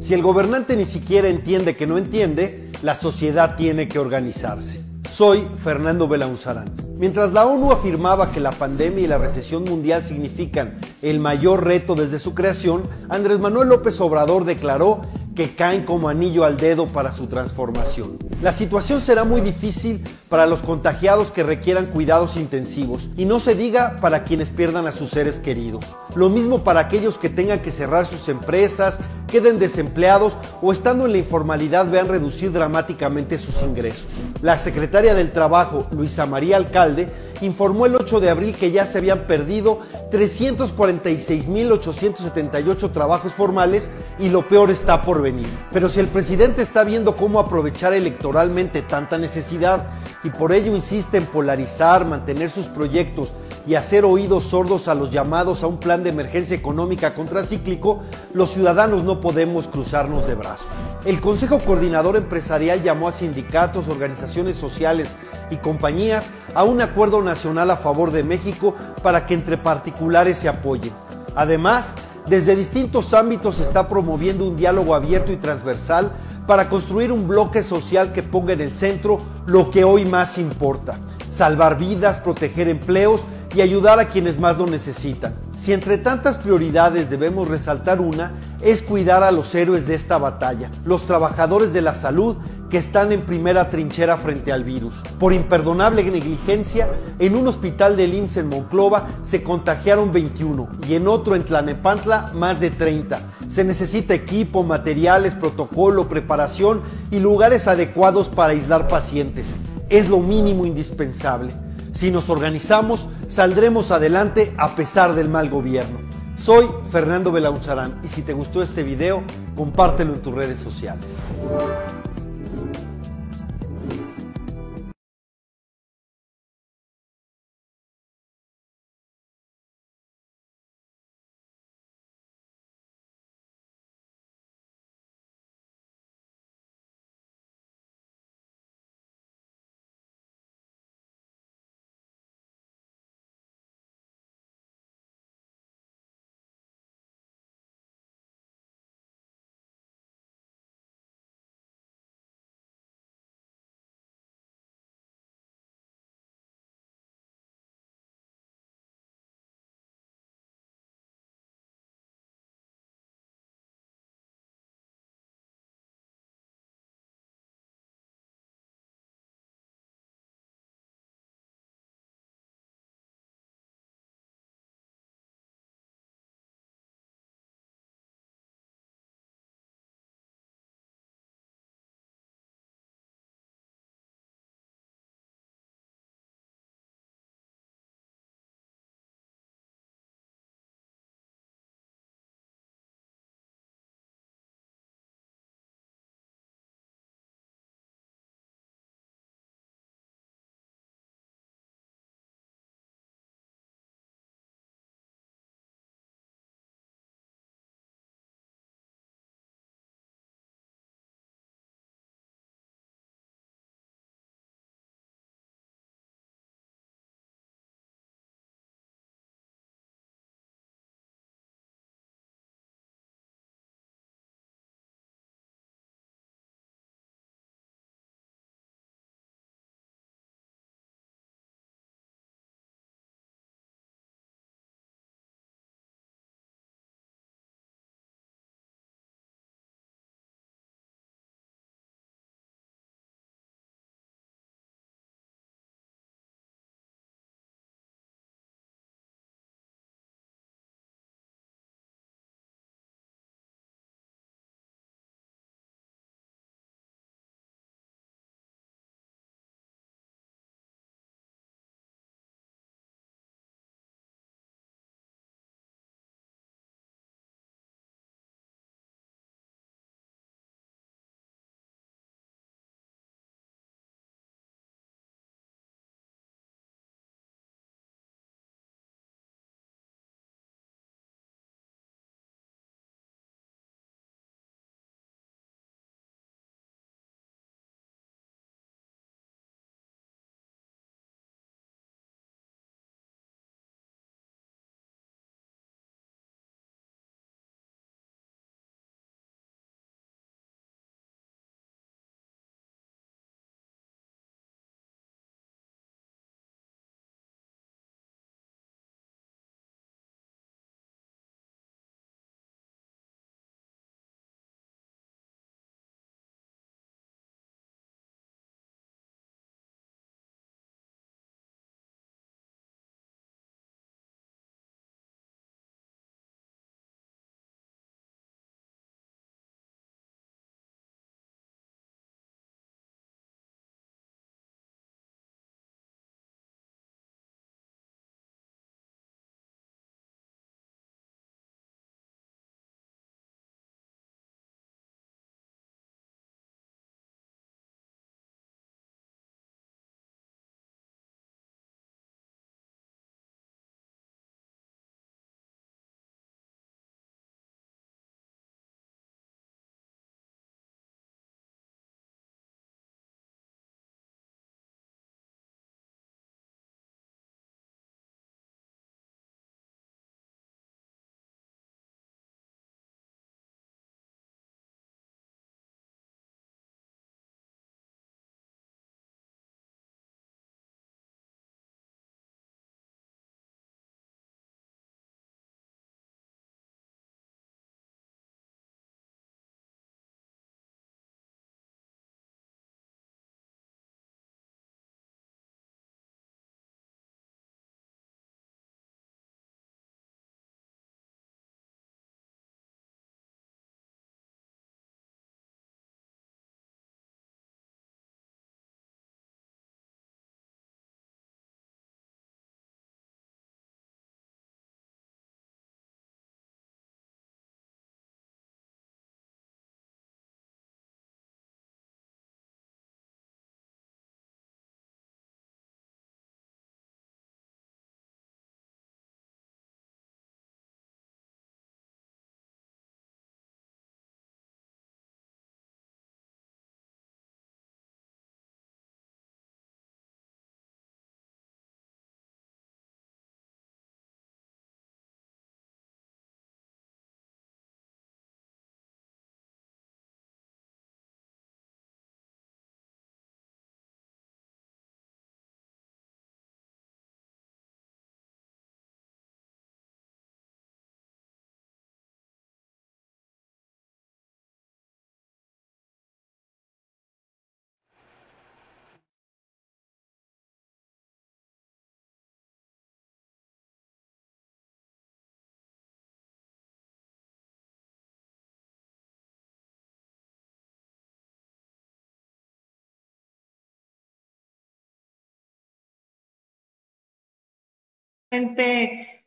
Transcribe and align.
Si 0.00 0.14
el 0.14 0.22
gobernante 0.22 0.76
ni 0.76 0.84
siquiera 0.84 1.28
entiende 1.28 1.76
que 1.76 1.86
no 1.86 1.98
entiende, 1.98 2.70
la 2.82 2.94
sociedad 2.94 3.56
tiene 3.56 3.88
que 3.88 3.98
organizarse. 3.98 4.80
Soy 5.10 5.44
Fernando 5.62 6.06
Belaunzarán. 6.06 6.70
Mientras 6.96 7.32
la 7.32 7.44
ONU 7.46 7.72
afirmaba 7.72 8.30
que 8.30 8.38
la 8.38 8.52
pandemia 8.52 9.02
y 9.02 9.08
la 9.08 9.18
recesión 9.18 9.64
mundial 9.64 10.04
significan 10.04 10.78
el 11.02 11.18
mayor 11.18 11.64
reto 11.64 11.96
desde 11.96 12.20
su 12.20 12.32
creación, 12.32 12.84
Andrés 13.08 13.40
Manuel 13.40 13.70
López 13.70 14.00
Obrador 14.00 14.44
declaró 14.44 15.02
que 15.38 15.54
caen 15.54 15.84
como 15.84 16.08
anillo 16.08 16.42
al 16.42 16.56
dedo 16.56 16.88
para 16.88 17.12
su 17.12 17.28
transformación. 17.28 18.18
La 18.42 18.52
situación 18.52 19.00
será 19.00 19.22
muy 19.22 19.40
difícil 19.40 20.02
para 20.28 20.46
los 20.46 20.62
contagiados 20.62 21.30
que 21.30 21.44
requieran 21.44 21.86
cuidados 21.86 22.36
intensivos 22.36 23.08
y 23.16 23.24
no 23.24 23.38
se 23.38 23.54
diga 23.54 23.98
para 24.00 24.24
quienes 24.24 24.50
pierdan 24.50 24.88
a 24.88 24.92
sus 24.92 25.10
seres 25.10 25.38
queridos. 25.38 25.84
Lo 26.16 26.28
mismo 26.28 26.64
para 26.64 26.80
aquellos 26.80 27.18
que 27.18 27.28
tengan 27.28 27.60
que 27.60 27.70
cerrar 27.70 28.04
sus 28.04 28.28
empresas, 28.28 28.98
queden 29.28 29.60
desempleados 29.60 30.36
o 30.60 30.72
estando 30.72 31.06
en 31.06 31.12
la 31.12 31.18
informalidad 31.18 31.88
vean 31.88 32.08
reducir 32.08 32.50
dramáticamente 32.50 33.38
sus 33.38 33.62
ingresos. 33.62 34.08
La 34.42 34.58
secretaria 34.58 35.14
del 35.14 35.30
Trabajo, 35.30 35.86
Luisa 35.92 36.26
María 36.26 36.56
Alcalde, 36.56 37.08
informó 37.40 37.86
el 37.86 37.96
8 37.96 38.20
de 38.20 38.30
abril 38.30 38.54
que 38.54 38.70
ya 38.70 38.86
se 38.86 38.98
habían 38.98 39.26
perdido 39.26 39.80
346.878 40.10 42.92
trabajos 42.92 43.32
formales 43.32 43.90
y 44.18 44.28
lo 44.28 44.46
peor 44.48 44.70
está 44.70 45.02
por 45.02 45.22
venir. 45.22 45.48
Pero 45.72 45.88
si 45.88 46.00
el 46.00 46.08
presidente 46.08 46.62
está 46.62 46.84
viendo 46.84 47.16
cómo 47.16 47.40
aprovechar 47.40 47.92
electoralmente 47.92 48.82
tanta 48.82 49.18
necesidad 49.18 49.86
y 50.24 50.30
por 50.30 50.52
ello 50.52 50.74
insiste 50.74 51.18
en 51.18 51.26
polarizar, 51.26 52.04
mantener 52.04 52.50
sus 52.50 52.66
proyectos 52.66 53.28
y 53.66 53.74
hacer 53.74 54.04
oídos 54.04 54.44
sordos 54.44 54.88
a 54.88 54.94
los 54.94 55.10
llamados 55.10 55.62
a 55.62 55.66
un 55.66 55.78
plan 55.78 56.02
de 56.02 56.10
emergencia 56.10 56.56
económica 56.56 57.14
contracíclico, 57.14 58.02
los 58.32 58.50
ciudadanos 58.50 59.04
no 59.04 59.20
podemos 59.20 59.68
cruzarnos 59.68 60.26
de 60.26 60.34
brazos. 60.34 60.68
El 61.08 61.22
Consejo 61.22 61.58
Coordinador 61.60 62.16
Empresarial 62.16 62.82
llamó 62.82 63.08
a 63.08 63.12
sindicatos, 63.12 63.88
organizaciones 63.88 64.56
sociales 64.56 65.16
y 65.50 65.56
compañías 65.56 66.26
a 66.54 66.64
un 66.64 66.82
acuerdo 66.82 67.22
nacional 67.22 67.70
a 67.70 67.78
favor 67.78 68.10
de 68.10 68.22
México 68.22 68.74
para 69.02 69.24
que 69.24 69.32
entre 69.32 69.56
particulares 69.56 70.36
se 70.36 70.50
apoyen. 70.50 70.92
Además, 71.34 71.94
desde 72.26 72.54
distintos 72.54 73.14
ámbitos 73.14 73.54
se 73.54 73.62
está 73.62 73.88
promoviendo 73.88 74.44
un 74.44 74.58
diálogo 74.58 74.94
abierto 74.94 75.32
y 75.32 75.36
transversal 75.36 76.12
para 76.46 76.68
construir 76.68 77.10
un 77.10 77.26
bloque 77.26 77.62
social 77.62 78.12
que 78.12 78.22
ponga 78.22 78.52
en 78.52 78.60
el 78.60 78.74
centro 78.74 79.16
lo 79.46 79.70
que 79.70 79.84
hoy 79.84 80.04
más 80.04 80.36
importa, 80.36 80.98
salvar 81.30 81.78
vidas, 81.78 82.18
proteger 82.18 82.68
empleos 82.68 83.22
y 83.54 83.60
ayudar 83.60 83.98
a 83.98 84.08
quienes 84.08 84.38
más 84.38 84.58
lo 84.58 84.66
necesitan. 84.66 85.34
Si 85.56 85.72
entre 85.72 85.98
tantas 85.98 86.38
prioridades 86.38 87.10
debemos 87.10 87.48
resaltar 87.48 88.00
una, 88.00 88.32
es 88.60 88.82
cuidar 88.82 89.22
a 89.22 89.30
los 89.30 89.54
héroes 89.54 89.86
de 89.86 89.94
esta 89.94 90.18
batalla, 90.18 90.70
los 90.84 91.02
trabajadores 91.02 91.72
de 91.72 91.82
la 91.82 91.94
salud 91.94 92.36
que 92.70 92.78
están 92.78 93.12
en 93.12 93.22
primera 93.22 93.70
trinchera 93.70 94.16
frente 94.16 94.52
al 94.52 94.62
virus. 94.62 94.96
Por 95.18 95.32
imperdonable 95.32 96.04
negligencia, 96.04 96.88
en 97.18 97.34
un 97.34 97.48
hospital 97.48 97.96
del 97.96 98.14
IMSS 98.14 98.36
en 98.38 98.48
Monclova 98.48 99.08
se 99.22 99.42
contagiaron 99.42 100.12
21 100.12 100.68
y 100.86 100.94
en 100.94 101.08
otro 101.08 101.34
en 101.34 101.44
Tlanepantla 101.44 102.32
más 102.34 102.60
de 102.60 102.70
30. 102.70 103.20
Se 103.48 103.64
necesita 103.64 104.14
equipo, 104.14 104.62
materiales, 104.64 105.34
protocolo, 105.34 106.08
preparación 106.08 106.82
y 107.10 107.20
lugares 107.20 107.66
adecuados 107.68 108.28
para 108.28 108.52
aislar 108.52 108.86
pacientes. 108.86 109.46
Es 109.88 110.08
lo 110.10 110.20
mínimo 110.20 110.66
indispensable. 110.66 111.52
Si 111.98 112.12
nos 112.12 112.30
organizamos, 112.30 113.08
saldremos 113.26 113.90
adelante 113.90 114.54
a 114.56 114.76
pesar 114.76 115.16
del 115.16 115.28
mal 115.28 115.50
gobierno. 115.50 115.98
Soy 116.36 116.64
Fernando 116.92 117.32
Belauzarán 117.32 118.00
y 118.04 118.08
si 118.08 118.22
te 118.22 118.34
gustó 118.34 118.62
este 118.62 118.84
video, 118.84 119.24
compártelo 119.56 120.14
en 120.14 120.22
tus 120.22 120.32
redes 120.32 120.60
sociales. 120.60 121.04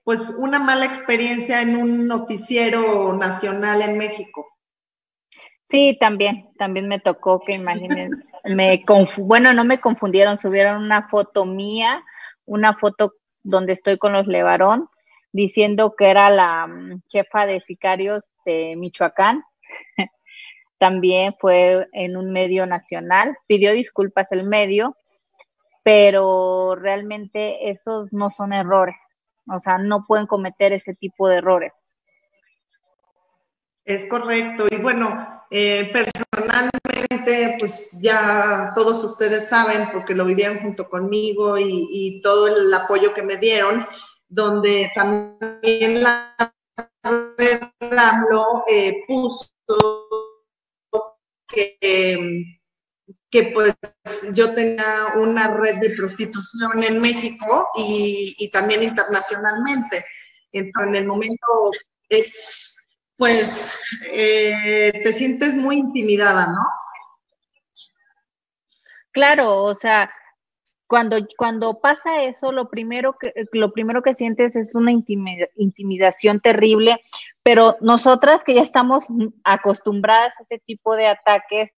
Pues 0.03 0.36
una 0.39 0.60
mala 0.60 0.86
experiencia 0.86 1.62
en 1.62 1.77
un 1.77 2.08
noticiero 2.08 3.15
nacional 3.18 3.82
en 3.82 3.98
México. 3.98 4.48
Sí, 5.70 5.98
también, 6.00 6.50
también 6.58 6.88
me 6.88 7.00
tocó 7.00 7.39
que 7.39 7.56
imagínense, 7.56 8.34
me 8.56 8.84
bueno, 9.18 9.53
no 9.53 9.63
me 9.63 9.80
confundieron, 9.80 10.38
subieron 10.38 10.84
una 10.84 11.08
foto 11.08 11.46
mía, 11.46 12.03
una 12.46 12.77
foto 12.77 13.13
donde 13.44 13.74
estoy 13.74 13.98
con 13.98 14.12
los 14.12 14.27
Levarón, 14.27 14.89
diciendo 15.32 15.96
que 15.98 16.10
era 16.10 16.30
la 16.30 16.68
mm, 16.68 17.03
jefa 17.08 17.46
de 17.46 17.62
sicarios 17.62 18.32
de 18.46 18.75
Michoacán. 18.75 19.44
también 20.82 21.36
fue 21.39 21.88
en 21.94 22.18
un 22.18 22.32
medio 22.32 22.65
nacional, 22.65 23.38
pidió 23.46 23.72
disculpas 23.72 24.32
el 24.32 24.50
medio, 24.50 24.98
pero 25.84 26.76
realmente 26.76 27.70
esos 27.70 28.12
no 28.12 28.30
son 28.30 28.54
errores, 28.54 28.96
o 29.48 29.60
sea, 29.60 29.78
no 29.78 30.06
pueden 30.08 30.28
cometer 30.28 30.74
ese 30.74 30.94
tipo 30.94 31.28
de 31.28 31.38
errores. 31.38 31.82
Es 33.86 34.06
correcto. 34.06 34.68
Y 34.70 34.78
bueno, 34.78 35.44
eh, 35.50 35.92
personalmente, 35.92 37.56
pues 37.60 38.00
ya 38.02 38.72
todos 38.76 39.04
ustedes 39.04 39.50
saben, 39.50 39.90
porque 39.92 40.14
lo 40.14 40.26
vivieron 40.26 40.60
junto 40.60 40.88
conmigo 40.90 41.58
y, 41.58 42.22
todo 42.22 42.48
el 42.48 42.74
apoyo 42.74 43.14
que 43.14 43.24
me 43.24 43.38
dieron, 43.38 43.86
donde 44.30 44.90
también 44.96 46.04
la 46.04 46.36
red 47.38 47.62
eh, 48.70 49.04
puso 49.08 49.50
que, 51.48 51.78
que 53.30 53.44
pues 53.54 53.76
yo 54.34 54.54
tenía 54.54 54.86
una 55.16 55.48
red 55.48 55.80
de 55.80 55.92
prostitución 55.92 56.84
en 56.84 57.01
México 57.01 57.68
y, 57.78 58.36
y 58.38 58.50
también 58.51 58.84
internacionalmente. 58.84 60.06
En 60.51 60.96
el 60.96 61.06
momento 61.06 61.72
es 62.10 62.82
pues 63.22 63.72
eh, 64.12 65.00
te 65.04 65.13
sientes 65.13 65.56
muy 65.56 65.78
intimidada, 65.78 66.48
¿no? 66.48 66.66
Claro, 69.12 69.62
o 69.62 69.75
sea, 69.75 70.12
cuando, 70.88 71.18
cuando 71.38 71.80
pasa 71.80 72.24
eso, 72.24 72.51
lo 72.51 72.68
primero 72.68 73.16
que, 73.20 73.32
lo 73.51 73.74
primero 73.74 74.01
que 74.01 74.16
sientes 74.16 74.56
es 74.56 74.74
una 74.74 74.92
intimidación 74.92 76.40
terrible, 76.40 77.00
pero 77.44 77.78
nosotras 77.80 78.44
que 78.44 78.56
ya 78.56 78.63
estamos 78.63 79.06
acostumbradas 79.44 80.34
a 80.40 80.44
ese 80.50 80.58
tipo 80.66 80.96
de 80.96 81.06
ataques, 81.06 81.70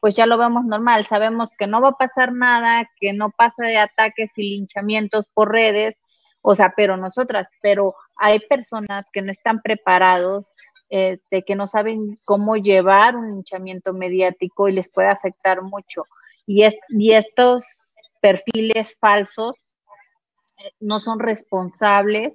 pues 0.00 0.16
ya 0.16 0.26
lo 0.26 0.38
vemos 0.38 0.64
normal, 0.64 1.06
sabemos 1.06 1.50
que 1.58 1.66
no 1.66 1.80
va 1.80 1.90
a 1.90 1.98
pasar 1.98 2.32
nada, 2.32 2.90
que 2.98 3.12
no 3.12 3.30
pasa 3.30 3.64
de 3.64 3.76
ataques 3.76 4.30
y 4.36 4.56
linchamientos 4.56 5.26
por 5.34 5.52
redes, 5.52 6.02
o 6.42 6.54
sea, 6.54 6.72
pero 6.74 6.96
nosotras, 6.96 7.48
pero 7.60 7.94
hay 8.16 8.40
personas 8.40 9.10
que 9.12 9.20
no 9.20 9.30
están 9.30 9.60
preparados, 9.60 10.50
este, 10.88 11.42
que 11.42 11.54
no 11.54 11.66
saben 11.66 12.16
cómo 12.24 12.56
llevar 12.56 13.14
un 13.14 13.28
hinchamiento 13.28 13.92
mediático 13.92 14.68
y 14.68 14.72
les 14.72 14.90
puede 14.92 15.08
afectar 15.08 15.62
mucho. 15.62 16.04
Y, 16.46 16.64
es, 16.64 16.76
y 16.88 17.12
estos 17.12 17.64
perfiles 18.22 18.96
falsos 18.98 19.54
eh, 20.56 20.72
no 20.80 21.00
son 21.00 21.18
responsables 21.18 22.32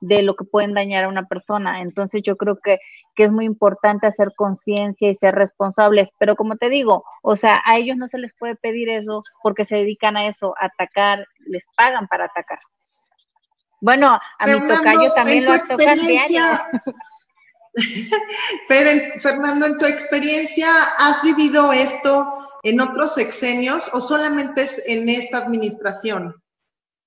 de 0.00 0.22
lo 0.22 0.36
que 0.36 0.44
pueden 0.44 0.74
dañar 0.74 1.04
a 1.04 1.08
una 1.08 1.26
persona. 1.26 1.80
Entonces 1.82 2.22
yo 2.22 2.36
creo 2.36 2.58
que, 2.62 2.78
que 3.14 3.24
es 3.24 3.32
muy 3.32 3.44
importante 3.44 4.06
hacer 4.06 4.32
conciencia 4.36 5.10
y 5.10 5.14
ser 5.14 5.34
responsables. 5.34 6.08
Pero 6.18 6.36
como 6.36 6.56
te 6.56 6.68
digo, 6.68 7.04
o 7.22 7.36
sea, 7.36 7.62
a 7.64 7.76
ellos 7.76 7.96
no 7.96 8.08
se 8.08 8.18
les 8.18 8.32
puede 8.38 8.56
pedir 8.56 8.88
eso 8.88 9.22
porque 9.42 9.64
se 9.64 9.76
dedican 9.76 10.16
a 10.16 10.28
eso, 10.28 10.54
a 10.60 10.66
atacar, 10.66 11.26
les 11.46 11.66
pagan 11.76 12.06
para 12.08 12.26
atacar. 12.26 12.58
Bueno, 13.80 14.18
a 14.38 14.46
mi 14.46 14.60
tocayo 14.68 15.12
también 15.14 15.44
lo 15.44 15.58
toca 15.58 15.94
diario. 15.94 16.42
Fernando, 19.20 19.66
en 19.66 19.78
tu 19.78 19.86
experiencia, 19.86 20.68
¿has 20.98 21.22
vivido 21.22 21.72
esto 21.72 22.48
en 22.62 22.80
otros 22.80 23.14
sexenios 23.14 23.88
o 23.92 24.00
solamente 24.00 24.62
es 24.62 24.82
en 24.86 25.08
esta 25.08 25.38
administración? 25.38 26.34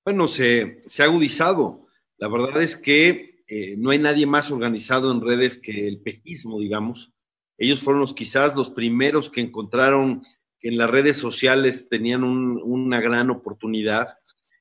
Bueno, 0.05 0.27
se, 0.27 0.81
se 0.87 1.03
ha 1.03 1.05
agudizado. 1.05 1.87
La 2.21 2.27
verdad 2.27 2.61
es 2.61 2.77
que 2.77 3.43
eh, 3.47 3.75
no 3.79 3.89
hay 3.89 3.97
nadie 3.97 4.27
más 4.27 4.51
organizado 4.51 5.11
en 5.11 5.21
redes 5.21 5.59
que 5.59 5.87
el 5.87 6.01
pejismo, 6.01 6.59
digamos. 6.59 7.11
Ellos 7.57 7.79
fueron 7.79 7.99
los 7.99 8.13
quizás 8.13 8.55
los 8.55 8.69
primeros 8.69 9.31
que 9.31 9.41
encontraron 9.41 10.21
que 10.59 10.69
en 10.69 10.77
las 10.77 10.91
redes 10.91 11.17
sociales 11.17 11.89
tenían 11.89 12.23
una 12.23 13.01
gran 13.01 13.31
oportunidad 13.31 14.19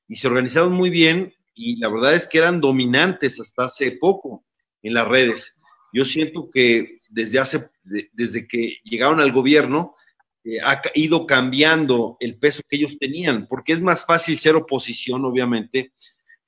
y 0.09 0.17
se 0.17 0.27
organizaron 0.27 0.73
muy 0.73 0.89
bien 0.89 1.35
y 1.55 1.77
la 1.77 1.91
verdad 1.91 2.15
es 2.15 2.27
que 2.27 2.39
eran 2.39 2.63
dominantes 2.63 3.39
hasta 3.39 3.67
hace 3.67 3.93
poco 3.93 4.47
en 4.83 4.95
las 4.95 5.07
redes. 5.07 5.61
Yo 5.93 6.07
siento 6.07 6.49
que 6.49 6.97
desde 7.11 7.41
hace, 7.41 7.69
desde 8.15 8.49
que 8.49 8.79
llegaron 8.85 9.21
al 9.21 9.33
gobierno, 9.33 9.97
eh, 10.45 10.61
ha 10.63 10.81
ido 10.95 11.27
cambiando 11.27 12.17
el 12.21 12.39
peso 12.39 12.63
que 12.67 12.77
ellos 12.77 12.99
tenían, 12.99 13.47
porque 13.47 13.75
es 13.75 13.83
más 13.83 14.07
fácil 14.07 14.39
ser 14.39 14.57
oposición, 14.57 15.27
obviamente, 15.27 15.93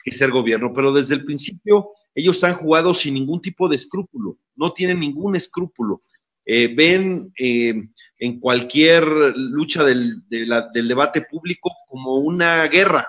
que 0.03 0.13
ser 0.13 0.31
gobierno, 0.31 0.73
pero 0.75 0.93
desde 0.93 1.15
el 1.15 1.25
principio 1.25 1.91
ellos 2.15 2.43
han 2.45 2.55
jugado 2.55 2.95
sin 2.95 3.15
ningún 3.15 3.41
tipo 3.41 3.69
de 3.69 3.77
escrúpulo, 3.77 4.39
no 4.57 4.73
tienen 4.73 5.01
ningún 5.01 5.37
escrúpulo. 5.37 6.03
Eh, 6.45 6.75
ven 6.75 7.33
eh, 7.39 7.75
en 8.23 8.39
cualquier 8.39 9.05
lucha 9.37 9.83
del, 9.83 10.23
debate 10.29 11.23
público 11.23 11.73
como 11.89 12.19
una 12.19 12.67
guerra 12.69 13.09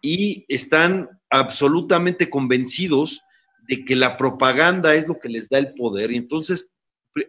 y 0.00 0.44
están 0.48 1.08
absolutamente 1.30 2.28
convencidos 2.28 3.20
de 3.68 3.84
que 3.84 3.94
la 3.94 4.16
propaganda 4.16 4.96
es 4.96 5.06
lo 5.06 5.20
que 5.20 5.28
les 5.28 5.48
da 5.48 5.58
el 5.58 5.74
poder. 5.74 6.10
Y 6.10 6.16
entonces 6.16 6.72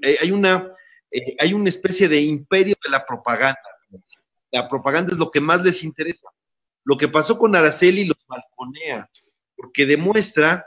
eh, 0.02 0.18
hay 0.22 0.32
una, 0.32 0.72
eh, 1.12 1.36
hay 1.40 1.54
una 1.54 1.70
especie 1.70 2.10
de 2.10 2.20
imperio 2.20 2.76
de 2.84 2.90
la 2.90 3.06
propaganda. 3.06 3.60
La 4.52 4.68
propaganda 4.68 5.14
es 5.14 5.20
lo 5.20 5.30
que 5.30 5.40
más 5.40 5.64
les 5.64 5.84
interesa. 5.84 6.28
Lo 6.84 6.98
que 6.98 7.08
pasó 7.08 7.38
con 7.38 7.56
Araceli 7.56 8.06
los 8.06 8.18
balconea, 8.28 9.10
porque 9.56 9.86
demuestra 9.86 10.66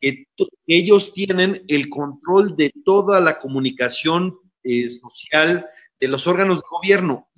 que 0.00 0.26
ellos 0.66 1.12
tienen 1.12 1.64
el 1.68 1.88
control 1.88 2.56
de 2.56 2.72
toda 2.84 3.20
la 3.20 3.38
comunicación 3.40 4.38
eh, 4.62 4.88
social 4.90 5.66
de 6.00 6.08
los 6.08 6.26
órganos 6.26 6.60
de 6.60 6.68
gobierno, 6.70 7.28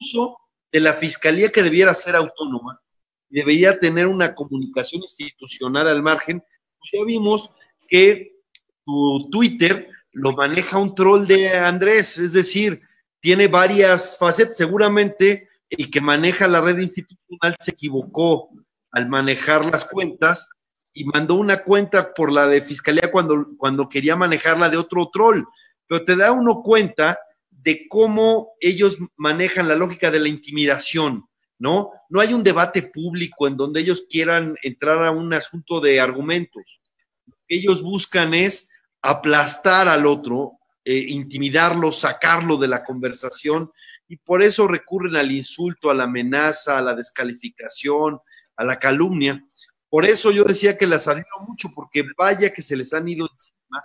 incluso 0.00 0.38
de 0.72 0.80
la 0.80 0.94
fiscalía 0.94 1.50
que 1.50 1.62
debiera 1.62 1.94
ser 1.94 2.16
autónoma, 2.16 2.80
debería 3.28 3.78
tener 3.78 4.06
una 4.06 4.34
comunicación 4.34 5.02
institucional 5.02 5.86
al 5.88 6.02
margen, 6.02 6.42
pues 6.78 6.90
ya 6.92 7.04
vimos 7.04 7.50
que 7.88 8.36
tu 8.84 9.28
Twitter 9.30 9.88
lo 10.12 10.32
maneja 10.32 10.78
un 10.78 10.94
troll 10.94 11.26
de 11.26 11.50
Andrés, 11.56 12.18
es 12.18 12.32
decir, 12.32 12.82
tiene 13.20 13.46
varias 13.46 14.16
facetas. 14.18 14.56
Seguramente 14.56 15.49
el 15.70 15.90
que 15.90 16.00
maneja 16.00 16.48
la 16.48 16.60
red 16.60 16.78
institucional 16.78 17.56
se 17.60 17.70
equivocó 17.70 18.50
al 18.90 19.08
manejar 19.08 19.64
las 19.64 19.84
cuentas 19.84 20.50
y 20.92 21.04
mandó 21.04 21.36
una 21.36 21.62
cuenta 21.62 22.12
por 22.12 22.32
la 22.32 22.48
de 22.48 22.60
fiscalía 22.62 23.10
cuando, 23.12 23.46
cuando 23.56 23.88
quería 23.88 24.16
manejarla 24.16 24.68
de 24.68 24.76
otro 24.76 25.08
troll. 25.12 25.44
Pero 25.86 26.04
te 26.04 26.16
da 26.16 26.32
uno 26.32 26.62
cuenta 26.62 27.18
de 27.48 27.86
cómo 27.88 28.52
ellos 28.60 28.98
manejan 29.16 29.68
la 29.68 29.76
lógica 29.76 30.10
de 30.10 30.20
la 30.20 30.28
intimidación. 30.28 31.26
¿no? 31.58 31.92
No 32.08 32.20
hay 32.20 32.32
un 32.34 32.42
debate 32.42 32.82
público 32.82 33.46
en 33.46 33.56
donde 33.56 33.80
ellos 33.80 34.04
quieran 34.10 34.56
entrar 34.62 35.04
a 35.04 35.12
un 35.12 35.32
asunto 35.32 35.80
de 35.80 36.00
argumentos. 36.00 36.80
Lo 37.26 37.36
que 37.46 37.56
ellos 37.56 37.82
buscan 37.82 38.34
es 38.34 38.68
aplastar 39.02 39.86
al 39.86 40.06
otro, 40.06 40.58
eh, 40.84 41.04
intimidarlo, 41.08 41.92
sacarlo 41.92 42.56
de 42.56 42.68
la 42.68 42.82
conversación 42.82 43.70
y 44.10 44.16
por 44.16 44.42
eso 44.42 44.66
recurren 44.66 45.14
al 45.14 45.30
insulto, 45.30 45.88
a 45.88 45.94
la 45.94 46.02
amenaza, 46.02 46.76
a 46.76 46.82
la 46.82 46.96
descalificación, 46.96 48.18
a 48.56 48.64
la 48.64 48.76
calumnia. 48.76 49.46
Por 49.88 50.04
eso 50.04 50.32
yo 50.32 50.42
decía 50.42 50.76
que 50.76 50.88
las 50.88 51.06
admiro 51.06 51.28
mucho, 51.46 51.70
porque 51.72 52.04
vaya 52.18 52.52
que 52.52 52.60
se 52.60 52.74
les 52.74 52.92
han 52.92 53.08
ido 53.08 53.28
encima 53.30 53.84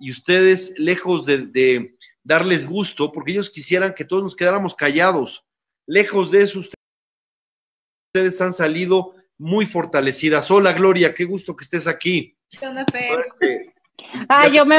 y 0.00 0.10
ustedes, 0.10 0.78
lejos 0.78 1.26
de, 1.26 1.48
de 1.48 1.92
darles 2.24 2.66
gusto, 2.66 3.12
porque 3.12 3.32
ellos 3.32 3.50
quisieran 3.50 3.92
que 3.92 4.06
todos 4.06 4.22
nos 4.22 4.34
quedáramos 4.34 4.74
callados, 4.74 5.44
lejos 5.86 6.30
de 6.30 6.44
eso, 6.44 6.60
ustedes 8.14 8.40
han 8.40 8.54
salido 8.54 9.16
muy 9.36 9.66
fortalecidas. 9.66 10.50
Hola 10.50 10.72
Gloria, 10.72 11.14
qué 11.14 11.26
gusto 11.26 11.54
que 11.54 11.64
estés 11.64 11.86
aquí. 11.86 12.34
Este, 12.50 13.74
ah, 14.30 14.48
yo 14.48 14.64
me, 14.64 14.78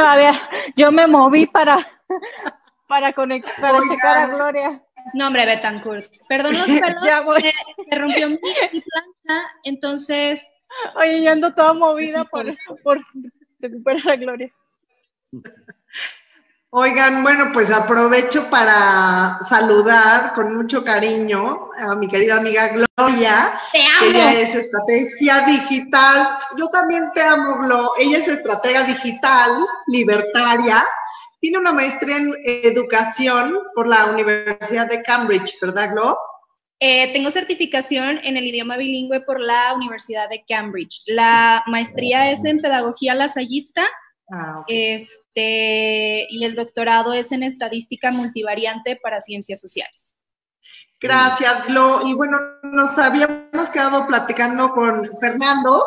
yo 0.75 0.91
me 0.91 1.05
moví 1.05 1.45
para, 1.45 1.77
para 2.89 3.13
conectar, 3.13 3.55
para 3.61 3.79
checar 3.87 4.17
a 4.17 4.27
Gloria. 4.27 4.83
No, 5.13 5.27
hombre, 5.27 5.45
Betancourt. 5.45 6.11
Perdón 6.27 6.53
los 6.53 6.65
pelos, 6.65 7.01
ya 7.05 7.21
voy. 7.21 7.43
se 7.87 7.95
rompió 7.95 8.29
mi, 8.29 8.37
plancha, 8.37 9.47
entonces... 9.63 10.45
Oye, 10.95 11.23
yo 11.23 11.31
ando 11.31 11.53
toda 11.53 11.73
movida 11.73 12.25
por, 12.25 12.45
por 12.83 12.99
recuperar 13.59 14.09
a 14.09 14.15
Gloria. 14.17 14.51
Oigan, 16.71 17.23
bueno, 17.23 17.49
pues 17.53 17.71
aprovecho 17.71 18.47
para 18.49 19.39
saludar 19.43 20.33
con 20.35 20.55
mucho 20.55 20.83
cariño 20.83 21.69
a 21.79 21.95
mi 21.95 22.07
querida 22.07 22.37
amiga 22.37 22.67
Gloria. 22.67 23.59
Te 23.71 23.83
amo. 23.83 23.99
que 24.01 24.09
Ella 24.09 24.31
es 24.33 24.53
estrategia 24.53 25.45
digital. 25.45 26.37
Yo 26.57 26.67
también 26.69 27.11
te 27.15 27.21
amo, 27.21 27.57
Glo. 27.59 27.91
Ella 27.97 28.19
es 28.19 28.27
estratega 28.27 28.83
digital, 28.83 29.65
libertaria. 29.87 30.83
Tiene 31.39 31.57
una 31.57 31.73
maestría 31.73 32.17
en 32.17 32.33
educación 32.45 33.57
por 33.75 33.87
la 33.87 34.05
Universidad 34.07 34.89
de 34.89 35.01
Cambridge, 35.03 35.59
¿verdad, 35.61 35.93
Glo? 35.93 36.17
Eh, 36.81 37.11
tengo 37.11 37.31
certificación 37.31 38.19
en 38.23 38.37
el 38.37 38.47
idioma 38.47 38.77
bilingüe 38.77 39.21
por 39.21 39.39
la 39.39 39.73
Universidad 39.73 40.29
de 40.29 40.43
Cambridge. 40.47 41.01
La 41.07 41.63
maestría 41.67 42.31
es 42.31 42.43
en 42.45 42.57
pedagogía 42.57 43.15
lasallista 43.15 43.85
Ah, 44.31 44.63
este, 44.67 46.27
y 46.29 46.45
el 46.45 46.55
doctorado 46.55 47.13
es 47.13 47.31
en 47.31 47.43
estadística 47.43 48.11
multivariante 48.11 48.99
para 49.01 49.21
ciencias 49.21 49.59
sociales. 49.59 50.15
Gracias, 51.01 51.65
Glo. 51.67 52.01
Y 52.05 52.13
bueno, 52.13 52.37
nos 52.61 52.97
habíamos 52.97 53.69
quedado 53.73 54.05
platicando 54.05 54.71
con 54.71 55.09
Fernando 55.19 55.83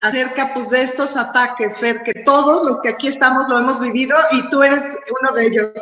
acerca 0.00 0.50
pues 0.54 0.70
de 0.70 0.82
estos 0.82 1.16
ataques, 1.16 1.78
Fer, 1.78 2.02
que 2.02 2.22
todos 2.24 2.64
los 2.64 2.80
que 2.82 2.90
aquí 2.90 3.08
estamos 3.08 3.48
lo 3.48 3.58
hemos 3.58 3.80
vivido 3.80 4.16
y 4.32 4.48
tú 4.50 4.62
eres 4.62 4.82
uno 5.20 5.32
de 5.32 5.46
ellos. 5.46 5.72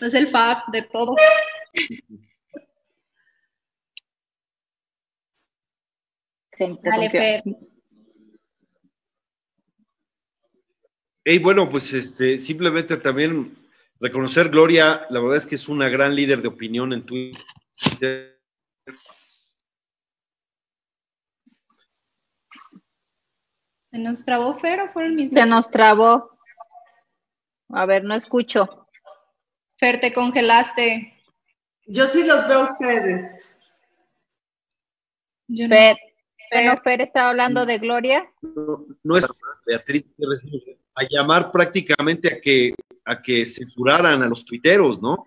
Es 0.00 0.14
el 0.14 0.28
FAB 0.28 0.70
de 0.72 0.82
todo. 0.82 1.14
Se 6.56 6.78
Dale. 6.82 7.10
Fer. 7.10 7.42
Y 11.26 11.38
bueno, 11.38 11.70
pues 11.70 11.92
este, 11.94 12.38
simplemente 12.38 12.96
también 12.98 13.56
reconocer 13.98 14.50
Gloria, 14.50 15.06
la 15.08 15.20
verdad 15.20 15.38
es 15.38 15.46
que 15.46 15.54
es 15.54 15.68
una 15.68 15.88
gran 15.88 16.14
líder 16.14 16.42
de 16.42 16.48
opinión 16.48 16.92
en 16.92 17.06
Twitter. 17.06 18.38
¿Se 23.94 24.00
nos 24.00 24.24
trabó 24.24 24.58
Fer 24.58 24.80
o 24.80 24.88
fue 24.92 25.06
el 25.06 25.12
mismo? 25.12 25.38
Se 25.38 25.46
nos 25.46 25.70
trabó. 25.70 26.28
A 27.68 27.86
ver, 27.86 28.02
no 28.02 28.14
escucho. 28.14 28.88
Fer, 29.78 30.00
te 30.00 30.12
congelaste. 30.12 31.14
Yo 31.86 32.02
sí 32.02 32.26
los 32.26 32.48
veo 32.48 32.58
a 32.58 32.62
ustedes. 32.64 33.56
Yo 35.46 35.68
no. 35.68 35.76
Fer, 35.76 35.96
Fer. 36.50 36.64
bueno, 36.64 36.80
Fer 36.82 37.02
estaba 37.02 37.30
hablando 37.30 37.64
de 37.64 37.78
Gloria. 37.78 38.28
No, 38.42 38.84
no 39.04 39.16
es 39.16 39.26
Beatriz 39.64 40.06
a 40.96 41.02
llamar 41.08 41.52
prácticamente 41.52 42.34
a 42.34 42.40
que, 42.40 42.74
a 43.04 43.22
que 43.22 43.46
censuraran 43.46 44.24
a 44.24 44.26
los 44.26 44.44
tuiteros, 44.44 45.00
¿no? 45.00 45.24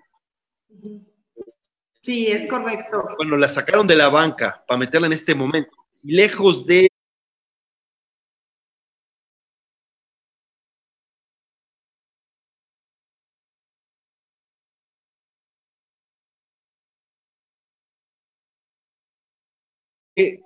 Sí, 2.02 2.28
es 2.28 2.50
correcto. 2.50 3.02
Bueno, 3.16 3.38
la 3.38 3.48
sacaron 3.48 3.88
de 3.88 3.96
la 3.96 4.10
banca 4.10 4.62
para 4.68 4.78
meterla 4.78 5.08
en 5.08 5.14
este 5.14 5.34
momento. 5.34 5.72
Lejos 6.04 6.66
de 6.66 6.90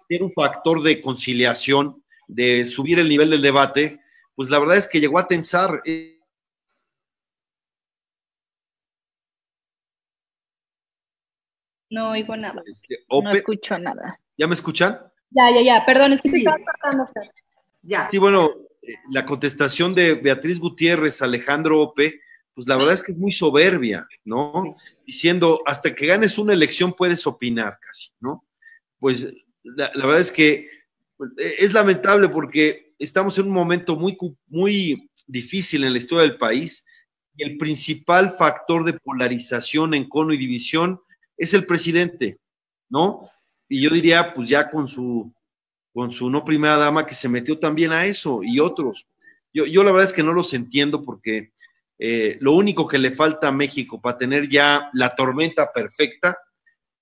ser 0.10 0.22
un 0.24 0.32
factor 0.32 0.82
de 0.84 1.02
conciliación, 1.02 2.04
de 2.28 2.66
subir 2.66 3.00
el 3.00 3.08
nivel 3.10 3.30
del 3.30 3.42
debate, 3.42 4.02
pues 4.36 4.50
la 4.50 4.60
verdad 4.60 4.78
es 4.78 4.88
que 4.88 5.00
llegó 5.00 5.18
a 5.20 5.28
tensar. 5.28 5.82
eh, 5.86 6.18
No 11.90 12.12
oigo 12.12 12.36
nada. 12.38 12.62
este, 12.66 13.00
No 13.10 13.32
escucho 13.32 13.78
nada. 13.78 14.20
¿Ya 14.38 14.48
me 14.48 14.54
escuchan? 14.54 15.00
Ya, 15.30 15.50
ya, 15.52 15.62
ya. 15.62 15.86
Perdón, 15.86 16.14
es 16.14 16.22
que 16.22 16.30
Sí. 16.30 16.38
estaba 16.38 16.58
Fer. 17.14 17.32
Ya. 17.84 18.10
Sí, 18.10 18.18
bueno, 18.18 18.50
eh, 18.82 18.94
la 19.10 19.26
contestación 19.26 19.94
de 19.94 20.14
Beatriz 20.16 20.60
Gutiérrez, 20.60 21.22
Alejandro 21.22 21.82
Ope, 21.82 22.22
pues 22.54 22.68
la 22.68 22.76
verdad 22.78 22.94
es 22.94 23.04
que 23.04 23.12
es 23.12 23.18
muy 23.18 23.32
soberbia, 23.32 24.08
¿no? 24.24 24.76
Diciendo, 25.06 25.62
hasta 25.66 25.94
que 25.94 26.06
ganes 26.08 26.38
una 26.38 26.54
elección 26.54 26.94
puedes 26.94 27.26
opinar 27.28 27.78
casi, 27.80 28.10
¿no? 28.20 28.46
Pues 29.00 29.34
la, 29.64 29.92
verdad 29.96 30.20
es 30.20 30.32
que 30.32 30.70
pues, 31.18 31.32
eh, 31.38 31.56
es 31.60 31.74
lamentable 31.74 32.30
porque 32.30 32.94
estamos 33.00 33.38
en 33.38 33.48
un 33.48 33.54
momento 33.54 33.96
muy, 33.96 34.18
muy 34.48 35.10
difícil 35.28 35.84
en 35.84 35.94
la 35.94 36.00
historia 36.00 36.24
del 36.24 36.38
país 36.38 36.86
y 37.36 37.44
el 37.44 37.58
principal 37.58 38.36
factor 38.38 38.84
de 38.84 38.94
polarización, 38.94 39.94
encono 39.94 40.34
y 40.34 40.38
división 40.38 41.00
es 41.38 41.54
el 41.54 41.66
presidente, 41.66 42.38
¿no? 42.90 43.30
Y 43.68 43.82
yo 43.82 43.90
diría, 43.90 44.34
pues 44.34 44.50
ya 44.50 44.70
con 44.70 44.88
su 44.88 45.34
con 45.94 46.12
su 46.12 46.30
no 46.30 46.46
primera 46.46 46.78
dama 46.78 47.06
que 47.06 47.16
se 47.16 47.28
metió 47.28 47.60
también 47.60 47.92
a 47.92 48.06
eso 48.06 48.42
y 48.44 48.60
otros. 48.60 49.08
Yo, 49.54 49.66
yo 49.66 49.84
la 49.84 49.92
verdad 49.92 50.08
es 50.08 50.14
que 50.14 50.24
no 50.24 50.32
los 50.32 50.54
entiendo 50.54 51.04
porque 51.04 51.52
eh, 52.00 52.38
lo 52.40 52.54
único 52.54 52.88
que 52.88 52.98
le 52.98 53.12
falta 53.12 53.50
a 53.50 53.52
México 53.52 54.02
para 54.02 54.18
tener 54.18 54.48
ya 54.48 54.90
la 54.94 55.14
tormenta 55.16 55.72
perfecta 55.74 56.38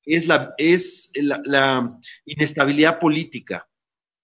es 0.06 0.28
la, 0.28 0.54
es 0.58 1.12
la, 1.16 2.00
inestabilidad 2.26 3.00
política. 3.00 3.68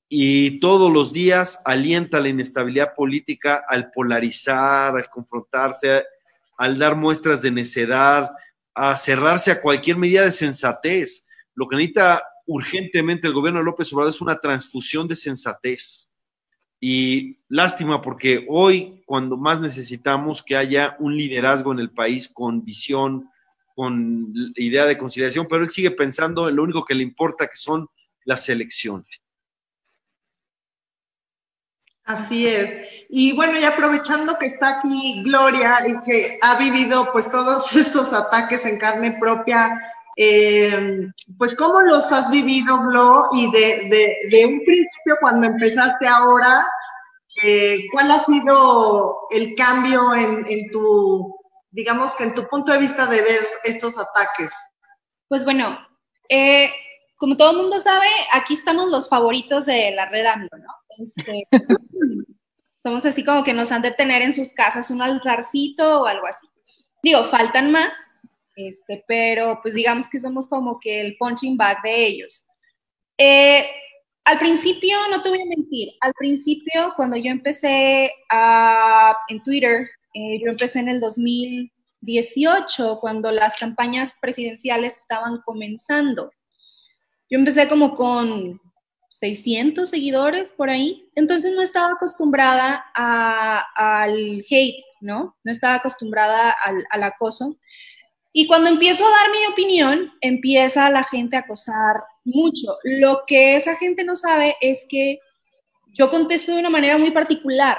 Y 0.08 0.60
todos 0.60 0.92
los 0.92 1.12
días 1.12 1.60
alienta 1.66 2.20
la 2.20 2.30
inestabilidad 2.30 2.94
política 2.96 3.64
al 3.68 3.92
polarizar, 3.92 4.96
al 4.96 5.10
confrontarse, 5.10 6.04
al 6.58 6.78
dar 6.78 6.96
muestras 6.96 7.42
de 7.42 7.52
necedad, 7.52 8.32
a 8.74 8.96
cerrarse 8.98 9.52
a 9.52 9.62
cualquier 9.62 9.98
medida 9.98 10.24
de 10.24 10.32
sensatez. 10.32 11.28
Lo 11.56 11.68
que 11.68 11.76
necesita 11.76 12.22
urgentemente 12.46 13.28
el 13.28 13.34
gobierno 13.34 13.60
de 13.60 13.66
López 13.66 13.92
Obrador 13.94 14.14
es 14.14 14.22
una 14.22 14.40
transfusión 14.40 15.08
de 15.08 15.16
sensatez. 15.16 16.12
Y 16.80 17.40
lástima 17.48 18.02
porque 18.02 18.46
hoy, 18.48 19.02
cuando 19.06 19.38
más 19.38 19.60
necesitamos 19.60 20.44
que 20.44 20.56
haya 20.56 20.96
un 21.00 21.18
liderazgo 21.18 21.72
en 21.72 21.80
el 21.80 21.92
país 21.92 22.30
con 22.30 22.64
visión, 22.64 23.30
con 23.76 24.34
idea 24.56 24.86
de 24.86 24.98
conciliación, 24.98 25.48
pero 25.50 25.64
él 25.64 25.70
sigue 25.70 25.92
pensando 25.92 26.48
en 26.48 26.56
lo 26.56 26.64
único 26.64 26.86
que 26.86 26.96
le 26.96 27.04
importa, 27.04 27.48
que 27.48 27.58
son 27.58 27.90
las 28.24 28.48
elecciones. 28.48 29.22
Así 32.06 32.48
es. 32.48 33.06
Y 33.10 33.36
bueno, 33.36 33.60
y 33.60 33.64
aprovechando 33.64 34.38
que 34.38 34.46
está 34.46 34.80
aquí 34.80 35.24
Gloria 35.24 35.76
y 35.88 36.00
que 36.06 36.40
ha 36.42 36.58
vivido 36.58 37.12
pues 37.12 37.30
todos 37.30 37.76
estos 37.76 38.14
ataques 38.14 38.66
en 38.66 38.78
carne 38.78 39.18
propia, 39.20 39.78
eh, 40.16 41.08
pues 41.38 41.56
cómo 41.56 41.82
los 41.82 42.12
has 42.12 42.32
vivido, 42.32 42.80
Glo, 42.84 43.28
y 43.34 43.52
de, 43.52 44.46
un 44.46 44.60
principio 44.64 45.18
cuando 45.20 45.48
empezaste 45.48 46.08
ahora, 46.08 46.66
eh, 47.44 47.80
¿cuál 47.92 48.12
ha 48.12 48.20
sido 48.20 49.28
el 49.32 49.56
cambio 49.56 50.14
en 50.14 50.72
tu, 50.72 51.36
digamos 51.76 52.16
que 52.16 52.24
en 52.24 52.34
tu 52.34 52.48
punto 52.48 52.72
de 52.72 52.80
vista 52.80 53.06
de 53.06 53.22
ver 53.22 53.42
estos 53.66 53.96
ataques? 54.00 54.54
Pues 55.28 55.44
bueno, 55.44 55.78
eh, 56.30 56.70
como 57.18 57.36
todo 57.36 57.52
el 57.52 57.58
mundo 57.58 57.80
sabe, 57.80 58.08
aquí 58.32 58.54
estamos 58.54 58.90
los 58.90 59.10
favoritos 59.10 59.66
de 59.66 59.92
la 59.92 60.08
red 60.08 60.26
AMLO, 60.26 60.50
¿no? 60.58 60.74
Este, 60.98 61.48
somos 62.84 63.06
así 63.06 63.26
como 63.26 63.44
que 63.44 63.54
nos 63.54 63.74
han 63.74 63.82
de 63.82 63.92
tener 63.92 64.22
en 64.22 64.34
sus 64.34 64.54
casas 64.54 64.90
un 64.90 65.02
altarcito 65.02 66.04
o 66.04 66.06
algo 66.06 66.26
así. 66.26 66.48
Digo, 67.04 67.26
faltan 67.26 67.72
más, 67.72 67.98
este, 68.56 69.04
pero 69.06 69.60
pues 69.62 69.74
digamos 69.74 70.10
que 70.10 70.20
somos 70.20 70.48
como 70.48 70.80
que 70.80 71.02
el 71.02 71.18
punching 71.18 71.58
bag 71.58 71.82
de 71.84 72.06
ellos. 72.06 72.48
Eh, 73.18 73.70
al 74.24 74.40
principio, 74.40 74.98
no 75.10 75.22
te 75.22 75.30
voy 75.30 75.42
a 75.42 75.46
mentir, 75.46 75.90
al 76.00 76.14
principio 76.14 76.94
cuando 76.96 77.18
yo 77.18 77.32
empecé 77.32 78.12
a, 78.32 79.16
en 79.28 79.44
Twitter, 79.44 79.90
eh, 80.16 80.40
yo 80.40 80.50
empecé 80.50 80.80
en 80.80 80.88
el 80.88 81.02
2018, 81.02 83.00
cuando 83.02 83.34
las 83.34 83.58
campañas 83.58 84.18
presidenciales 84.22 84.96
estaban 84.98 85.42
comenzando. 85.44 86.32
Yo 87.30 87.38
empecé 87.38 87.68
como 87.68 87.94
con 87.96 88.62
600 89.10 89.90
seguidores 89.90 90.54
por 90.54 90.70
ahí, 90.70 91.10
entonces 91.16 91.54
no 91.54 91.62
estaba 91.62 91.92
acostumbrada 91.92 92.86
a, 92.96 93.66
al 93.76 94.46
hate, 94.50 94.86
¿no? 95.02 95.36
No 95.44 95.52
estaba 95.52 95.76
acostumbrada 95.76 96.56
al, 96.64 97.04
acoso. 97.04 97.58
Y 98.32 98.48
cuando 98.48 98.70
empiezo 98.70 99.06
a 99.06 99.12
dar 99.12 99.32
mi 99.32 99.46
opinión, 99.52 100.12
empieza 100.22 100.90
la 100.92 101.04
gente 101.04 101.36
a 101.36 101.40
acosar 101.40 101.98
mucho. 102.24 102.78
Lo 102.86 103.24
que 103.28 103.58
esa 103.58 103.76
gente 103.76 104.06
no 104.06 104.16
sabe 104.16 104.56
es 104.62 104.86
que 104.88 105.20
yo 105.88 106.10
contesto 106.10 106.54
de 106.54 106.60
una 106.60 106.70
manera 106.70 106.98
muy 106.98 107.12
particular. 107.12 107.78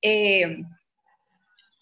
Eh, 0.00 0.64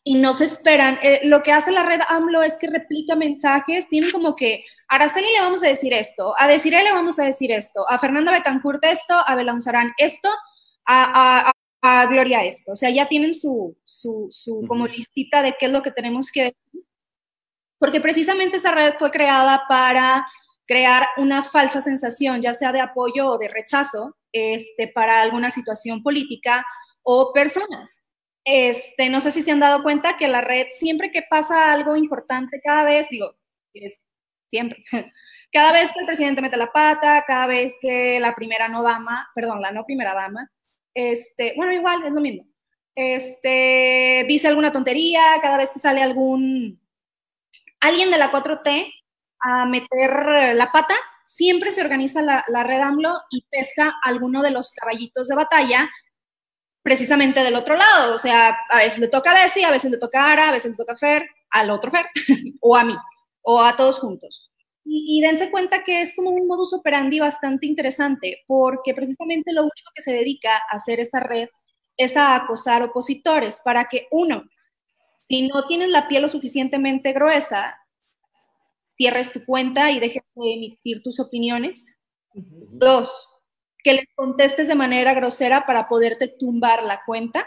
y 0.05 0.15
no 0.17 0.33
se 0.33 0.45
esperan. 0.45 0.99
Eh, 1.03 1.21
lo 1.25 1.43
que 1.43 1.53
hace 1.53 1.71
la 1.71 1.83
red 1.83 2.01
AMLO 2.09 2.43
es 2.43 2.59
que 2.59 2.69
replica 2.69 3.15
mensajes, 3.15 3.89
tienen 3.89 4.11
como 4.11 4.35
que 4.35 4.65
a 4.89 4.97
Araceli 4.97 5.29
le 5.33 5.41
vamos 5.41 5.63
a 5.63 5.69
decir 5.69 5.93
esto, 5.93 6.35
a 6.39 6.47
Desiree 6.49 6.85
le 6.85 6.93
vamos 6.93 7.19
a 7.19 7.25
decir 7.25 7.51
esto, 7.53 7.89
a 7.89 7.99
Fernanda 7.99 8.33
Betancourt 8.33 8.85
esto, 8.85 9.15
a 9.15 9.35
Belanzarán 9.35 9.93
esto, 9.97 10.29
a, 10.85 11.51
a, 11.51 11.53
a 11.83 12.07
Gloria 12.07 12.45
esto. 12.45 12.73
O 12.73 12.77
sea, 12.77 12.91
ya 12.91 13.09
tienen 13.09 13.35
su, 13.35 13.77
su, 13.85 14.29
su 14.31 14.65
como 14.69 14.87
listita 14.87 15.43
de 15.43 15.57
qué 15.59 15.67
es 15.67 15.73
lo 15.73 15.83
que 15.83 15.93
tenemos 15.93 16.31
que 16.31 16.43
decir. 16.43 16.87
Porque 17.79 18.01
precisamente 18.01 18.59
esa 18.59 18.73
red 18.73 18.95
fue 18.99 19.11
creada 19.11 19.63
para 19.69 20.27
crear 20.67 21.09
una 21.17 21.43
falsa 21.43 21.83
sensación, 21.83 22.41
ya 22.41 22.55
sea 22.55 22.71
de 22.73 22.81
apoyo 22.81 23.29
o 23.29 23.39
de 23.39 23.49
rechazo, 23.49 24.17
este, 24.31 24.89
para 24.89 25.21
alguna 25.21 25.51
situación 25.51 26.03
política 26.03 26.65
o 27.03 27.33
personas. 27.33 28.02
Este, 28.45 29.09
no 29.09 29.21
sé 29.21 29.31
si 29.31 29.43
se 29.43 29.53
han 29.53 29.61
dado 29.61 29.83
cuenta 29.83 30.17
que 30.17 30.27
la 30.29 30.41
red, 30.41 30.67
siempre 30.71 31.11
que 31.11 31.23
pasa 31.23 31.73
algo 31.73 31.97
importante, 31.97 32.61
cada 32.63 32.85
vez, 32.85 33.09
digo, 33.09 33.37
es 33.73 34.01
siempre, 34.51 34.85
cada 35.53 35.73
vez 35.73 35.93
que 35.93 36.01
el 36.01 36.07
presidente 36.07 36.43
mete 36.43 36.57
la 36.57 36.73
pata, 36.73 37.25
cada 37.27 37.47
vez 37.47 37.75
que 37.81 38.19
la 38.21 38.35
primera 38.35 38.69
no 38.69 38.83
dama, 38.83 39.31
perdón, 39.35 39.63
la 39.63 39.71
no 39.71 39.85
primera 39.85 40.15
dama, 40.15 40.51
este, 40.95 41.55
bueno, 41.57 41.73
igual, 41.73 42.05
es 42.05 42.13
lo 42.13 42.21
mismo. 42.21 42.47
Este, 42.95 44.27
dice 44.29 44.49
alguna 44.49 44.73
tontería, 44.73 45.23
cada 45.41 45.57
vez 45.57 45.71
que 45.71 45.79
sale 45.79 46.03
algún, 46.03 46.81
alguien 47.81 48.11
de 48.11 48.19
la 48.19 48.31
4T 48.31 48.93
a 49.41 49.67
meter 49.67 50.55
la 50.55 50.71
pata, 50.73 50.95
siempre 51.27 51.73
se 51.73 51.81
organiza 51.81 52.21
la, 52.23 52.45
la 52.49 52.65
red 52.65 52.81
AMLO 52.81 53.15
y 53.31 53.47
pesca 53.51 53.95
alguno 54.03 54.43
de 54.43 54.51
los 54.51 54.73
caballitos 54.75 55.29
de 55.29 55.37
batalla 55.37 55.91
precisamente 56.83 57.41
del 57.41 57.55
otro 57.55 57.77
lado. 57.77 58.15
O 58.15 58.19
sea, 58.19 58.59
a 58.69 58.79
veces 58.79 58.99
le 58.99 59.09
toca 59.09 59.33
a 59.33 59.43
Desi, 59.43 59.63
a 59.63 59.71
veces 59.71 59.91
le 59.91 59.99
toca 59.99 60.23
a 60.23 60.33
Ara, 60.33 60.49
a 60.49 60.53
veces 60.53 60.73
le 60.73 60.77
toca 60.77 60.95
a 60.95 60.99
Fer, 60.99 61.29
al 61.51 61.71
otro 61.71 61.91
Fer, 61.91 62.07
o 62.61 62.77
a 62.77 62.85
mí, 62.85 62.97
o 63.43 63.61
a 63.61 63.77
todos 63.77 63.99
juntos. 63.99 64.51
Y, 64.85 65.21
dense 65.21 65.51
cuenta 65.51 65.85
que 65.85 66.01
es 66.01 66.15
como 66.15 66.31
un 66.31 66.49
modus 66.49 66.73
operandi 66.73 67.21
bastante 67.21 67.67
interesante, 67.67 68.43
porque 68.49 68.95
precisamente 68.95 69.53
lo 69.53 69.63
único 69.63 69.91
que 69.95 70.03
se 70.03 70.13
dedica 70.13 70.57
a 70.57 70.77
hacer 70.77 70.99
esa 70.99 71.21
red 71.21 71.49
es 71.97 72.17
a 72.17 72.35
acosar 72.35 72.83
opositores 72.83 73.61
para 73.65 73.85
que, 73.85 74.09
uno, 74.11 74.43
si 75.21 75.47
no 75.47 75.67
tienes 75.67 75.89
la 75.89 76.09
piel 76.09 76.23
lo 76.23 76.29
suficientemente 76.29 77.13
gruesa, 77.13 77.79
cierres 78.97 79.33
tu 79.33 79.45
cuenta 79.45 79.91
y 79.93 80.01
dejes 80.01 80.25
de 80.35 80.55
emitir 80.55 81.03
tus 81.03 81.21
opiniones. 81.21 81.97
Dos, 82.35 83.32
que 83.83 83.95
les 83.95 84.07
contestes 84.15 84.69
de 84.69 84.75
manera 84.75 85.15
grosera 85.15 85.67
para 85.67 85.89
poderte 85.89 86.29
tumbar 86.29 86.83
la 86.83 87.03
cuenta. 87.05 87.47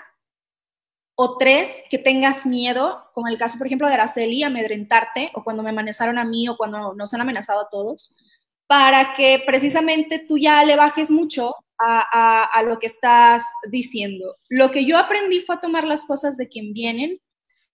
O 1.18 1.38
tres, 1.38 1.82
que 1.90 1.98
tengas 1.98 2.46
miedo, 2.46 3.10
como 3.14 3.30
el 3.30 3.38
caso, 3.38 3.58
por 3.58 3.68
ejemplo, 3.68 3.88
de 3.88 3.94
Araceli, 3.94 4.44
amedrentarte, 4.44 5.32
o 5.34 5.44
cuando 5.46 5.64
me 5.64 5.70
amenazaron 5.70 6.18
a 6.18 6.26
mí, 6.26 6.50
o 6.50 6.58
cuando 6.58 6.94
nos 6.94 7.14
han 7.14 7.22
amenazado 7.22 7.62
a 7.62 7.70
todos, 7.70 8.14
para 8.68 9.14
que 9.14 9.42
precisamente 9.46 10.20
tú 10.20 10.38
ya 10.38 10.64
le 10.66 10.76
bajes 10.76 11.10
mucho 11.10 11.56
a, 11.80 12.44
a, 12.44 12.64
lo 12.64 12.80
que 12.80 12.88
estás 12.88 13.44
diciendo. 13.70 14.36
Lo 14.50 14.72
que 14.72 14.86
yo 14.86 14.98
aprendí 14.98 15.42
fue 15.42 15.56
a 15.56 15.60
tomar 15.60 15.86
las 15.86 16.06
cosas 16.06 16.38
de 16.38 16.48
quien 16.48 16.74
vienen. 16.74 17.20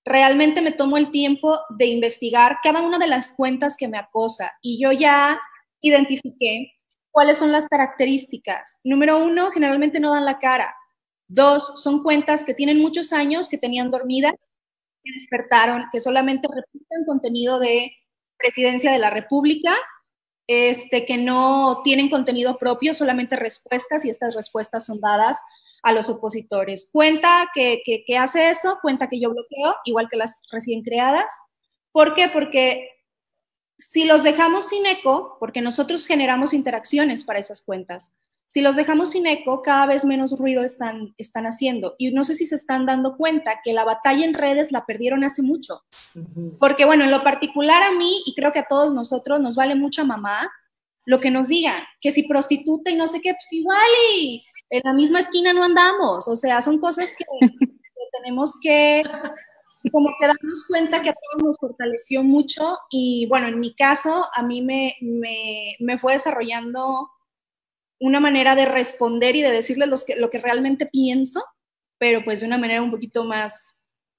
Realmente 0.03 0.61
me 0.61 0.71
tomo 0.71 0.97
el 0.97 1.11
tiempo 1.11 1.59
de 1.69 1.85
investigar 1.85 2.57
cada 2.63 2.81
una 2.81 2.97
de 2.97 3.07
las 3.07 3.33
cuentas 3.33 3.75
que 3.77 3.87
me 3.87 3.97
acosa 3.97 4.51
y 4.61 4.81
yo 4.81 4.91
ya 4.91 5.39
identifiqué 5.81 6.73
cuáles 7.11 7.37
son 7.37 7.51
las 7.51 7.67
características. 7.67 8.77
Número 8.83 9.17
uno, 9.23 9.51
generalmente 9.51 9.99
no 9.99 10.13
dan 10.13 10.25
la 10.25 10.39
cara. 10.39 10.75
Dos, 11.27 11.81
son 11.81 12.03
cuentas 12.03 12.43
que 12.43 12.53
tienen 12.53 12.79
muchos 12.79 13.13
años, 13.13 13.47
que 13.47 13.57
tenían 13.57 13.91
dormidas, 13.91 14.51
que 15.03 15.13
despertaron, 15.13 15.85
que 15.91 15.99
solamente 15.99 16.47
repiten 16.47 17.05
contenido 17.05 17.59
de 17.59 17.91
presidencia 18.37 18.91
de 18.91 18.99
la 18.99 19.09
República, 19.09 19.73
este, 20.47 21.05
que 21.05 21.17
no 21.17 21.81
tienen 21.83 22.09
contenido 22.09 22.57
propio, 22.57 22.93
solamente 22.93 23.35
respuestas 23.35 24.03
y 24.03 24.09
estas 24.09 24.35
respuestas 24.35 24.85
son 24.85 24.99
dadas 24.99 25.39
a 25.83 25.93
los 25.93 26.09
opositores. 26.09 26.89
Cuenta 26.91 27.49
que, 27.53 27.81
que, 27.85 28.17
hace 28.17 28.49
eso, 28.49 28.77
cuenta 28.81 29.07
que 29.07 29.19
yo 29.19 29.29
bloqueo, 29.29 29.75
igual 29.85 30.07
que 30.09 30.17
las 30.17 30.41
recién 30.51 30.83
creadas. 30.83 31.31
¿Por 31.91 32.13
qué? 32.13 32.29
Porque 32.29 32.89
si 33.81 34.05
los 34.05 34.23
dejamos 34.23 34.69
sin 34.69 34.85
eco, 34.85 35.37
porque 35.39 35.61
nosotros 35.61 36.05
generamos 36.05 36.53
interacciones 36.53 37.23
para 37.23 37.39
esas 37.39 37.63
cuentas, 37.63 38.15
si 38.45 38.61
los 38.61 38.75
dejamos 38.75 39.11
sin 39.11 39.27
eco, 39.27 39.61
cada 39.61 39.85
vez 39.85 40.03
menos 40.03 40.37
ruido 40.37 40.61
están, 40.63 41.15
están 41.17 41.45
haciendo. 41.45 41.95
Y 41.97 42.11
no 42.11 42.25
sé 42.25 42.35
si 42.35 42.45
se 42.45 42.55
están 42.55 42.85
dando 42.85 43.15
cuenta 43.15 43.61
que 43.63 43.71
la 43.71 43.85
batalla 43.85 44.25
en 44.25 44.33
redes 44.33 44.73
la 44.73 44.85
perdieron 44.85 45.23
hace 45.23 45.41
mucho. 45.41 45.81
Porque 46.59 46.83
bueno, 46.83 47.05
en 47.05 47.11
lo 47.11 47.23
particular 47.23 47.81
a 47.81 47.93
mí, 47.93 48.21
y 48.25 48.35
creo 48.35 48.51
que 48.51 48.59
a 48.59 48.67
todos 48.67 48.93
nosotros, 48.93 49.39
nos 49.39 49.55
vale 49.55 49.75
mucho 49.75 50.01
a 50.01 50.05
mamá 50.05 50.51
lo 51.05 51.19
que 51.19 51.31
nos 51.31 51.47
digan, 51.47 51.81
que 52.01 52.11
si 52.11 52.23
prostituta 52.23 52.91
y 52.91 52.95
no 52.95 53.07
sé 53.07 53.21
qué, 53.21 53.33
pues 53.33 53.51
igual 53.53 53.87
y 54.17 54.45
en 54.69 54.81
la 54.83 54.93
misma 54.93 55.21
esquina 55.21 55.53
no 55.53 55.63
andamos. 55.63 56.27
O 56.27 56.35
sea, 56.35 56.61
son 56.61 56.77
cosas 56.77 57.09
que, 57.17 57.25
tenemos 58.21 58.59
que 58.61 59.01
como 59.89 60.09
que 60.19 60.27
darnos 60.27 60.65
cuenta 60.67 61.01
que 61.01 61.09
a 61.09 61.13
todos 61.13 61.43
nos 61.43 61.57
fortaleció 61.57 62.23
mucho 62.23 62.77
y 62.89 63.25
bueno, 63.27 63.47
en 63.47 63.59
mi 63.59 63.73
caso, 63.75 64.27
a 64.33 64.43
mí 64.43 64.61
me, 64.61 64.95
me, 65.01 65.75
me 65.79 65.97
fue 65.97 66.13
desarrollando 66.13 67.09
una 67.99 68.19
manera 68.19 68.55
de 68.55 68.65
responder 68.65 69.35
y 69.35 69.41
de 69.41 69.51
decirles 69.51 69.89
lo 70.17 70.29
que 70.29 70.39
realmente 70.39 70.85
pienso, 70.85 71.43
pero 71.97 72.23
pues 72.23 72.41
de 72.41 72.47
una 72.47 72.57
manera 72.57 72.81
un 72.81 72.91
poquito 72.91 73.23
más, 73.23 73.75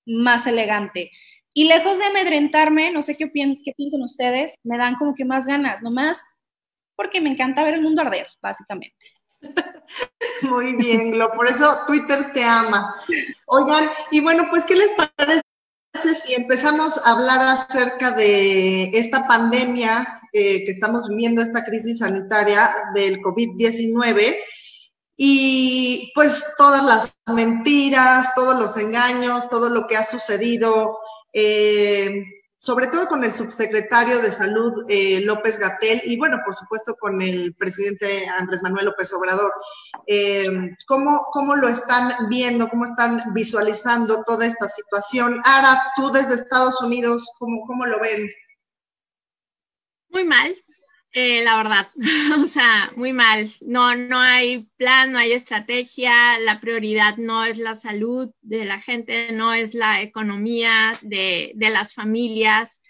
más 0.07 0.47
elegante. 0.47 1.11
Y 1.55 1.65
lejos 1.65 1.99
de 1.99 2.07
amedrentarme, 2.07 2.93
no 2.93 3.03
sé 3.03 3.17
qué, 3.17 3.31
qué 3.31 3.73
piensan 3.77 4.03
ustedes, 4.03 4.55
me 4.63 4.79
dan 4.79 4.95
como 4.95 5.15
que 5.15 5.25
más 5.25 5.47
ganas, 5.47 5.83
nomás 5.83 6.23
porque 6.97 7.21
me 7.21 7.31
encanta 7.31 7.65
ver 7.65 7.75
el 7.75 7.83
mundo 7.83 8.03
arder, 8.03 8.29
básicamente. 8.41 8.97
Muy 10.43 10.77
bien, 10.77 11.11
Glo, 11.11 11.31
por 11.35 11.49
eso 11.49 11.85
Twitter 11.87 12.33
te 12.33 12.45
ama. 12.45 12.95
Oigan, 13.47 13.91
y 14.11 14.21
bueno, 14.21 14.47
pues, 14.51 14.65
¿qué 14.67 14.77
les 14.77 14.93
parece 14.93 15.42
si 16.15 16.35
empezamos 16.35 16.99
a 17.05 17.13
hablar 17.13 17.41
acerca 17.41 18.13
de 18.13 18.91
esta 18.95 19.27
pandemia 19.27 20.21
eh, 20.33 20.65
que 20.65 20.73
estamos 20.73 21.09
viviendo 21.09 21.43
esta 21.43 21.65
crisis 21.65 21.99
sanitaria 21.99 22.71
del 22.95 23.21
COVID-19 23.21 24.35
y 25.17 26.11
pues 26.15 26.45
todas 26.57 26.85
las 26.85 27.15
mentiras, 27.35 28.35
todos 28.35 28.59
los 28.59 28.77
engaños, 28.77 29.49
todo 29.49 29.71
lo 29.71 29.87
que 29.87 29.97
ha 29.97 30.05
sucedido, 30.05 30.99
eh, 31.33 32.25
sobre 32.63 32.87
todo 32.87 33.09
con 33.09 33.25
el 33.25 33.33
subsecretario 33.33 34.21
de 34.21 34.31
Salud 34.31 34.85
eh, 34.89 35.21
López 35.23 35.59
Gatel 35.59 36.01
y 36.05 36.17
bueno, 36.17 36.39
por 36.45 36.55
supuesto 36.55 36.95
con 36.95 37.21
el 37.21 37.57
presidente 37.57 38.25
Andrés 38.39 38.63
Manuel 38.63 38.85
López 38.85 39.13
Obrador. 39.15 39.53
¿cómo, 40.87 41.27
¿Cómo 41.33 41.57
lo 41.57 41.69
están 41.69 42.29
viendo? 42.29 42.69
¿Cómo 42.69 42.85
están 42.85 43.35
visualizando 43.35 44.23
toda 44.25 44.47
esta 44.47 44.69
situación? 44.69 45.41
Ara, 45.45 45.77
tú 45.97 46.13
desde 46.13 46.35
Estados 46.35 46.81
Unidos, 46.81 47.35
¿cómo, 47.41 47.67
cómo 47.67 47.85
lo 47.85 47.99
ven? 47.99 48.31
Muy 50.11 50.25
mal, 50.25 50.55
eh, 51.13 51.43
la 51.45 51.57
verdad. 51.57 51.87
o 52.43 52.47
sea, 52.47 52.91
muy 52.97 53.13
mal. 53.13 53.51
No, 53.61 53.95
no 53.95 54.19
hay 54.19 54.69
plan, 54.77 55.13
no 55.13 55.19
hay 55.19 55.33
estrategia. 55.33 56.39
La 56.41 56.61
prioridad 56.61 57.17
no 57.19 57.45
es 57.45 57.59
la 57.59 57.75
salud 57.75 58.31
de 58.41 58.65
la 58.65 58.81
gente, 58.81 59.33
no 59.33 59.53
es 59.53 59.75
la 59.75 60.01
economía 60.01 60.93
de, 61.03 61.55
las 61.59 61.95
familias. 61.95 62.83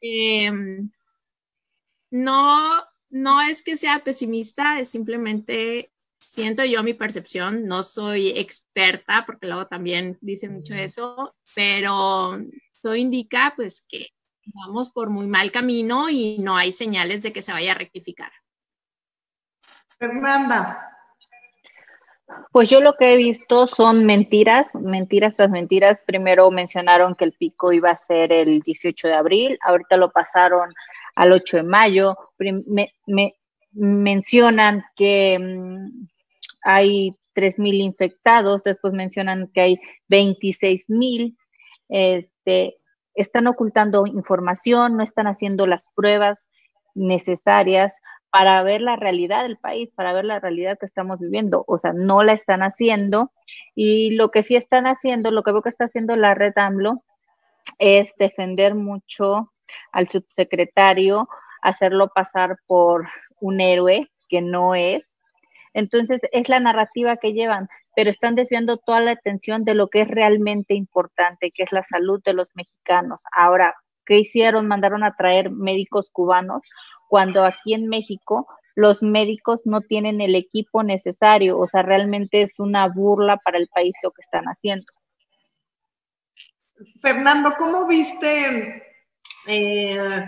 Em, 0.00 0.90
no, 2.10 2.84
no 3.08 3.40
es 3.42 3.62
que 3.62 3.76
sea 3.76 4.04
pesimista, 4.04 4.80
es 4.80 4.88
simplemente 4.90 5.92
siento 6.20 6.64
yo 6.64 6.82
mi 6.82 6.94
percepción. 6.94 7.66
No 7.66 7.82
soy 7.82 8.30
experta, 8.30 9.24
porque 9.24 9.46
luego 9.46 9.66
también 9.66 10.18
dice 10.20 10.48
mucho 10.48 10.74
eso, 10.74 11.34
pero 11.54 12.38
todo 12.82 12.96
indica 12.96 13.54
pues 13.56 13.84
que 13.88 14.10
vamos 14.54 14.90
por 14.90 15.10
muy 15.10 15.26
mal 15.26 15.50
camino 15.50 16.08
y 16.08 16.38
no 16.38 16.56
hay 16.56 16.72
señales 16.72 17.22
de 17.22 17.32
que 17.32 17.42
se 17.42 17.52
vaya 17.52 17.72
a 17.72 17.76
rectificar. 17.76 18.32
Fernanda. 19.98 20.86
Pues 22.52 22.70
yo 22.70 22.80
lo 22.80 22.94
que 22.96 23.12
he 23.12 23.16
visto 23.16 23.66
son 23.66 24.04
mentiras, 24.04 24.74
mentiras 24.74 25.34
tras 25.34 25.50
mentiras. 25.50 26.00
Primero 26.06 26.50
mencionaron 26.50 27.14
que 27.14 27.24
el 27.24 27.32
pico 27.32 27.72
iba 27.72 27.90
a 27.90 27.96
ser 27.96 28.32
el 28.32 28.60
18 28.60 29.08
de 29.08 29.14
abril, 29.14 29.58
ahorita 29.62 29.96
lo 29.96 30.10
pasaron 30.10 30.70
al 31.14 31.32
8 31.32 31.58
de 31.58 31.62
mayo. 31.62 32.16
Me, 32.68 33.34
mencionan 33.72 34.84
que 34.96 35.38
mm, 35.38 36.08
hay 36.62 37.12
3.000 37.34 37.74
infectados, 37.82 38.62
después 38.64 38.94
mencionan 38.94 39.48
que 39.52 39.60
hay 39.60 39.80
26.000. 40.08 41.36
Este, 41.88 42.76
están 43.22 43.46
ocultando 43.46 44.06
información, 44.06 44.96
no 44.96 45.02
están 45.02 45.26
haciendo 45.26 45.66
las 45.66 45.88
pruebas 45.94 46.38
necesarias 46.94 48.00
para 48.30 48.62
ver 48.62 48.80
la 48.80 48.96
realidad 48.96 49.42
del 49.42 49.58
país, 49.58 49.90
para 49.94 50.12
ver 50.12 50.24
la 50.24 50.38
realidad 50.38 50.78
que 50.78 50.86
estamos 50.86 51.18
viviendo. 51.18 51.64
O 51.66 51.78
sea, 51.78 51.92
no 51.92 52.22
la 52.22 52.32
están 52.32 52.62
haciendo. 52.62 53.32
Y 53.74 54.14
lo 54.14 54.30
que 54.30 54.42
sí 54.42 54.56
están 54.56 54.86
haciendo, 54.86 55.30
lo 55.30 55.42
que 55.42 55.52
veo 55.52 55.62
que 55.62 55.68
está 55.68 55.84
haciendo 55.84 56.14
la 56.16 56.34
red 56.34 56.56
AMLO, 56.56 57.02
es 57.78 58.14
defender 58.18 58.74
mucho 58.74 59.52
al 59.92 60.08
subsecretario, 60.08 61.28
hacerlo 61.62 62.08
pasar 62.14 62.56
por 62.66 63.08
un 63.40 63.60
héroe 63.60 64.08
que 64.28 64.40
no 64.40 64.74
es, 64.74 65.02
Entonces 65.72 66.20
es 66.32 66.48
la 66.48 66.60
narrativa 66.60 67.16
que 67.16 67.32
llevan, 67.32 67.68
pero 67.94 68.10
están 68.10 68.34
desviando 68.34 68.76
toda 68.78 69.00
la 69.00 69.12
atención 69.12 69.64
de 69.64 69.74
lo 69.74 69.88
que 69.88 70.02
es 70.02 70.08
realmente 70.08 70.74
importante, 70.74 71.50
que 71.50 71.62
es 71.62 71.72
la 71.72 71.82
salud 71.82 72.20
de 72.24 72.34
los 72.34 72.48
mexicanos. 72.54 73.20
Ahora, 73.32 73.74
¿qué 74.04 74.18
hicieron? 74.18 74.66
Mandaron 74.66 75.04
a 75.04 75.14
traer 75.14 75.50
médicos 75.50 76.08
cubanos 76.12 76.62
cuando 77.08 77.44
aquí 77.44 77.74
en 77.74 77.88
México 77.88 78.46
los 78.74 79.02
médicos 79.02 79.60
no 79.64 79.80
tienen 79.80 80.20
el 80.20 80.34
equipo 80.34 80.82
necesario, 80.82 81.56
o 81.56 81.66
sea, 81.66 81.82
realmente 81.82 82.42
es 82.42 82.52
una 82.58 82.88
burla 82.88 83.36
para 83.36 83.58
el 83.58 83.68
país 83.68 83.92
lo 84.02 84.10
que 84.10 84.22
están 84.22 84.44
haciendo. 84.46 84.86
Fernando, 87.00 87.50
¿cómo 87.58 87.86
viste 87.86 88.82
eh, 89.48 90.24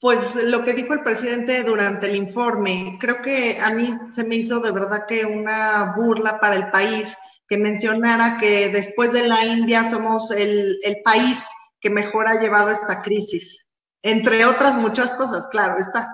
pues 0.00 0.36
lo 0.36 0.64
que 0.64 0.74
dijo 0.74 0.92
el 0.92 1.02
presidente 1.02 1.62
durante 1.64 2.08
el 2.08 2.16
informe? 2.16 2.98
Creo 3.00 3.22
que 3.22 3.58
a 3.60 3.72
mí 3.72 3.88
se 4.12 4.24
me 4.24 4.36
hizo 4.36 4.60
de 4.60 4.72
verdad 4.72 5.06
que 5.06 5.24
una 5.24 5.94
burla 5.96 6.38
para 6.40 6.56
el 6.56 6.70
país 6.70 7.16
que 7.48 7.56
mencionara 7.56 8.38
que 8.40 8.68
después 8.70 9.12
de 9.12 9.26
la 9.26 9.44
India 9.44 9.84
somos 9.84 10.30
el, 10.30 10.76
el 10.82 11.02
país 11.02 11.44
que 11.80 11.90
mejor 11.90 12.26
ha 12.26 12.40
llevado 12.40 12.70
esta 12.70 13.02
crisis, 13.02 13.68
entre 14.02 14.44
otras 14.46 14.76
muchas 14.76 15.12
cosas, 15.14 15.46
claro, 15.48 15.78
está. 15.78 16.08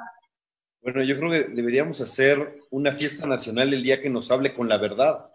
Bueno, 0.83 1.03
yo 1.05 1.17
creo 1.17 1.31
que 1.31 1.43
deberíamos 1.55 2.01
hacer 2.01 2.57
una 2.71 2.93
fiesta 2.93 3.27
nacional 3.27 3.73
el 3.73 3.83
día 3.83 4.01
que 4.01 4.09
nos 4.09 4.31
hable 4.31 4.55
con 4.55 4.69
la 4.69 4.79
verdad. 4.79 5.31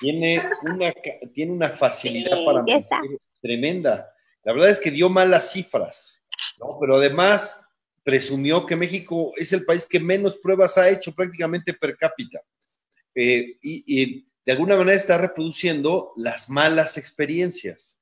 Tiene 0.00 0.42
una, 0.62 0.92
tiene 1.32 1.52
una 1.52 1.68
facilidad 1.68 2.44
para 2.44 2.62
mentir 2.62 3.18
tremenda. 3.40 4.12
La 4.42 4.52
verdad 4.52 4.70
es 4.70 4.80
que 4.80 4.90
dio 4.90 5.08
malas 5.08 5.52
cifras, 5.52 6.17
¿no? 6.58 6.78
Pero 6.80 6.96
además 6.96 7.66
presumió 8.02 8.64
que 8.66 8.76
México 8.76 9.32
es 9.36 9.52
el 9.52 9.64
país 9.64 9.86
que 9.86 10.00
menos 10.00 10.36
pruebas 10.36 10.78
ha 10.78 10.88
hecho 10.88 11.14
prácticamente 11.14 11.74
per 11.74 11.96
cápita. 11.96 12.40
Eh, 13.14 13.56
y, 13.62 14.24
de 14.44 14.52
alguna 14.52 14.76
manera 14.76 14.96
está 14.96 15.18
reproduciendo 15.18 16.12
las 16.16 16.48
malas 16.48 16.96
experiencias 16.96 17.98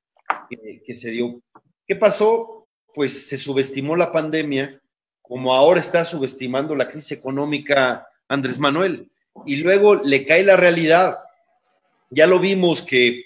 que, 0.49 0.81
que 0.87 0.95
se 0.95 1.11
dio. 1.11 1.42
¿Qué 1.85 1.97
pasó? 1.97 2.69
Pues 2.95 3.27
se 3.27 3.37
subestimó 3.37 3.97
la 3.97 4.12
pandemia 4.12 4.81
como 5.27 5.53
ahora 5.53 5.81
está 5.81 6.05
subestimando 6.05 6.77
la 6.77 6.88
crisis 6.88 7.12
económica 7.12 8.07
Andrés 8.29 8.61
Manuel. 8.61 9.11
Y 9.45 9.57
luego 9.57 9.97
le 9.97 10.25
cae 10.25 10.45
la 10.45 10.57
realidad. 10.57 11.19
Ya 12.11 12.27
lo 12.27 12.38
vimos 12.38 12.83
que 12.83 13.26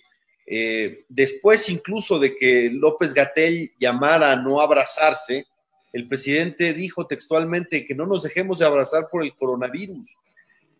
eh, 0.52 1.04
después 1.08 1.68
incluso 1.68 2.18
de 2.18 2.36
que 2.36 2.70
López 2.72 3.14
Gatell 3.14 3.70
llamara 3.78 4.32
a 4.32 4.36
no 4.36 4.60
abrazarse, 4.60 5.46
el 5.92 6.08
presidente 6.08 6.74
dijo 6.74 7.06
textualmente 7.06 7.86
que 7.86 7.94
no 7.94 8.04
nos 8.04 8.24
dejemos 8.24 8.58
de 8.58 8.66
abrazar 8.66 9.06
por 9.08 9.22
el 9.22 9.32
coronavirus. 9.36 10.12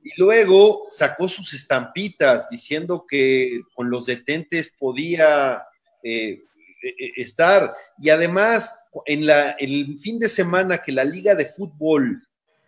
Y 0.03 0.11
luego 0.17 0.89
sacó 0.91 1.29
sus 1.29 1.55
estampitas 1.55 2.51
diciendo 2.51 3.07
que 3.09 3.61
con 3.73 3.91
los 3.91 4.07
detentes 4.07 4.75
podía 4.77 5.63
eh, 6.03 6.43
eh, 6.83 7.13
estar. 7.15 7.73
Y 7.97 8.11
además, 8.11 8.89
en 9.07 9.25
la, 9.25 9.51
el 9.53 10.01
fin 10.01 10.19
de 10.19 10.29
semana 10.29 10.83
que 10.83 10.91
la 10.91 11.05
Liga 11.05 11.37
de 11.37 11.45
Fútbol, 11.45 12.27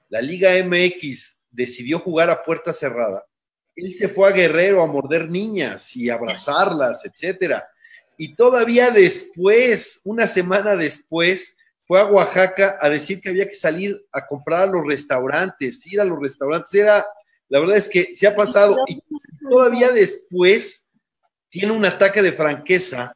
la 0.09 0.23
Liga 0.23 0.51
MX, 0.65 1.41
decidió 1.51 1.99
jugar 1.99 2.31
a 2.31 2.45
puerta 2.45 2.73
cerrada, 2.73 3.27
él 3.77 3.93
se 3.93 4.09
fue 4.09 4.29
a 4.29 4.33
Guerrero 4.33 4.83
a 4.83 4.87
morder 4.87 5.31
niñas 5.31 5.97
y 5.97 6.11
abrazarlas, 6.11 7.05
etcétera. 7.05 7.69
Y 8.17 8.35
todavía 8.35 8.91
después, 8.91 10.01
una 10.05 10.27
semana 10.27 10.77
después, 10.77 11.55
fue 11.87 12.01
a 12.01 12.07
Oaxaca 12.07 12.79
a 12.81 12.89
decir 12.89 13.21
que 13.21 13.31
había 13.31 13.49
que 13.49 13.55
salir 13.55 14.05
a 14.13 14.27
comprar 14.27 14.63
a 14.63 14.73
los 14.73 14.87
restaurantes, 14.87 15.87
ir 15.87 16.01
a 16.01 16.05
los 16.05 16.21
restaurantes. 16.21 16.73
Era, 16.75 17.05
la 17.49 17.61
verdad 17.61 17.77
es 17.77 17.89
que 17.89 18.15
se 18.15 18.27
ha 18.27 18.37
pasado. 18.37 18.77
Y 18.87 19.03
todavía 19.49 19.91
después 19.91 20.87
tiene 21.49 21.73
un 21.73 21.85
ataque 21.85 22.23
de 22.23 22.33
franqueza 22.33 23.13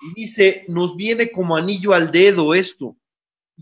y 0.00 0.22
dice, 0.22 0.64
nos 0.68 0.96
viene 0.96 1.30
como 1.30 1.56
anillo 1.56 1.92
al 1.92 2.10
dedo 2.10 2.54
esto. 2.54 2.96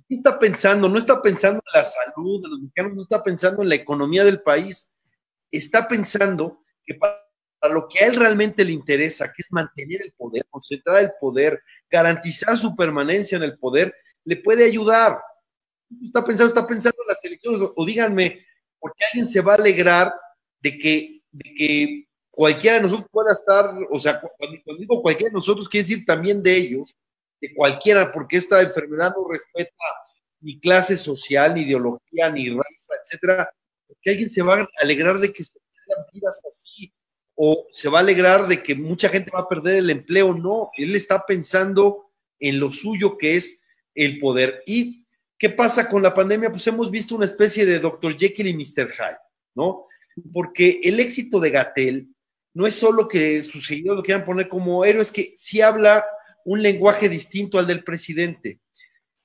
¿Qué 0.09 0.15
está 0.15 0.39
pensando? 0.39 0.89
No 0.89 0.99
está 0.99 1.21
pensando 1.21 1.61
en 1.65 1.81
la 1.81 1.85
salud 1.85 2.43
de 2.43 2.49
los 2.49 2.61
mexicanos, 2.61 2.95
no 2.95 3.03
está 3.03 3.23
pensando 3.23 3.63
en 3.63 3.69
la 3.69 3.75
economía 3.75 4.25
del 4.25 4.41
país, 4.41 4.91
está 5.51 5.89
pensando 5.89 6.65
que 6.85 6.95
para 6.95 7.29
lo 7.73 7.89
que 7.89 8.05
a 8.05 8.07
él 8.07 8.17
realmente 8.17 8.65
le 8.65 8.73
interesa, 8.73 9.33
que 9.35 9.43
es 9.43 9.53
mantener 9.53 10.03
el 10.03 10.13
poder, 10.13 10.47
concentrar 10.49 11.03
el 11.03 11.13
poder, 11.21 11.63
garantizar 11.91 12.57
su 12.57 12.77
permanencia 12.77 13.37
en 13.37 13.43
el 13.43 13.59
poder, 13.59 13.95
le 14.25 14.37
puede 14.37 14.65
ayudar. 14.65 15.21
Está 16.03 16.25
pensando, 16.25 16.49
está 16.49 16.67
pensando 16.67 17.03
en 17.03 17.09
las 17.09 17.25
elecciones, 17.25 17.61
o, 17.75 17.85
díganme, 17.85 18.47
¿por 18.79 18.95
qué 18.95 19.05
alguien 19.07 19.27
se 19.27 19.41
va 19.41 19.53
a 19.53 19.57
alegrar 19.57 20.13
de 20.61 20.79
que, 20.79 21.23
de 21.31 21.55
que 21.55 22.09
cualquiera 22.31 22.77
de 22.77 22.83
nosotros 22.83 23.09
pueda 23.11 23.33
estar, 23.33 23.75
o 23.91 23.99
sea, 23.99 24.21
cuando, 24.21 24.59
digo 24.79 25.03
cualquiera 25.03 25.31
de 25.31 25.35
nosotros, 25.35 25.69
quiere 25.69 25.87
decir 25.87 26.05
también 26.05 26.43
de 26.43 26.57
ellos, 26.57 26.95
de 27.41 27.55
cualquiera, 27.55 28.13
porque 28.13 28.37
esta 28.37 28.61
enfermedad 28.63 29.13
no 29.17 29.29
respeta 29.29 29.85
ni 30.41 30.61
clase 30.61 30.97
social, 30.97 31.55
ni 31.55 31.63
ideología, 31.63 32.31
ni 32.31 32.51
raza, 32.51 32.95
etcétera, 33.03 33.51
que 34.01 34.11
alguien 34.11 34.31
se 34.31 34.43
va 34.43 34.61
a 34.61 34.69
alegrar 34.81 35.19
de 35.19 35.33
que 35.33 35.45
se 35.45 35.59
pierdan 35.59 36.05
vidas 36.13 36.41
así, 36.49 36.93
o 37.35 37.67
se 37.71 37.89
va 37.89 37.99
a 37.99 38.03
alegrar 38.03 38.49
de 38.49 38.63
que 38.63 38.75
mucha 38.75 39.09
gente 39.09 39.31
va 39.33 39.41
a 39.41 39.49
perder 39.49 39.77
el 39.77 39.91
empleo, 39.91 40.35
no, 40.35 40.71
él 40.77 40.97
está 40.97 41.25
pensando 41.25 42.11
en 42.41 42.59
lo 42.59 42.73
suyo 42.73 43.17
que 43.17 43.37
es 43.37 43.61
el 43.95 44.19
poder. 44.19 44.63
¿Y 44.67 45.07
qué 45.39 45.51
pasa 45.51 45.89
con 45.89 46.03
la 46.03 46.15
pandemia? 46.15 46.51
Pues 46.51 46.67
hemos 46.67 46.91
visto 46.91 47.15
una 47.15 47.25
especie 47.25 47.65
de 47.65 47.79
Dr. 47.79 48.17
Jekyll 48.17 48.49
y 48.49 48.55
Mr. 48.55 48.93
Hyde, 48.93 49.19
¿no? 49.55 49.87
Porque 50.33 50.81
el 50.83 50.99
éxito 50.99 51.39
de 51.39 51.51
Gatel 51.51 52.09
no 52.55 52.67
es 52.67 52.75
solo 52.75 53.07
que 53.07 53.45
sus 53.45 53.67
seguidores 53.67 53.99
lo 53.99 54.03
quieran 54.03 54.25
poner 54.25 54.49
como 54.49 54.85
héroe, 54.85 55.03
es 55.03 55.13
que 55.13 55.33
sí 55.37 55.61
habla 55.61 56.05
un 56.45 56.63
lenguaje 56.63 57.09
distinto 57.09 57.59
al 57.59 57.67
del 57.67 57.85
presidente 57.85 58.61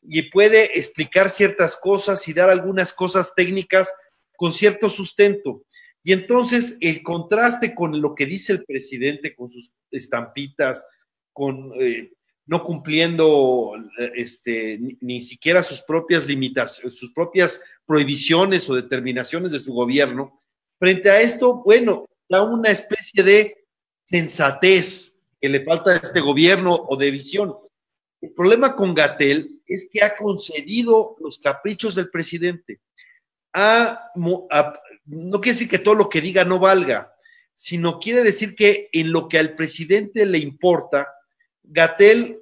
y 0.04 0.24
puede 0.30 0.78
explicar 0.78 1.30
ciertas 1.30 1.78
cosas 1.78 2.28
y 2.28 2.34
dar 2.34 2.50
algunas 2.50 2.94
cosas 2.94 3.34
técnicas 3.36 3.92
con 4.36 4.54
cierto 4.54 4.90
sustento. 4.90 5.64
Y 6.04 6.12
entonces 6.12 6.78
el 6.82 7.02
contraste 7.02 7.74
con 7.74 8.02
lo 8.02 8.14
que 8.14 8.26
dice 8.26 8.54
el 8.54 8.66
presidente, 8.66 9.36
con 9.36 9.50
sus 9.50 9.74
estampitas, 9.92 10.86
con 11.32 11.72
eh, 11.80 12.12
no 12.46 12.62
cumpliendo 12.62 13.72
este, 14.16 14.78
ni, 14.78 14.98
ni, 15.00 15.22
siquiera 15.22 15.64
sus 15.64 15.82
propias 15.82 16.26
limitaciones, 16.26 16.98
sus 16.98 17.14
propias 17.14 17.62
prohibiciones 17.86 18.70
o 18.70 18.76
determinaciones 18.76 19.54
de 19.54 19.62
su 19.62 19.74
gobierno, 19.74 20.38
frente 20.78 21.10
a 21.10 21.22
esto, 21.22 21.64
bueno, 21.64 22.06
una 22.42 22.70
especie 22.72 23.24
de 23.24 23.66
sensatez 24.04 25.20
que 25.40 25.50
le 25.50 25.64
falta 25.64 25.92
a 25.92 25.98
este 25.98 26.22
gobierno 26.22 26.74
o 26.74 26.96
de 26.98 27.12
visión. 27.12 27.54
El 28.22 28.32
problema 28.32 28.76
con 28.76 28.94
Gatel 28.94 29.62
es 29.68 29.88
que 29.92 30.04
ha 30.04 30.16
concedido 30.16 31.16
los 31.20 31.40
caprichos 31.40 31.96
del 31.96 32.10
presidente. 32.10 32.80
No 33.54 35.42
quiere 35.42 35.54
decir 35.54 35.70
que 35.70 35.80
todo 35.80 35.96
lo 35.96 36.10
que 36.10 36.22
diga 36.22 36.44
no 36.44 36.60
valga, 36.60 37.14
sino 37.54 38.00
quiere 38.00 38.24
decir 38.24 38.56
que 38.56 38.90
en 38.92 39.12
lo 39.12 39.28
que 39.28 39.40
al 39.40 39.56
presidente 39.56 40.26
le 40.26 40.40
importa, 40.40 41.08
Gatel 41.62 42.40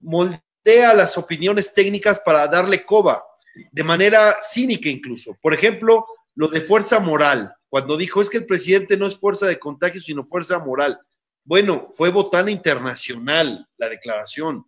moldea 0.00 0.94
las 0.94 1.18
opiniones 1.18 1.74
técnicas 1.74 2.20
para 2.20 2.46
darle 2.48 2.84
coba, 2.84 3.22
de 3.70 3.84
manera 3.84 4.38
cínica 4.42 4.88
incluso. 4.88 5.36
Por 5.40 5.54
ejemplo, 5.54 6.06
lo 6.34 6.48
de 6.48 6.60
fuerza 6.60 6.98
moral 6.98 7.54
cuando 7.74 7.96
dijo 7.96 8.22
es 8.22 8.30
que 8.30 8.38
el 8.38 8.46
presidente 8.46 8.96
no 8.96 9.08
es 9.08 9.18
fuerza 9.18 9.48
de 9.48 9.58
contagio, 9.58 10.00
sino 10.00 10.24
fuerza 10.24 10.60
moral. 10.60 10.96
Bueno, 11.42 11.90
fue 11.92 12.12
botana 12.12 12.52
internacional 12.52 13.68
la 13.78 13.88
declaración. 13.88 14.64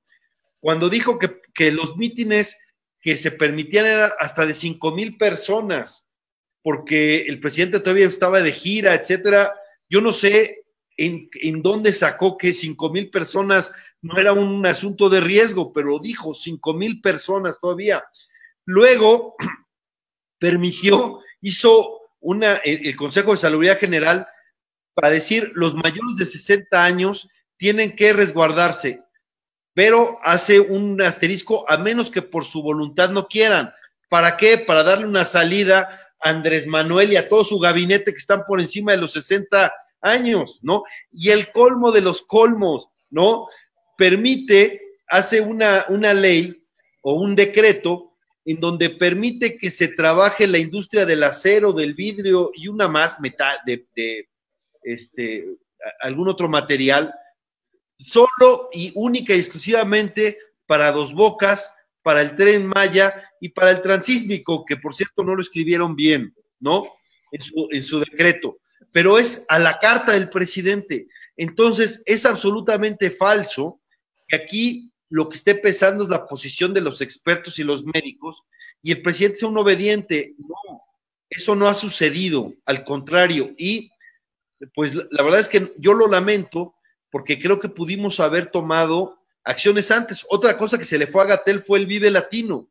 Cuando 0.60 0.88
dijo 0.88 1.16
que, 1.16 1.70
los 1.70 1.96
mítines 1.96 2.58
que 3.06 3.16
se 3.16 3.30
permitían 3.30 3.86
eran 3.86 4.10
hasta 4.18 4.44
de 4.44 4.52
5 4.52 4.90
mil 4.90 5.16
personas, 5.16 6.08
porque 6.60 7.22
el 7.22 7.38
presidente 7.38 7.78
todavía 7.78 8.08
estaba 8.08 8.42
de 8.42 8.50
gira, 8.50 8.96
etcétera. 8.96 9.54
Yo 9.88 10.00
no 10.00 10.12
sé 10.12 10.64
en, 10.96 11.30
en 11.34 11.62
dónde 11.62 11.92
sacó 11.92 12.36
que 12.36 12.52
5 12.52 12.90
mil 12.90 13.08
personas 13.08 13.72
no 14.02 14.18
era 14.18 14.32
un 14.32 14.66
asunto 14.66 15.08
de 15.08 15.20
riesgo, 15.20 15.72
pero 15.72 16.00
dijo 16.00 16.34
5 16.34 16.74
mil 16.74 17.00
personas 17.00 17.60
todavía. 17.60 18.02
Luego 18.64 19.36
permitió, 20.40 21.20
hizo 21.40 22.00
una, 22.18 22.56
el 22.56 22.96
Consejo 22.96 23.30
de 23.30 23.36
Salubridad 23.36 23.78
General 23.78 24.26
para 24.94 25.10
decir 25.10 25.52
los 25.54 25.76
mayores 25.76 26.16
de 26.18 26.26
60 26.26 26.84
años 26.84 27.28
tienen 27.56 27.94
que 27.94 28.12
resguardarse, 28.12 29.04
pero 29.76 30.18
hace 30.22 30.58
un 30.58 31.02
asterisco 31.02 31.70
a 31.70 31.76
menos 31.76 32.10
que 32.10 32.22
por 32.22 32.46
su 32.46 32.62
voluntad 32.62 33.10
no 33.10 33.28
quieran. 33.28 33.74
¿Para 34.08 34.38
qué? 34.38 34.56
Para 34.56 34.82
darle 34.82 35.04
una 35.04 35.26
salida 35.26 36.00
a 36.18 36.30
Andrés 36.30 36.66
Manuel 36.66 37.12
y 37.12 37.16
a 37.16 37.28
todo 37.28 37.44
su 37.44 37.58
gabinete 37.58 38.12
que 38.12 38.18
están 38.18 38.44
por 38.48 38.58
encima 38.58 38.92
de 38.92 38.98
los 38.98 39.12
60 39.12 39.70
años, 40.00 40.60
¿no? 40.62 40.84
Y 41.10 41.28
el 41.28 41.52
colmo 41.52 41.92
de 41.92 42.00
los 42.00 42.22
colmos, 42.22 42.88
¿no? 43.10 43.48
Permite, 43.98 44.80
hace 45.08 45.42
una, 45.42 45.84
una 45.90 46.14
ley 46.14 46.64
o 47.02 47.20
un 47.20 47.36
decreto 47.36 48.14
en 48.46 48.58
donde 48.58 48.88
permite 48.88 49.58
que 49.58 49.70
se 49.70 49.88
trabaje 49.88 50.46
la 50.46 50.56
industria 50.56 51.04
del 51.04 51.22
acero, 51.22 51.74
del 51.74 51.92
vidrio 51.92 52.50
y 52.54 52.68
una 52.68 52.88
más 52.88 53.20
metal, 53.20 53.58
de, 53.66 53.86
de 53.94 54.26
este, 54.84 55.44
algún 56.00 56.30
otro 56.30 56.48
material, 56.48 57.12
solo 57.98 58.68
y 58.72 58.92
única 58.94 59.34
y 59.34 59.38
exclusivamente 59.38 60.38
para 60.66 60.92
dos 60.92 61.14
bocas, 61.14 61.72
para 62.02 62.22
el 62.22 62.36
tren 62.36 62.66
Maya 62.66 63.30
y 63.40 63.48
para 63.48 63.70
el 63.70 63.82
transísmico, 63.82 64.64
que 64.64 64.76
por 64.76 64.94
cierto 64.94 65.22
no 65.22 65.34
lo 65.34 65.42
escribieron 65.42 65.96
bien, 65.96 66.34
¿no? 66.60 66.86
En 67.32 67.40
su, 67.40 67.68
en 67.70 67.82
su 67.82 67.98
decreto, 68.00 68.58
pero 68.92 69.18
es 69.18 69.44
a 69.48 69.58
la 69.58 69.78
carta 69.78 70.12
del 70.12 70.30
presidente. 70.30 71.08
Entonces, 71.36 72.02
es 72.06 72.24
absolutamente 72.24 73.10
falso 73.10 73.80
que 74.28 74.36
aquí 74.36 74.92
lo 75.08 75.28
que 75.28 75.36
esté 75.36 75.54
pesando 75.54 76.04
es 76.04 76.08
la 76.08 76.26
posición 76.26 76.72
de 76.72 76.80
los 76.80 77.00
expertos 77.00 77.58
y 77.58 77.64
los 77.64 77.84
médicos 77.84 78.42
y 78.82 78.92
el 78.92 79.02
presidente 79.02 79.38
sea 79.38 79.48
un 79.48 79.58
obediente. 79.58 80.34
No, 80.38 80.82
eso 81.28 81.56
no 81.56 81.68
ha 81.68 81.74
sucedido, 81.74 82.54
al 82.64 82.84
contrario. 82.84 83.52
Y 83.58 83.90
pues 84.74 84.94
la 84.94 85.22
verdad 85.22 85.40
es 85.40 85.48
que 85.48 85.74
yo 85.76 85.92
lo 85.92 86.08
lamento 86.08 86.75
porque 87.16 87.40
creo 87.40 87.58
que 87.58 87.70
pudimos 87.70 88.20
haber 88.20 88.50
tomado 88.50 89.18
acciones 89.42 89.90
antes. 89.90 90.26
Otra 90.28 90.58
cosa 90.58 90.76
que 90.76 90.84
se 90.84 90.98
le 90.98 91.06
fue 91.06 91.22
a 91.22 91.26
Gatel 91.26 91.62
fue 91.62 91.78
el 91.78 91.86
Vive 91.86 92.10
Latino. 92.10 92.68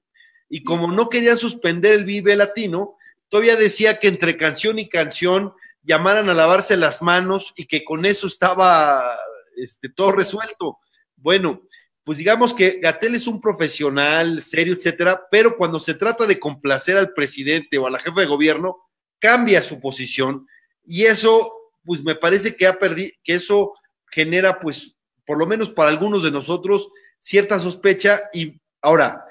Y 0.48 0.64
como 0.64 0.92
no 0.92 1.10
quería 1.10 1.36
suspender 1.36 1.94
el 1.94 2.06
Vive 2.06 2.36
Latino, 2.36 2.96
todavía 3.28 3.56
decía 3.56 3.98
que 3.98 4.08
entre 4.08 4.38
canción 4.38 4.78
y 4.78 4.88
canción 4.88 5.52
llamaran 5.82 6.30
a 6.30 6.36
lavarse 6.36 6.78
las 6.78 7.02
manos 7.02 7.56
y 7.56 7.66
que 7.66 7.84
con 7.84 8.06
eso 8.06 8.28
estaba 8.28 9.18
este, 9.56 9.90
todo 9.90 10.12
resuelto. 10.12 10.78
Bueno, 11.16 11.64
pues 12.04 12.20
digamos 12.20 12.54
que 12.54 12.80
Gatel 12.80 13.16
es 13.16 13.26
un 13.26 13.42
profesional 13.42 14.44
serio, 14.44 14.76
etcétera, 14.76 15.24
pero 15.32 15.58
cuando 15.58 15.80
se 15.80 15.96
trata 15.96 16.28
de 16.28 16.40
complacer 16.40 17.00
al 17.00 17.14
presidente 17.14 17.80
o 17.80 17.88
a 17.88 17.90
la 17.90 17.98
jefa 18.00 18.22
de 18.22 18.28
gobierno, 18.28 18.78
cambia 19.18 19.64
su 19.64 19.80
posición 19.80 20.48
y 20.84 21.06
eso, 21.06 21.52
pues 21.84 22.04
me 22.04 22.14
parece 22.14 22.56
que 22.56 22.68
ha 22.68 22.78
perdido, 22.78 23.10
que 23.24 23.34
eso 23.34 23.74
genera, 24.16 24.62
pues, 24.62 24.96
por 25.26 25.38
lo 25.38 25.46
menos 25.46 25.70
para 25.70 25.90
algunos 25.90 26.24
de 26.24 26.32
nosotros, 26.32 26.90
cierta 27.20 27.60
sospecha 27.60 28.22
y 28.34 28.62
ahora, 28.82 29.26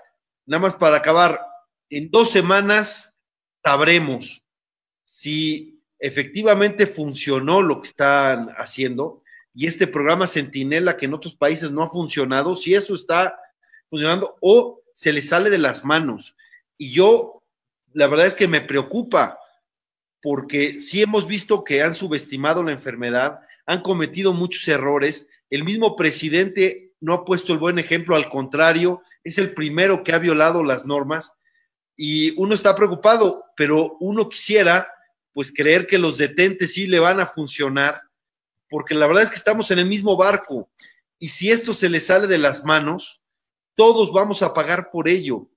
nada 0.45 0.61
más 0.61 0.74
para 0.74 0.99
acabar, 0.99 1.41
en 1.89 2.11
dos 2.11 2.30
semanas 2.30 3.16
sabremos 3.64 4.43
si 5.07 5.80
efectivamente 5.99 6.87
funcionó 6.87 7.62
lo 7.62 7.80
que 7.80 7.89
están 7.89 8.51
haciendo 8.59 9.22
y 9.55 9.66
este 9.66 9.87
programa 9.87 10.26
Centinela 10.26 10.99
que 10.99 11.07
en 11.07 11.14
otros 11.14 11.35
países 11.35 11.70
no 11.70 11.82
ha 11.82 11.89
funcionado, 11.89 12.55
si 12.55 12.74
eso 12.74 12.95
está 12.95 13.39
funcionando 13.89 14.37
o 14.43 14.82
se 14.93 15.14
le 15.14 15.22
sale 15.22 15.49
de 15.49 15.59
las 15.59 15.82
manos. 15.82 16.37
Y 16.76 16.93
yo, 16.93 17.43
la 17.95 18.07
verdad 18.07 18.26
es 18.26 18.35
que 18.35 18.49
me 18.49 18.61
preocupa 18.61 19.39
porque 20.20 20.78
sí 20.78 21.01
hemos 21.01 21.26
visto 21.26 21.64
que 21.64 21.82
han 21.82 21.95
subestimado 21.95 22.62
la 22.62 22.72
enfermedad, 22.72 23.41
han 23.67 23.83
cometido 23.83 24.33
muchos 24.33 24.67
errores, 24.69 25.29
el 25.51 25.65
mismo 25.65 25.97
presidente 25.97 26.93
no 27.01 27.12
ha 27.12 27.25
puesto 27.25 27.53
el 27.53 27.59
buen 27.59 27.79
ejemplo, 27.79 28.17
al 28.17 28.29
contrario, 28.29 29.03
es 29.23 29.39
el 29.39 29.55
primero 29.55 30.03
que 30.03 30.12
ha 30.12 30.19
violado 30.19 30.62
las 30.62 30.87
normas 30.87 31.39
y 31.97 32.39
uno 32.41 32.55
está 32.55 32.75
preocupado, 32.75 33.45
pero 33.57 33.97
uno 34.01 34.29
quisiera 34.29 34.89
pues 35.33 35.53
creer 35.53 35.87
que 35.87 35.99
los 35.99 36.19
detentes 36.19 36.75
sí 36.75 36.87
le 36.87 37.01
van 37.01 37.21
a 37.21 37.27
funcionar 37.27 38.03
porque 38.69 38.95
la 38.95 39.07
verdad 39.07 39.25
es 39.25 39.31
que 39.31 39.37
estamos 39.37 39.71
en 39.71 39.79
el 39.79 39.87
mismo 39.87 40.17
barco 40.17 40.71
y 41.19 41.29
si 41.29 41.51
esto 41.51 41.73
se 41.73 41.89
le 41.89 42.01
sale 42.01 42.27
de 42.27 42.39
las 42.39 42.65
manos, 42.65 43.21
todos 43.77 44.12
vamos 44.12 44.43
a 44.43 44.53
pagar 44.53 44.91
por 44.91 45.09
ello. 45.09 45.49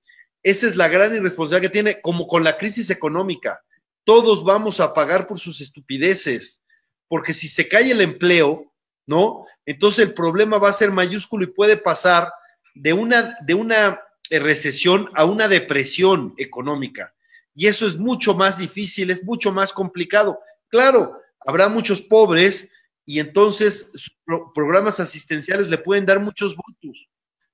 Esa 0.42 0.66
es 0.66 0.76
la 0.76 0.88
gran 0.88 1.14
irresponsabilidad 1.14 1.68
que 1.68 1.72
tiene, 1.72 2.00
como 2.00 2.26
con 2.26 2.44
la 2.44 2.56
crisis 2.56 2.90
económica. 2.90 3.62
Todos 4.04 4.44
vamos 4.44 4.80
a 4.80 4.94
pagar 4.94 5.26
por 5.26 5.38
sus 5.38 5.60
estupideces, 5.60 6.62
porque 7.08 7.34
si 7.34 7.48
se 7.48 7.68
cae 7.68 7.90
el 7.90 8.00
empleo, 8.00 8.72
¿no? 9.06 9.46
Entonces 9.66 10.06
el 10.06 10.14
problema 10.14 10.58
va 10.58 10.68
a 10.68 10.74
ser 10.74 10.90
mayúsculo 10.90 11.44
y 11.44 11.48
puede 11.48 11.76
pasar 11.76 12.28
de 12.74 12.92
una, 12.92 13.36
de 13.40 13.54
una 13.54 14.00
recesión 14.30 15.10
a 15.14 15.24
una 15.24 15.48
depresión 15.48 16.34
económica. 16.36 17.14
Y 17.54 17.66
eso 17.66 17.86
es 17.86 17.96
mucho 17.96 18.34
más 18.34 18.58
difícil, 18.58 19.10
es 19.10 19.24
mucho 19.24 19.52
más 19.52 19.72
complicado. 19.72 20.38
Claro, 20.68 21.20
habrá 21.44 21.68
muchos 21.68 22.00
pobres 22.00 22.70
y 23.04 23.18
entonces 23.18 23.92
programas 24.54 25.00
asistenciales 25.00 25.66
le 25.68 25.78
pueden 25.78 26.04
dar 26.04 26.20
muchos 26.20 26.54
votos, 26.54 27.08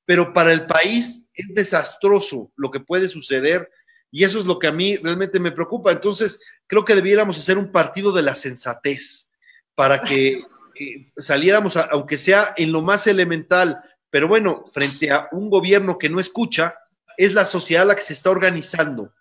pero 0.05 0.33
para 0.33 0.53
el 0.53 0.67
país 0.67 1.29
es 1.33 1.55
desastroso 1.55 2.51
lo 2.57 2.71
que 2.71 2.81
puede 2.81 3.09
suceder 3.09 3.71
y 4.11 4.25
eso 4.25 4.39
es 4.39 4.45
lo 4.45 4.59
que 4.59 4.67
a 4.67 4.73
mí 4.73 4.97
realmente 4.97 5.41
me 5.41 5.53
preocupa. 5.53 5.91
Entonces, 5.91 6.41
creo 6.67 6.85
que 6.85 6.95
debiéramos 6.95 7.39
hacer 7.39 7.59
un 7.59 7.73
partido 7.73 8.13
de 8.13 8.23
la 8.23 8.35
sensatez 8.35 9.33
para 9.75 10.01
que 10.01 10.43
eh, 10.79 11.09
saliéramos, 11.17 11.77
aunque 11.77 12.19
sea 12.19 12.55
en 12.57 12.73
lo 12.73 12.83
más 12.83 13.07
elemental, 13.07 13.83
pero 14.11 14.29
bueno, 14.29 14.65
frente 14.73 15.11
a 15.11 15.29
un 15.33 15.51
gobierno 15.51 15.99
que 15.99 16.09
no 16.09 16.21
escucha, 16.21 16.77
es 17.17 17.33
la 17.33 17.45
sociedad 17.45 17.87
la 17.87 17.95
que 17.95 18.03
se 18.03 18.13
está 18.13 18.31
organizando. 18.31 19.13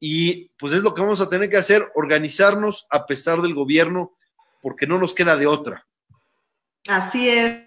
Y 0.00 0.50
pues 0.58 0.72
es 0.72 0.80
lo 0.80 0.94
que 0.94 1.02
vamos 1.02 1.20
a 1.20 1.28
tener 1.28 1.50
que 1.50 1.56
hacer, 1.56 1.90
organizarnos 1.94 2.86
a 2.90 3.06
pesar 3.06 3.42
del 3.42 3.54
gobierno 3.54 4.16
porque 4.62 4.86
no 4.86 4.98
nos 4.98 5.14
queda 5.14 5.36
de 5.36 5.46
otra. 5.46 5.86
Así 6.88 7.28
es. 7.28 7.64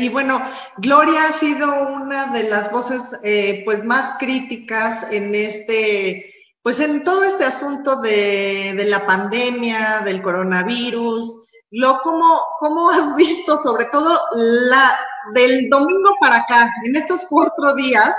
Y 0.00 0.08
bueno, 0.08 0.42
Gloria 0.78 1.26
ha 1.26 1.32
sido 1.32 1.88
una 1.88 2.32
de 2.32 2.48
las 2.48 2.72
voces 2.72 3.16
eh, 3.22 3.62
pues 3.64 3.84
más 3.84 4.16
críticas 4.18 5.12
en 5.12 5.34
este, 5.34 6.29
pues 6.62 6.80
en 6.80 7.02
todo 7.04 7.24
este 7.24 7.44
asunto 7.44 8.00
de, 8.02 8.84
la 8.86 9.06
pandemia, 9.06 10.00
del 10.04 10.22
coronavirus. 10.22 11.46
Lo, 11.70 12.00
¿cómo, 12.02 12.40
¿Cómo 12.58 12.90
has 12.90 13.16
visto, 13.16 13.56
sobre 13.58 13.86
todo 13.86 14.18
la 14.34 14.98
del 15.34 15.68
domingo 15.68 16.14
para 16.20 16.38
acá, 16.38 16.70
en 16.84 16.96
estos 16.96 17.26
cuatro 17.28 17.74
días, 17.74 18.10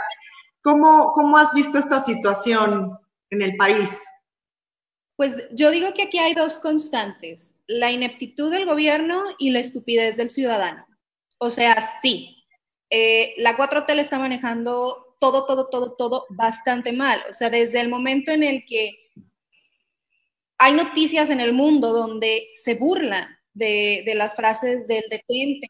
cómo, 0.64 1.12
cómo 1.14 1.38
has 1.38 1.54
visto 1.54 1.78
esta 1.78 2.00
situación 2.00 2.98
en 3.30 3.42
el 3.42 3.56
país? 3.58 4.04
Pues 5.16 5.38
yo 5.52 5.70
digo 5.70 5.94
que 5.94 6.04
aquí 6.04 6.18
hay 6.18 6.34
dos 6.34 6.58
constantes, 6.60 7.54
la 7.68 7.92
ineptitud 7.92 8.50
del 8.50 8.66
gobierno 8.66 9.24
y 9.38 9.52
la 9.52 9.60
estupidez 9.60 10.18
del 10.18 10.32
ciudadano. 10.32 10.88
O 11.38 11.50
sea, 11.52 11.84
sí, 12.02 12.44
eh, 12.90 13.36
la 13.38 13.56
4T 13.56 13.94
le 13.94 14.02
está 14.02 14.18
manejando 14.18 15.11
todo, 15.22 15.46
todo, 15.46 15.70
todo, 15.70 15.96
todo 15.96 16.26
bastante 16.30 16.92
mal. 16.92 17.22
O 17.30 17.34
sea, 17.34 17.50
desde 17.50 17.80
el 17.80 17.88
momento 17.88 18.32
en 18.32 18.44
el 18.44 18.66
que 18.66 18.98
hay 20.58 20.74
noticias 20.74 21.30
en 21.30 21.40
el 21.40 21.54
mundo 21.54 21.94
donde 21.94 22.50
se 22.56 22.76
burlan 22.76 23.30
de, 23.54 24.04
de 24.06 24.16
las 24.16 24.36
frases 24.36 24.86
del 24.88 25.04
detente, 25.10 25.68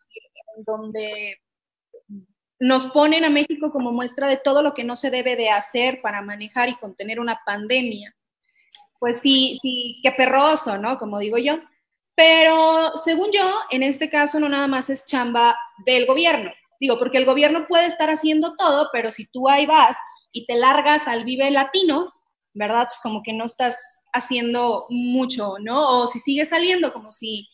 donde 0.65 1.37
nos 2.59 2.87
ponen 2.87 3.25
a 3.25 3.29
México 3.29 3.71
como 3.71 3.91
muestra 3.91 4.27
de 4.27 4.37
todo 4.37 4.63
lo 4.63 4.73
que 4.73 4.83
no 4.83 4.95
se 4.95 5.11
debe 5.11 5.35
de 5.35 5.49
hacer 5.49 6.01
para 6.01 6.23
manejar 6.23 6.69
y 6.69 6.77
contener 6.77 7.19
una 7.19 7.39
pandemia 7.45 8.15
pues 9.01 9.19
sí, 9.19 9.57
sí, 9.59 9.99
qué 10.03 10.11
perroso, 10.11 10.77
¿no? 10.77 10.99
Como 10.99 11.17
digo 11.17 11.39
yo. 11.39 11.59
Pero 12.13 12.91
según 12.97 13.31
yo, 13.31 13.51
en 13.71 13.81
este 13.81 14.11
caso 14.11 14.39
no 14.39 14.47
nada 14.47 14.67
más 14.67 14.91
es 14.91 15.05
chamba 15.05 15.57
del 15.87 16.05
gobierno. 16.05 16.51
Digo, 16.81 16.97
porque 16.97 17.19
el 17.19 17.25
gobierno 17.25 17.67
puede 17.67 17.85
estar 17.85 18.09
haciendo 18.09 18.55
todo, 18.55 18.89
pero 18.91 19.11
si 19.11 19.27
tú 19.27 19.47
ahí 19.47 19.67
vas 19.67 19.97
y 20.31 20.47
te 20.47 20.55
largas 20.55 21.07
al 21.07 21.23
Vive 21.23 21.51
Latino, 21.51 22.11
¿verdad? 22.55 22.87
Pues 22.87 22.99
como 23.03 23.21
que 23.21 23.33
no 23.33 23.45
estás 23.45 23.77
haciendo 24.11 24.87
mucho, 24.89 25.57
¿no? 25.61 26.01
O 26.01 26.07
si 26.07 26.17
sigues 26.17 26.49
saliendo 26.49 26.91
como 26.91 27.11
si, 27.11 27.47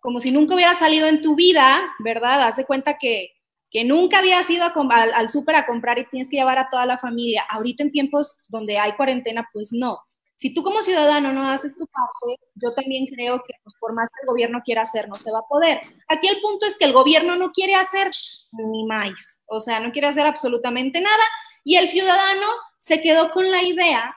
como 0.00 0.18
si 0.18 0.30
nunca 0.32 0.54
hubiera 0.54 0.74
salido 0.74 1.08
en 1.08 1.20
tu 1.20 1.34
vida, 1.34 1.82
¿verdad? 1.98 2.42
Haz 2.42 2.56
de 2.56 2.64
cuenta 2.64 2.96
que, 2.98 3.28
que 3.70 3.84
nunca 3.84 4.20
habías 4.20 4.48
ido 4.48 4.64
al, 4.64 5.12
al 5.12 5.28
súper 5.28 5.56
a 5.56 5.66
comprar 5.66 5.98
y 5.98 6.06
tienes 6.06 6.30
que 6.30 6.38
llevar 6.38 6.58
a 6.58 6.70
toda 6.70 6.86
la 6.86 6.96
familia. 6.96 7.44
Ahorita 7.50 7.82
en 7.82 7.92
tiempos 7.92 8.38
donde 8.48 8.78
hay 8.78 8.92
cuarentena, 8.94 9.46
pues 9.52 9.74
no 9.74 10.00
si 10.40 10.54
tú 10.54 10.62
como 10.62 10.80
ciudadano 10.80 11.34
no 11.34 11.46
haces 11.46 11.76
tu 11.76 11.86
parte, 11.86 12.42
yo 12.54 12.72
también 12.72 13.04
creo 13.14 13.42
que 13.46 13.52
pues, 13.62 13.74
por 13.78 13.92
más 13.92 14.08
que 14.08 14.22
el 14.22 14.26
gobierno 14.26 14.62
quiera 14.64 14.80
hacer, 14.80 15.06
no 15.06 15.16
se 15.16 15.30
va 15.30 15.40
a 15.40 15.46
poder. 15.46 15.82
Aquí 16.08 16.28
el 16.28 16.40
punto 16.40 16.64
es 16.64 16.78
que 16.78 16.86
el 16.86 16.94
gobierno 16.94 17.36
no 17.36 17.52
quiere 17.52 17.74
hacer 17.74 18.10
ni 18.52 18.86
más, 18.86 19.38
o 19.44 19.60
sea, 19.60 19.80
no 19.80 19.92
quiere 19.92 20.08
hacer 20.08 20.26
absolutamente 20.26 21.02
nada 21.02 21.22
y 21.62 21.76
el 21.76 21.90
ciudadano 21.90 22.46
se 22.78 23.02
quedó 23.02 23.32
con 23.32 23.50
la 23.50 23.62
idea 23.62 24.16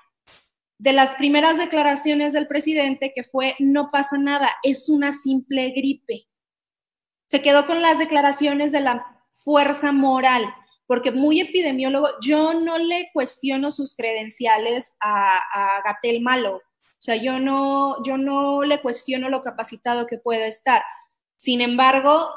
de 0.77 0.93
las 0.93 1.13
primeras 1.15 1.57
declaraciones 1.57 2.31
del 2.31 2.47
presidente 2.47 3.11
que 3.13 3.25
fue 3.25 3.57
no 3.59 3.89
pasa 3.89 4.17
nada, 4.17 4.49
es 4.63 4.87
una 4.87 5.11
simple 5.11 5.71
gripe. 5.71 6.29
Se 7.27 7.41
quedó 7.41 7.67
con 7.67 7.81
las 7.81 7.99
declaraciones 7.99 8.71
de 8.71 8.79
la 8.79 9.25
fuerza 9.29 9.91
moral 9.91 10.45
porque 10.93 11.11
muy 11.11 11.41
epidemiólogo, 11.41 12.07
yo 12.21 12.53
no 12.53 12.77
le 12.77 13.09
cuestiono 13.13 13.71
sus 13.71 13.95
credenciales 13.95 14.95
a, 14.99 15.37
a 15.37 15.81
Gatel 15.81 16.21
Malo, 16.21 16.57
o 16.57 16.61
sea, 16.99 17.15
yo 17.15 17.39
no, 17.39 18.03
yo 18.03 18.15
no 18.15 18.61
le 18.61 18.79
cuestiono 18.79 19.27
lo 19.29 19.41
capacitado 19.41 20.05
que 20.05 20.19
puede 20.19 20.45
estar. 20.45 20.83
Sin 21.35 21.61
embargo, 21.61 22.29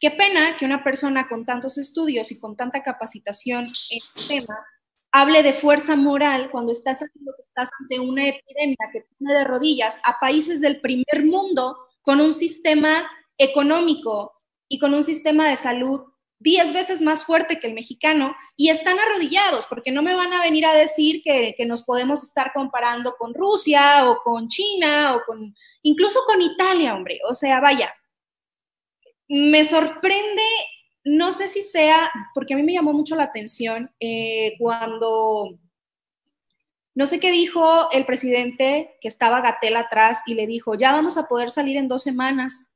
qué 0.00 0.10
pena 0.10 0.56
que 0.56 0.64
una 0.64 0.82
persona 0.82 1.28
con 1.28 1.44
tantos 1.44 1.78
estudios 1.78 2.32
y 2.32 2.40
con 2.40 2.56
tanta 2.56 2.82
capacitación 2.82 3.66
en 3.66 4.00
el 4.16 4.26
tema 4.26 4.66
hable 5.12 5.44
de 5.44 5.54
fuerza 5.54 5.94
moral 5.94 6.50
cuando 6.50 6.72
estás 6.72 7.02
estás 7.02 7.70
ante 7.82 8.00
una 8.00 8.26
epidemia 8.26 8.90
que 8.92 9.06
tiene 9.16 9.32
de 9.32 9.44
rodillas 9.44 10.00
a 10.02 10.18
países 10.18 10.60
del 10.60 10.80
primer 10.80 11.24
mundo 11.24 11.76
con 12.00 12.20
un 12.20 12.32
sistema 12.32 13.08
económico 13.38 14.32
y 14.68 14.80
con 14.80 14.92
un 14.92 15.04
sistema 15.04 15.48
de 15.48 15.56
salud 15.56 16.11
diez 16.42 16.72
veces 16.72 17.02
más 17.02 17.24
fuerte 17.24 17.60
que 17.60 17.66
el 17.68 17.74
mexicano 17.74 18.34
y 18.56 18.70
están 18.70 18.98
arrodillados, 18.98 19.66
porque 19.66 19.90
no 19.92 20.02
me 20.02 20.14
van 20.14 20.32
a 20.32 20.42
venir 20.42 20.66
a 20.66 20.74
decir 20.74 21.22
que, 21.22 21.54
que, 21.56 21.66
nos 21.66 21.82
podemos 21.82 22.22
estar 22.22 22.52
comparando 22.52 23.14
con 23.18 23.34
Rusia 23.34 24.10
o 24.10 24.18
con 24.22 24.48
China 24.48 25.16
o 25.16 25.22
con 25.24 25.54
incluso 25.82 26.20
con 26.26 26.40
Italia, 26.40 26.94
hombre. 26.94 27.18
O 27.28 27.34
sea, 27.34 27.60
vaya, 27.60 27.94
me 29.28 29.64
sorprende 29.64 30.42
no 31.04 31.32
sé 31.32 31.48
si 31.48 31.62
sea, 31.62 32.10
porque 32.34 32.54
a 32.54 32.56
mí 32.56 32.62
me 32.62 32.72
llamó 32.72 32.92
mucho 32.92 33.16
la 33.16 33.24
atención 33.24 33.90
eh, 33.98 34.54
cuando, 34.58 35.58
no 36.94 37.06
sé 37.06 37.18
qué 37.18 37.30
dijo 37.30 37.90
el 37.90 38.06
presidente 38.06 38.96
que 39.00 39.08
estaba 39.08 39.40
Gatel 39.40 39.76
atrás 39.76 40.20
y 40.26 40.34
le 40.34 40.46
dijo, 40.46 40.74
ya 40.74 40.92
vamos 40.92 41.18
a 41.18 41.26
poder 41.26 41.50
salir 41.50 41.76
en 41.76 41.88
dos 41.88 42.02
semanas, 42.02 42.71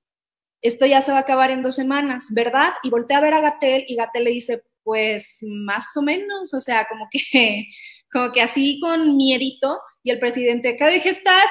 esto 0.63 0.87
ya 0.87 1.01
se 1.01 1.13
va 1.13 1.19
a 1.19 1.23
acabar 1.23 1.51
en 1.51 1.63
dos 1.63 1.77
semanas, 1.77 2.29
¿verdad? 2.33 2.73
Y 2.83 2.91
volteé 2.91 3.17
a 3.17 3.21
ver 3.21 3.35
a 3.35 3.41
Gatel 3.41 3.85
y 3.87 3.97
Gatel 3.97 4.25
le 4.25 4.31
dice, 4.31 4.63
pues 4.83 5.39
más 5.43 5.97
o 5.97 6.03
menos, 6.03 6.55
o 6.55 6.61
sea, 6.61 6.87
como 6.89 7.09
que, 7.11 7.67
como 8.13 8.33
que 8.33 8.43
así 8.43 8.81
con 8.81 9.17
miedito 9.17 9.81
y 10.03 10.11
el 10.11 10.19
presidente, 10.19 10.77
¿qué 10.77 10.87
dije 10.91 11.11
estás? 11.11 11.51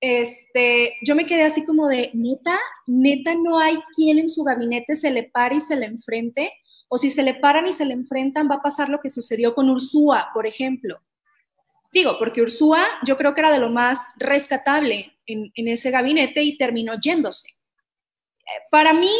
este, 0.00 0.94
yo 1.02 1.14
me 1.14 1.26
quedé 1.26 1.42
así 1.42 1.64
como 1.64 1.88
de, 1.88 2.10
neta, 2.14 2.58
neta, 2.86 3.34
no 3.34 3.58
hay 3.58 3.78
quien 3.94 4.18
en 4.18 4.28
su 4.28 4.44
gabinete 4.44 4.94
se 4.94 5.10
le 5.10 5.24
pare 5.24 5.56
y 5.56 5.60
se 5.60 5.76
le 5.76 5.86
enfrente, 5.86 6.52
o 6.88 6.98
si 6.98 7.10
se 7.10 7.22
le 7.22 7.34
paran 7.34 7.66
y 7.66 7.72
se 7.72 7.84
le 7.84 7.94
enfrentan, 7.94 8.48
va 8.48 8.56
a 8.56 8.62
pasar 8.62 8.88
lo 8.88 9.00
que 9.00 9.10
sucedió 9.10 9.54
con 9.54 9.70
Ursúa, 9.70 10.28
por 10.32 10.46
ejemplo. 10.46 11.00
Digo, 11.92 12.16
porque 12.18 12.42
Ursúa 12.42 12.86
yo 13.04 13.16
creo 13.16 13.34
que 13.34 13.40
era 13.40 13.50
de 13.50 13.58
lo 13.58 13.70
más 13.70 14.06
rescatable 14.16 15.12
en 15.26 15.50
ese 15.56 15.90
gabinete 15.90 16.42
y 16.42 16.56
terminó 16.56 16.94
yéndose. 17.00 17.55
Para 18.70 18.92
mí, 18.92 19.14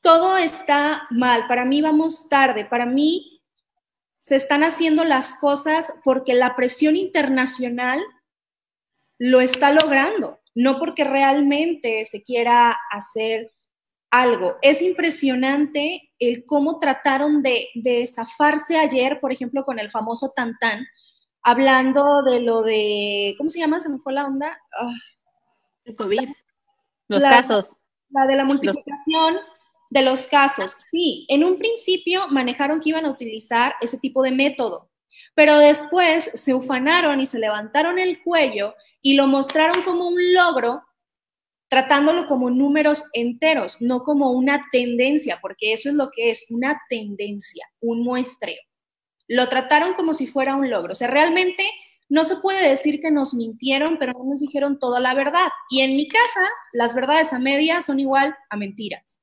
todo 0.00 0.36
está 0.36 1.06
mal, 1.10 1.46
para 1.46 1.64
mí 1.64 1.80
vamos 1.80 2.28
tarde, 2.28 2.64
para 2.64 2.86
mí 2.86 3.42
se 4.20 4.36
están 4.36 4.62
haciendo 4.62 5.04
las 5.04 5.34
cosas 5.34 5.92
porque 6.04 6.34
la 6.34 6.54
presión 6.54 6.96
internacional 6.96 8.00
lo 9.18 9.40
está 9.40 9.72
logrando, 9.72 10.40
no 10.54 10.78
porque 10.78 11.04
realmente 11.04 12.04
se 12.04 12.22
quiera 12.22 12.78
hacer 12.90 13.50
algo. 14.10 14.58
Es 14.62 14.82
impresionante 14.82 16.12
el 16.18 16.44
cómo 16.44 16.78
trataron 16.78 17.42
de, 17.42 17.68
de 17.74 18.06
zafarse 18.06 18.76
ayer, 18.76 19.20
por 19.20 19.32
ejemplo, 19.32 19.64
con 19.64 19.78
el 19.78 19.90
famoso 19.90 20.32
Tantán, 20.36 20.86
hablando 21.42 22.22
de 22.22 22.40
lo 22.40 22.62
de, 22.62 23.34
¿cómo 23.38 23.50
se 23.50 23.58
llama? 23.58 23.80
Se 23.80 23.88
me 23.88 23.98
fue 23.98 24.12
la 24.12 24.26
onda. 24.26 24.58
Ah. 24.78 24.94
El 25.84 25.96
COVID. 25.96 26.28
Los 27.08 27.22
casos. 27.22 27.76
La 28.12 28.26
de 28.26 28.36
la 28.36 28.44
multiplicación 28.44 29.36
de 29.90 30.02
los 30.02 30.26
casos. 30.26 30.74
Sí, 30.90 31.26
en 31.28 31.44
un 31.44 31.58
principio 31.58 32.28
manejaron 32.28 32.80
que 32.80 32.90
iban 32.90 33.04
a 33.04 33.10
utilizar 33.10 33.74
ese 33.80 33.98
tipo 33.98 34.22
de 34.22 34.30
método, 34.30 34.90
pero 35.34 35.58
después 35.58 36.24
se 36.24 36.54
ufanaron 36.54 37.20
y 37.20 37.26
se 37.26 37.38
levantaron 37.38 37.98
el 37.98 38.22
cuello 38.22 38.74
y 39.02 39.14
lo 39.14 39.26
mostraron 39.26 39.82
como 39.82 40.08
un 40.08 40.34
logro, 40.34 40.82
tratándolo 41.68 42.26
como 42.26 42.50
números 42.50 43.04
enteros, 43.12 43.80
no 43.80 44.02
como 44.02 44.32
una 44.32 44.60
tendencia, 44.70 45.38
porque 45.40 45.72
eso 45.72 45.88
es 45.88 45.94
lo 45.94 46.10
que 46.10 46.30
es, 46.30 46.46
una 46.50 46.80
tendencia, 46.88 47.66
un 47.80 48.02
muestreo. 48.02 48.60
Lo 49.28 49.48
trataron 49.48 49.94
como 49.94 50.12
si 50.12 50.26
fuera 50.26 50.54
un 50.54 50.68
logro. 50.68 50.92
O 50.92 50.96
sea, 50.96 51.08
realmente 51.08 51.64
no 52.12 52.26
se 52.26 52.36
puede 52.36 52.68
decir 52.68 53.00
que 53.00 53.10
nos 53.10 53.32
mintieron, 53.32 53.96
pero 53.98 54.12
no 54.12 54.24
nos 54.24 54.40
dijeron 54.40 54.78
toda 54.78 55.00
la 55.00 55.14
verdad. 55.14 55.48
Y 55.70 55.80
en 55.80 55.96
mi 55.96 56.08
casa, 56.08 56.46
las 56.74 56.94
verdades 56.94 57.32
a 57.32 57.38
media 57.38 57.80
son 57.80 58.00
igual 58.00 58.36
a 58.50 58.56
mentiras. 58.58 59.18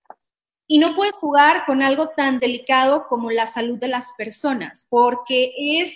Y 0.65 0.79
no 0.79 0.95
puedes 0.95 1.15
jugar 1.17 1.67
con 1.67 1.83
algo 1.83 2.09
tan 2.09 2.39
delicado 2.39 3.05
como 3.05 3.29
la 3.29 3.45
salud 3.45 3.77
de 3.77 3.89
las 3.89 4.13
personas, 4.13 4.87
porque 4.89 5.53
es 5.55 5.93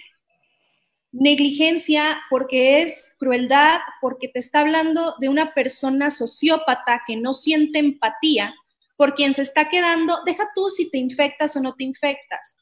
negligencia, 1.11 2.21
porque 2.29 2.83
es 2.83 3.11
crueldad, 3.17 3.79
porque 3.99 4.27
te 4.27 4.37
está 4.37 4.59
hablando 4.59 5.15
de 5.19 5.29
una 5.29 5.55
persona 5.55 6.11
sociópata 6.11 7.01
que 7.07 7.17
no 7.17 7.33
siente 7.33 7.79
empatía 7.79 8.53
por 8.97 9.15
quien 9.15 9.33
se 9.33 9.41
está 9.41 9.67
quedando, 9.67 10.19
deja 10.27 10.47
tú 10.53 10.69
si 10.69 10.91
te 10.91 10.99
infectas 10.99 11.55
o 11.55 11.59
no 11.59 11.73
te 11.73 11.85
infectas. 11.85 12.55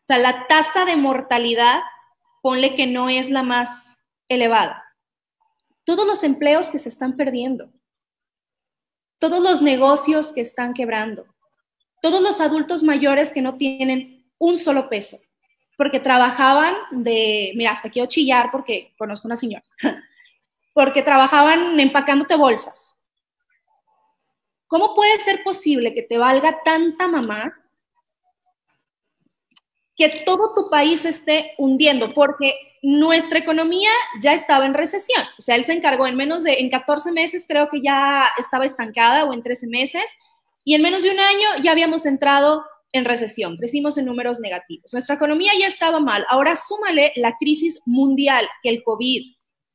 O 0.00 0.04
sea, 0.08 0.18
la 0.18 0.48
tasa 0.48 0.84
de 0.84 0.96
mortalidad, 0.96 1.80
ponle 2.42 2.74
que 2.74 2.86
no 2.86 3.08
es 3.08 3.30
la 3.30 3.42
más 3.42 3.86
elevada. 4.28 4.84
Todos 5.84 6.06
los 6.06 6.22
empleos 6.22 6.68
que 6.68 6.78
se 6.78 6.90
están 6.90 7.16
perdiendo, 7.16 7.72
todos 9.18 9.42
los 9.42 9.62
negocios 9.62 10.32
que 10.32 10.42
están 10.42 10.74
quebrando, 10.74 11.26
todos 12.02 12.20
los 12.20 12.40
adultos 12.40 12.82
mayores 12.82 13.32
que 13.32 13.40
no 13.40 13.56
tienen 13.56 14.30
un 14.38 14.58
solo 14.58 14.88
peso, 14.88 15.16
porque 15.78 16.00
trabajaban 16.00 16.74
de, 16.90 17.52
mira, 17.54 17.70
hasta 17.70 17.90
quiero 17.90 18.08
chillar 18.08 18.50
porque 18.50 18.92
conozco 18.98 19.28
una 19.28 19.36
señora, 19.36 19.64
porque 20.74 21.02
trabajaban 21.02 21.78
empacándote 21.78 22.34
bolsas. 22.36 22.94
¿Cómo 24.66 24.94
puede 24.94 25.20
ser 25.20 25.44
posible 25.44 25.94
que 25.94 26.02
te 26.02 26.18
valga 26.18 26.60
tanta 26.64 27.06
mamá 27.06 27.61
que 30.02 30.24
todo 30.24 30.52
tu 30.54 30.68
país 30.70 31.04
esté 31.04 31.52
hundiendo? 31.58 32.10
Porque 32.10 32.54
nuestra 32.82 33.38
economía 33.38 33.90
ya 34.20 34.34
estaba 34.34 34.66
en 34.66 34.74
recesión. 34.74 35.22
O 35.38 35.42
sea, 35.42 35.54
él 35.54 35.64
se 35.64 35.72
encargó 35.72 36.06
en 36.06 36.16
menos 36.16 36.42
de, 36.42 36.54
en 36.54 36.70
14 36.70 37.12
meses 37.12 37.44
creo 37.46 37.68
que 37.70 37.80
ya 37.80 38.26
estaba 38.38 38.66
estancada 38.66 39.24
o 39.24 39.32
en 39.32 39.42
13 39.42 39.68
meses 39.68 40.04
y 40.64 40.74
en 40.74 40.82
menos 40.82 41.02
de 41.02 41.10
un 41.10 41.20
año 41.20 41.48
ya 41.62 41.70
habíamos 41.70 42.06
entrado 42.06 42.64
en 42.92 43.04
recesión, 43.04 43.56
crecimos 43.56 43.96
en 43.96 44.04
números 44.04 44.38
negativos. 44.40 44.92
Nuestra 44.92 45.14
economía 45.14 45.52
ya 45.58 45.66
estaba 45.66 45.98
mal. 46.00 46.26
Ahora 46.28 46.56
súmale 46.56 47.12
la 47.16 47.36
crisis 47.38 47.80
mundial 47.86 48.46
que 48.62 48.68
el 48.68 48.82
COVID 48.82 49.34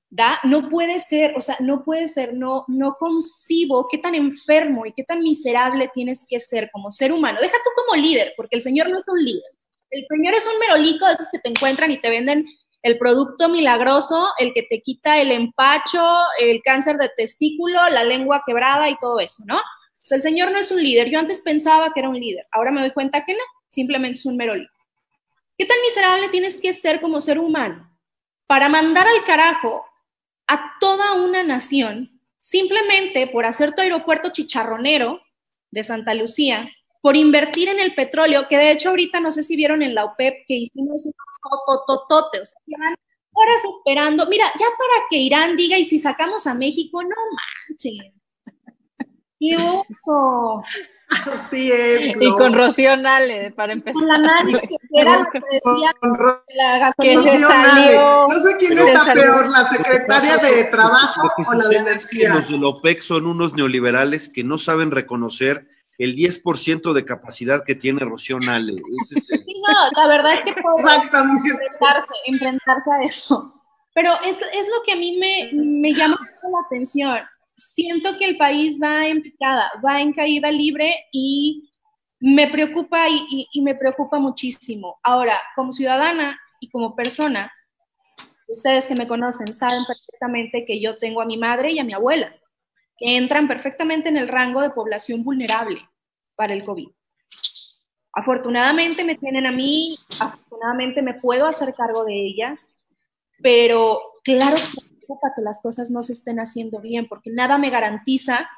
da. 0.09 0.39
No 0.43 0.69
puede 0.69 0.99
ser, 0.99 1.33
o 1.35 1.41
sea, 1.41 1.57
no 1.59 1.83
puede 1.83 2.07
ser, 2.07 2.33
no, 2.33 2.65
no 2.67 2.93
concibo 2.93 3.87
qué 3.89 3.97
tan 3.97 4.15
enfermo 4.15 4.85
y 4.85 4.91
qué 4.91 5.03
tan 5.03 5.21
miserable 5.23 5.89
tienes 5.93 6.25
que 6.27 6.39
ser 6.39 6.69
como 6.71 6.91
ser 6.91 7.11
humano. 7.11 7.39
Deja 7.41 7.57
tú 7.63 7.69
como 7.83 8.01
líder, 8.01 8.33
porque 8.37 8.57
el 8.57 8.61
Señor 8.61 8.89
no 8.89 8.97
es 8.97 9.05
un 9.07 9.23
líder. 9.23 9.56
El 9.89 10.03
Señor 10.05 10.33
es 10.33 10.45
un 10.45 10.59
merolico 10.59 11.05
de 11.05 11.13
esos 11.13 11.29
que 11.31 11.39
te 11.39 11.49
encuentran 11.49 11.91
y 11.91 12.01
te 12.01 12.09
venden 12.09 12.45
el 12.83 12.97
producto 12.97 13.49
milagroso, 13.49 14.29
el 14.37 14.53
que 14.53 14.63
te 14.63 14.81
quita 14.81 15.19
el 15.19 15.31
empacho, 15.31 16.03
el 16.39 16.61
cáncer 16.63 16.97
de 16.97 17.09
testículo, 17.17 17.89
la 17.89 18.03
lengua 18.03 18.43
quebrada 18.45 18.89
y 18.89 18.97
todo 18.99 19.19
eso, 19.19 19.43
¿no? 19.45 19.59
el 20.11 20.21
Señor 20.21 20.51
no 20.51 20.59
es 20.59 20.71
un 20.71 20.81
líder. 20.81 21.09
Yo 21.09 21.19
antes 21.19 21.41
pensaba 21.41 21.91
que 21.93 21.99
era 21.99 22.09
un 22.09 22.19
líder. 22.19 22.47
Ahora 22.51 22.71
me 22.71 22.81
doy 22.81 22.91
cuenta 22.91 23.25
que 23.25 23.33
no. 23.33 23.43
Simplemente 23.67 24.19
es 24.19 24.25
un 24.25 24.37
mero 24.37 24.55
líder. 24.55 24.69
¿Qué 25.57 25.65
tan 25.65 25.77
miserable 25.81 26.29
tienes 26.29 26.59
que 26.59 26.71
ser 26.71 27.01
como 27.01 27.19
ser 27.19 27.39
humano 27.39 27.91
para 28.45 28.69
mandar 28.69 29.07
al 29.07 29.25
carajo 29.25 29.85
a 30.47 30.75
toda 30.79 31.13
una 31.13 31.43
nación 31.43 32.21
simplemente 32.39 33.27
por 33.27 33.45
hacer 33.45 33.73
tu 33.73 33.81
aeropuerto 33.81 34.29
chicharronero 34.31 35.21
de 35.71 35.83
Santa 35.83 36.13
Lucía, 36.13 36.69
por 37.07 37.15
invertir 37.15 37.69
en 37.69 37.79
el 37.79 37.95
petróleo, 37.95 38.49
que 38.49 38.57
de 38.57 38.69
hecho 38.69 38.89
ahorita 38.89 39.21
no 39.21 39.31
sé 39.31 39.41
si 39.41 39.55
vieron 39.55 39.81
en 39.81 39.95
la 39.95 40.03
OPEP 40.03 40.43
que 40.45 40.55
hicimos 40.55 41.05
un 41.05 41.13
fotototote, 41.41 42.41
o 42.41 42.45
sea, 42.45 42.59
llevan 42.65 42.97
horas 43.31 43.61
esperando. 43.63 44.27
Mira, 44.27 44.51
ya 44.59 44.65
para 44.77 45.05
que 45.09 45.15
Irán 45.15 45.55
diga, 45.55 45.77
y 45.77 45.85
si 45.85 45.99
sacamos 45.99 46.45
a 46.47 46.53
México, 46.53 47.01
no 47.01 47.15
manches. 47.69 48.13
¡Qué 49.39 49.55
ojo! 49.55 50.61
Así 51.31 51.71
es. 51.71 52.13
Y 52.19 52.29
con 52.31 52.53
Rocío 52.53 52.97
Nale, 52.97 53.51
para 53.51 53.71
empezar. 53.71 53.93
Con 53.93 54.05
la 54.05 54.17
Nale, 54.17 54.59
que 54.67 54.77
era 54.91 55.19
la 55.19 55.29
que 55.31 55.39
decía 55.39 55.95
la 56.57 56.79
gasolina. 56.79 58.25
No 58.27 58.35
sé 58.37 58.57
quién 58.59 58.79
está 58.79 59.13
peor, 59.13 59.49
la 59.49 59.63
secretaria 59.63 60.35
de 60.39 60.65
Trabajo 60.65 61.31
o 61.37 61.53
la 61.53 61.69
de 61.69 61.75
Energía. 61.77 62.35
Los 62.35 62.49
de 62.49 62.65
OPEC 62.65 62.99
son 63.01 63.27
unos 63.27 63.53
neoliberales 63.53 64.27
que 64.27 64.43
no 64.43 64.57
saben 64.57 64.91
reconocer 64.91 65.76
el 65.97 66.15
10% 66.15 66.93
de 66.93 67.05
capacidad 67.05 67.63
que 67.65 67.75
tiene 67.75 68.05
Rocío 68.05 68.39
Nale. 68.39 68.75
Ese 69.01 69.19
es 69.19 69.31
el... 69.31 69.43
Sí, 69.45 69.61
no, 69.67 70.01
la 70.01 70.07
verdad 70.07 70.33
es 70.33 70.41
que 70.41 70.53
puede 70.61 70.95
enfrentarse, 70.95 72.13
enfrentarse 72.25 72.91
a 72.91 73.01
eso. 73.03 73.53
Pero 73.93 74.13
es, 74.23 74.37
es 74.53 74.67
lo 74.67 74.83
que 74.85 74.93
a 74.93 74.95
mí 74.95 75.17
me, 75.17 75.49
me 75.53 75.93
llama 75.93 76.15
la 76.43 76.59
atención 76.65 77.17
siento 77.57 78.17
que 78.17 78.25
el 78.25 78.37
país 78.37 78.79
va 78.81 79.07
en 79.07 79.21
picada, 79.21 79.71
va 79.83 79.99
en 79.99 80.13
caída 80.13 80.51
libre 80.51 80.93
y 81.11 81.71
me 82.19 82.47
preocupa 82.47 83.07
y, 83.09 83.61
me 83.61 83.75
preocupa 83.75 84.19
muchísimo. 84.19 84.99
Ahora, 85.03 85.39
como 85.55 85.71
ciudadana 85.71 86.39
y 86.59 86.69
como 86.69 86.95
persona, 86.95 87.51
ustedes 88.47 88.87
que 88.87 88.95
me 88.95 89.07
conocen 89.07 89.53
saben 89.53 89.83
perfectamente 89.85 90.65
que 90.65 90.79
yo 90.79 90.97
tengo 90.97 91.21
a 91.21 91.25
mi 91.25 91.37
madre 91.37 91.71
y 91.71 91.79
a 91.79 91.83
mi 91.83 91.93
abuela, 91.93 92.33
que 92.97 93.17
entran 93.17 93.47
perfectamente 93.47 94.09
en 94.09 94.17
el 94.17 94.27
rango 94.27 94.61
de 94.61 94.71
población 94.71 95.23
vulnerable 95.23 95.87
para 96.35 96.53
el 96.53 96.63
COVID. 96.63 96.89
Afortunadamente 98.13 99.03
me 99.03 99.15
tienen 99.15 99.45
a 99.45 99.51
mí, 99.51 99.97
afortunadamente 100.19 101.01
me 101.01 101.13
puedo 101.13 101.45
hacer 101.45 101.73
cargo 101.75 102.03
de 102.03 102.15
ellas, 102.15 102.69
pero 103.43 104.01
claro 104.23 104.55
que 104.55 104.81
me 104.81 104.97
preocupa 104.97 105.33
que 105.35 105.41
las 105.43 105.61
cosas 105.61 105.91
no 105.91 106.01
se 106.01 106.13
estén 106.13 106.39
haciendo 106.39 106.81
bien, 106.81 107.07
porque 107.07 107.29
nada 107.29 107.59
me 107.59 107.69
garantiza 107.69 108.49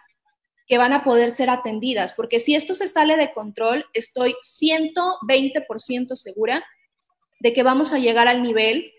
que 0.65 0.77
van 0.77 0.93
a 0.93 1.03
poder 1.03 1.31
ser 1.31 1.49
atendidas, 1.49 2.13
porque 2.13 2.39
si 2.39 2.55
esto 2.55 2.73
se 2.73 2.87
sale 2.87 3.17
de 3.17 3.33
control, 3.33 3.85
estoy 3.93 4.35
120% 4.43 6.15
segura 6.15 6.63
de 7.39 7.53
que 7.53 7.63
vamos 7.63 7.91
a 7.91 7.97
llegar 7.97 8.27
al 8.27 8.43
nivel 8.43 8.93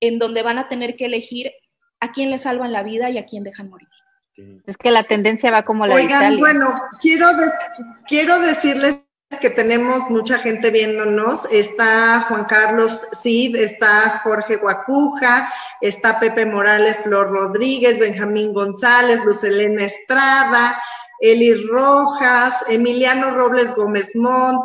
en 0.00 0.18
donde 0.18 0.42
van 0.42 0.58
a 0.58 0.68
tener 0.68 0.96
que 0.96 1.06
elegir 1.06 1.52
a 2.00 2.10
quién 2.12 2.30
le 2.30 2.38
salvan 2.38 2.72
la 2.72 2.82
vida 2.82 3.08
y 3.10 3.18
a 3.18 3.26
quién 3.26 3.44
dejan 3.44 3.70
morir. 3.70 3.88
Es 4.66 4.76
que 4.76 4.90
la 4.90 5.06
tendencia 5.06 5.50
va 5.50 5.64
como 5.64 5.86
la 5.86 5.94
Oigan, 5.94 6.38
bueno, 6.38 6.72
quiero, 7.00 7.26
quiero 8.06 8.38
decirles 8.40 9.04
que 9.40 9.50
tenemos 9.50 10.08
mucha 10.10 10.38
gente 10.38 10.70
viéndonos. 10.70 11.46
Está 11.52 12.20
Juan 12.28 12.44
Carlos 12.44 13.08
Cid, 13.22 13.56
está 13.56 14.20
Jorge 14.22 14.56
Guacuja, 14.56 15.52
está 15.80 16.18
Pepe 16.20 16.46
Morales, 16.46 16.98
Flor 17.02 17.30
Rodríguez, 17.30 17.98
Benjamín 17.98 18.52
González, 18.52 19.24
Luz 19.24 19.44
Elena 19.44 19.84
Estrada, 19.84 20.76
Eli 21.20 21.54
Rojas, 21.66 22.64
Emiliano 22.68 23.32
Robles 23.32 23.74
Gómez 23.74 24.12
Montt, 24.14 24.64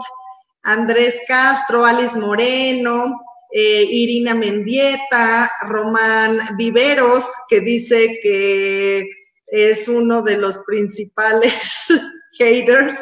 Andrés 0.63 1.21
Castro, 1.27 1.85
Alice 1.85 2.17
Moreno, 2.17 3.21
eh, 3.51 3.85
Irina 3.89 4.33
Mendieta, 4.33 5.51
Román 5.67 6.55
Viveros, 6.57 7.25
que 7.47 7.61
dice 7.61 8.19
que 8.21 9.16
es 9.47 9.87
uno 9.87 10.21
de 10.21 10.37
los 10.37 10.59
principales 10.59 11.87
haters. 12.37 13.01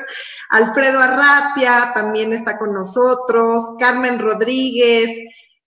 Alfredo 0.49 0.99
Arratia 0.99 1.91
también 1.93 2.33
está 2.33 2.57
con 2.57 2.73
nosotros, 2.73 3.75
Carmen 3.79 4.19
Rodríguez, 4.19 5.09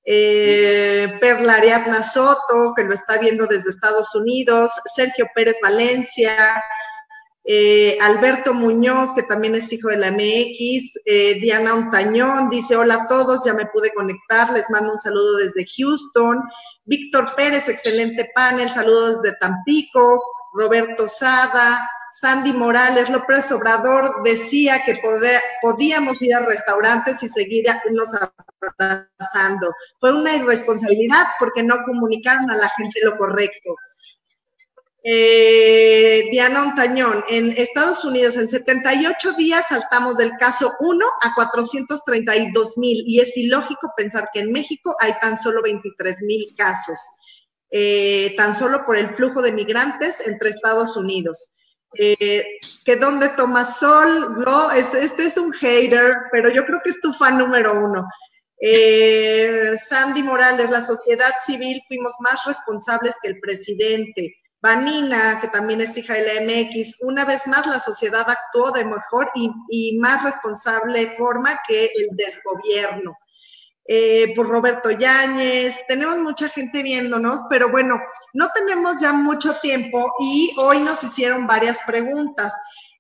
eh, 0.05 1.19
Perla 1.21 1.57
Ariadna 1.57 2.03
Soto, 2.03 2.73
que 2.77 2.85
lo 2.85 2.95
está 2.95 3.19
viendo 3.19 3.47
desde 3.47 3.71
Estados 3.71 4.15
Unidos, 4.15 4.73
Sergio 4.95 5.27
Pérez 5.35 5.57
Valencia, 5.63 6.33
eh, 7.45 7.99
Alberto 8.03 8.55
Muñoz, 8.55 9.15
que 9.15 9.23
también 9.23 9.55
es 9.55 9.73
hijo 9.73 9.89
de 9.89 9.97
la 9.97 10.11
MX, 10.11 11.01
eh, 11.05 11.41
Diana 11.41 11.75
Ontañón, 11.75 12.51
dice 12.51 12.77
hola 12.77 12.95
a 12.95 13.09
todos, 13.09 13.43
ya 13.45 13.55
me 13.55 13.67
pude 13.67 13.91
conectar, 13.95 14.53
les 14.53 14.69
mando 14.71 14.93
un 14.93 15.01
saludo 15.01 15.37
desde 15.39 15.67
Houston, 15.77 16.43
Víctor 16.85 17.35
Pérez, 17.37 17.69
excelente 17.69 18.31
panel, 18.35 18.69
saludos 18.71 19.23
desde 19.23 19.37
Tampico, 19.39 20.23
Roberto 20.53 21.09
Sada, 21.09 21.89
Sandy 22.11 22.53
Morales, 22.53 23.11
López 23.11 23.51
Obrador 23.53 24.23
decía 24.25 24.83
que 24.85 25.01
podíamos 25.63 26.23
ir 26.23 26.35
a 26.35 26.41
restaurantes 26.47 27.23
y 27.23 27.29
seguirnos 27.29 28.09
abrazando. 28.15 29.73
Fue 30.01 30.13
una 30.13 30.35
irresponsabilidad 30.35 31.27
porque 31.39 31.63
no 31.63 31.77
comunicaron 31.85 32.51
a 32.51 32.57
la 32.57 32.69
gente 32.71 33.01
lo 33.03 33.17
correcto. 33.17 33.77
Eh, 35.05 36.29
Diana 36.33 36.65
Ontañón, 36.65 37.25
en 37.29 37.53
Estados 37.53 38.05
Unidos 38.05 38.37
en 38.37 38.49
78 38.49 39.33
días 39.35 39.67
saltamos 39.69 40.19
del 40.19 40.33
caso 40.39 40.75
1 40.81 41.07
a 41.23 41.35
432 41.35 42.77
mil 42.77 43.05
y 43.07 43.21
es 43.21 43.37
ilógico 43.37 43.93
pensar 43.97 44.29
que 44.35 44.41
en 44.41 44.51
México 44.51 44.97
hay 45.01 45.13
tan 45.21 45.37
solo 45.37 45.63
23 45.63 46.23
mil 46.23 46.53
casos, 46.57 46.99
eh, 47.71 48.35
tan 48.37 48.55
solo 48.55 48.85
por 48.85 48.97
el 48.97 49.15
flujo 49.15 49.43
de 49.43 49.53
migrantes 49.53 50.27
entre 50.27 50.51
Estados 50.51 50.97
Unidos. 50.97 51.51
Eh, 51.95 52.45
que 52.85 52.97
donde 52.97 53.31
toma 53.31 53.65
sol, 53.65 54.45
no, 54.45 54.71
este 54.73 55.25
es 55.25 55.39
un 55.39 55.53
hater, 55.53 56.15
pero 56.31 56.51
yo 56.51 56.67
creo 56.67 56.81
que 56.85 56.91
es 56.91 57.01
tu 57.01 57.13
fan 57.13 57.39
número 57.39 57.73
uno. 57.81 58.07
Sandy 59.89 60.23
Morales, 60.23 60.71
la 60.71 60.85
sociedad 60.85 61.33
civil 61.47 61.81
fuimos 61.89 62.13
más 62.21 62.45
responsables 62.45 63.15
que 63.23 63.29
el 63.29 63.41
presidente. 63.41 64.35
Vanina, 64.61 65.39
que 65.41 65.49
también 65.49 65.81
es 65.81 65.97
hija 65.97 66.15
de 66.15 66.25
la 66.25 66.41
MX, 66.41 66.97
una 67.03 67.25
vez 67.25 67.47
más 67.47 67.67
la 67.67 67.79
sociedad 67.79 68.27
actuó 68.29 68.73
de 68.73 68.85
mejor 68.85 69.31
y, 69.35 69.99
más 69.99 70.25
responsable 70.25 71.07
forma 71.17 71.51
que 71.67 71.85
el 71.85 72.17
desgobierno. 72.17 73.17
Eh, 73.91 74.35
por 74.37 74.47
Roberto 74.49 74.91
Yáñez, 74.91 75.81
tenemos 75.89 76.19
mucha 76.19 76.47
gente 76.51 76.83
viéndonos, 76.83 77.41
pero 77.49 77.71
bueno, 77.71 77.99
no 78.35 78.49
tenemos 78.55 79.01
ya 79.01 79.15
mucho 79.15 79.55
tiempo 79.63 80.13
y 80.21 80.55
hoy 80.59 80.81
nos 80.81 81.03
hicieron 81.03 81.47
varias 81.47 81.79
preguntas. 81.87 82.53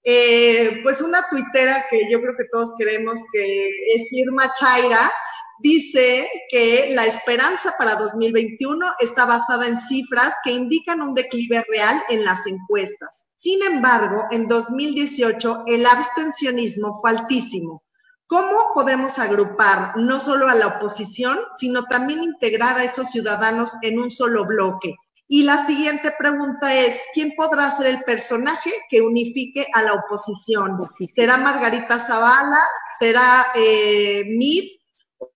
Eh, 0.03 0.81
pues 0.83 1.03
una 1.03 1.23
tuitera 1.29 1.85
que 1.91 2.11
yo 2.11 2.23
creo 2.23 2.35
que 2.39 2.47
todos 2.51 2.73
queremos 2.79 3.21
que 3.31 3.69
es 3.97 4.07
Irma 4.13 4.45
Chaira, 4.59 5.13
dice 5.59 6.27
que 6.49 6.93
la 6.95 7.05
esperanza 7.05 7.75
para 7.79 7.97
2021 7.97 8.87
está 9.01 9.27
basada 9.27 9.67
en 9.67 9.77
cifras 9.77 10.33
que 10.43 10.53
indican 10.53 11.03
un 11.03 11.13
declive 11.13 11.67
real 11.71 12.03
en 12.09 12.25
las 12.25 12.47
encuestas. 12.47 13.27
Sin 13.37 13.63
embargo, 13.65 14.25
en 14.31 14.49
2018 14.49 15.65
el 15.67 15.85
abstencionismo 15.85 16.99
fue 17.03 17.11
altísimo. 17.11 17.83
¿Cómo 18.29 18.73
podemos 18.75 19.19
agrupar 19.19 19.97
no 19.97 20.21
solo 20.21 20.49
a 20.49 20.55
la 20.55 20.67
oposición, 20.69 21.37
sino 21.57 21.85
también 21.85 22.23
integrar 22.23 22.79
a 22.79 22.85
esos 22.85 23.11
ciudadanos 23.11 23.73
en 23.83 23.99
un 23.99 24.11
solo 24.11 24.47
bloque? 24.47 24.95
Y 25.27 25.43
la 25.43 25.59
siguiente 25.59 26.13
pregunta 26.19 26.73
es, 26.73 27.01
¿quién 27.13 27.33
podrá 27.37 27.71
ser 27.71 27.87
el 27.87 28.05
personaje 28.05 28.71
que 28.89 29.01
unifique 29.01 29.67
a 29.75 29.83
la 29.83 29.95
oposición? 29.95 30.89
¿Será 31.11 31.39
Margarita 31.39 31.99
Zavala? 31.99 32.61
¿Será 33.01 33.47
eh, 33.57 34.25
Mid? 34.27 34.79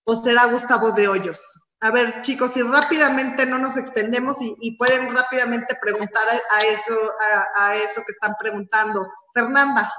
o 0.05 0.17
será 0.17 0.47
Gustavo 0.47 0.93
de 0.93 1.09
Hoyos? 1.09 1.65
A 1.81 1.91
ver, 1.91 2.23
chicos, 2.23 2.53
si 2.53 2.63
rápidamente 2.63 3.45
no 3.45 3.59
nos 3.59 3.77
extendemos 3.77 4.37
y, 4.41 4.77
pueden 4.77 5.15
rápidamente 5.15 5.77
preguntar 5.81 6.29
a, 6.29 6.63
eso, 6.63 6.95
a, 7.59 7.75
eso 7.75 8.03
que 8.07 8.13
están 8.13 8.35
preguntando. 8.39 9.11
Fernanda. 9.35 9.93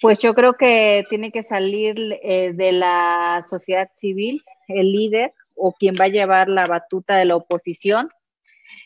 Pues 0.00 0.18
yo 0.18 0.34
creo 0.34 0.54
que 0.54 1.04
tiene 1.08 1.32
que 1.32 1.42
salir 1.42 1.96
eh, 2.22 2.52
de 2.54 2.72
la 2.72 3.44
sociedad 3.50 3.90
civil 3.96 4.42
el 4.68 4.92
líder 4.92 5.34
o 5.56 5.72
quien 5.72 5.94
va 6.00 6.06
a 6.06 6.08
llevar 6.08 6.48
la 6.48 6.66
batuta 6.66 7.16
de 7.16 7.24
la 7.24 7.36
oposición. 7.36 8.08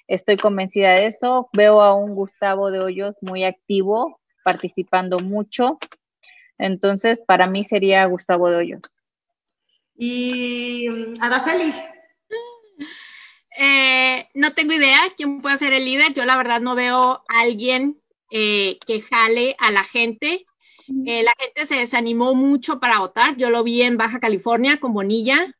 Estoy 0.09 0.37
convencida 0.37 0.93
de 0.93 1.07
eso. 1.07 1.49
Veo 1.53 1.81
a 1.81 1.95
un 1.95 2.15
Gustavo 2.15 2.71
de 2.71 2.81
Hoyos 2.81 3.17
muy 3.21 3.45
activo, 3.45 4.21
participando 4.45 5.19
mucho. 5.19 5.79
Entonces, 6.59 7.21
para 7.27 7.49
mí 7.49 7.65
sería 7.65 8.05
Gustavo 8.07 8.49
de 8.51 8.57
Hoyos. 8.57 8.83
Y 9.97 10.89
mm, 10.89 11.23
Araceli. 11.23 11.73
Eh, 13.59 14.29
no 14.35 14.53
tengo 14.53 14.75
idea 14.75 15.01
quién 15.17 15.41
puede 15.41 15.57
ser 15.59 15.73
el 15.73 15.85
líder. 15.85 16.13
Yo 16.13 16.25
la 16.25 16.37
verdad 16.37 16.61
no 16.61 16.75
veo 16.75 17.23
a 17.29 17.41
alguien 17.41 18.01
eh, 18.31 18.79
que 18.87 19.01
jale 19.01 19.57
a 19.59 19.71
la 19.71 19.85
gente. 19.85 20.45
Eh, 21.07 21.23
la 21.23 21.33
gente 21.39 21.67
se 21.67 21.77
desanimó 21.77 22.35
mucho 22.35 22.81
para 22.81 23.01
votar. 23.01 23.37
Yo 23.37 23.51
lo 23.51 23.65
vi 23.65 23.83
en 23.83 23.97
Baja 23.97 24.21
California 24.21 24.79
con 24.79 24.93
Bonilla, 24.93 25.53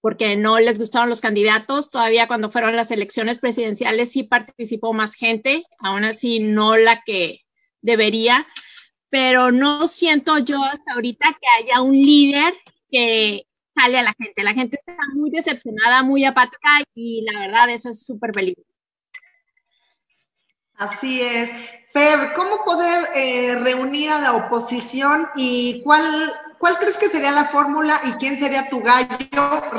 porque 0.00 0.36
no 0.36 0.58
les 0.58 0.78
gustaron 0.78 1.08
los 1.08 1.20
candidatos. 1.20 1.90
Todavía 1.90 2.28
cuando 2.28 2.50
fueron 2.50 2.76
las 2.76 2.90
elecciones 2.90 3.38
presidenciales 3.38 4.12
sí 4.12 4.22
participó 4.22 4.92
más 4.92 5.14
gente, 5.14 5.64
aún 5.78 6.04
así 6.04 6.40
no 6.40 6.76
la 6.76 7.02
que 7.04 7.40
debería 7.80 8.46
pero 9.16 9.52
no 9.52 9.86
siento 9.88 10.38
yo 10.38 10.62
hasta 10.62 10.92
ahorita 10.94 11.38
que 11.40 11.46
haya 11.58 11.80
un 11.80 11.94
líder 11.94 12.54
que 12.90 13.46
sale 13.74 13.98
a 13.98 14.02
la 14.02 14.14
gente. 14.18 14.42
La 14.42 14.54
gente 14.54 14.76
está 14.76 14.96
muy 15.14 15.30
decepcionada, 15.30 16.02
muy 16.02 16.24
apática 16.24 16.68
y 16.94 17.22
la 17.22 17.40
verdad 17.40 17.70
eso 17.70 17.90
es 17.90 18.04
súper 18.04 18.32
peligroso. 18.32 18.75
Así 20.78 21.20
es. 21.22 21.50
Fer, 21.88 22.32
¿cómo 22.34 22.64
poder 22.64 23.04
eh, 23.14 23.56
reunir 23.62 24.10
a 24.10 24.20
la 24.20 24.34
oposición 24.34 25.26
y 25.36 25.82
cuál, 25.82 26.02
cuál 26.58 26.74
crees 26.78 26.98
que 26.98 27.08
sería 27.08 27.30
la 27.32 27.44
fórmula 27.44 27.98
y 28.04 28.12
quién 28.12 28.36
sería 28.36 28.68
tu 28.68 28.82
gallo? 28.82 29.16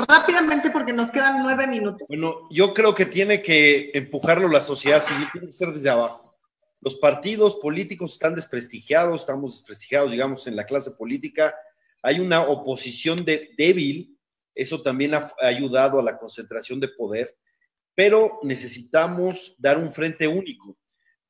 Rápidamente 0.08 0.70
porque 0.70 0.92
nos 0.92 1.10
quedan 1.10 1.42
nueve 1.42 1.66
minutos. 1.66 2.06
Bueno, 2.08 2.40
yo 2.50 2.74
creo 2.74 2.94
que 2.94 3.06
tiene 3.06 3.42
que 3.42 3.90
empujarlo 3.94 4.48
la 4.48 4.60
sociedad 4.60 5.02
civil, 5.02 5.28
tiene 5.32 5.46
que 5.46 5.52
ser 5.52 5.72
desde 5.72 5.90
abajo 5.90 6.28
los 6.80 6.96
partidos 6.96 7.56
políticos 7.56 8.12
están 8.12 8.34
desprestigiados, 8.34 9.20
estamos 9.20 9.52
desprestigiados, 9.52 10.12
digamos, 10.12 10.46
en 10.46 10.56
la 10.56 10.64
clase 10.64 10.92
política. 10.92 11.54
Hay 12.02 12.20
una 12.20 12.42
oposición 12.42 13.24
de, 13.24 13.50
débil, 13.56 14.16
eso 14.54 14.82
también 14.82 15.14
ha 15.14 15.28
ayudado 15.42 15.98
a 15.98 16.02
la 16.02 16.18
concentración 16.18 16.78
de 16.78 16.88
poder, 16.88 17.36
pero 17.94 18.38
necesitamos 18.42 19.54
dar 19.58 19.78
un 19.78 19.90
frente 19.90 20.28
único, 20.28 20.76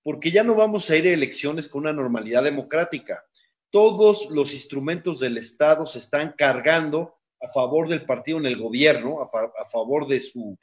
porque 0.02 0.30
ya 0.30 0.42
no 0.42 0.54
vamos 0.54 0.88
a 0.90 0.96
ir 0.96 1.06
a 1.06 1.12
elecciones 1.12 1.68
con 1.68 1.82
una 1.82 1.92
normalidad 1.92 2.44
democrática. 2.44 3.24
Todos 3.70 4.30
los 4.30 4.54
instrumentos 4.54 5.20
del 5.20 5.38
Estado 5.38 5.86
se 5.86 5.98
están 5.98 6.34
cargando 6.36 7.16
a 7.40 7.48
favor 7.48 7.88
del 7.88 8.04
partido 8.04 8.38
en 8.38 8.46
el 8.46 8.56
gobierno, 8.60 9.20
a, 9.20 9.64
favor 9.66 10.06
de 10.06 10.20
su, 10.20 10.58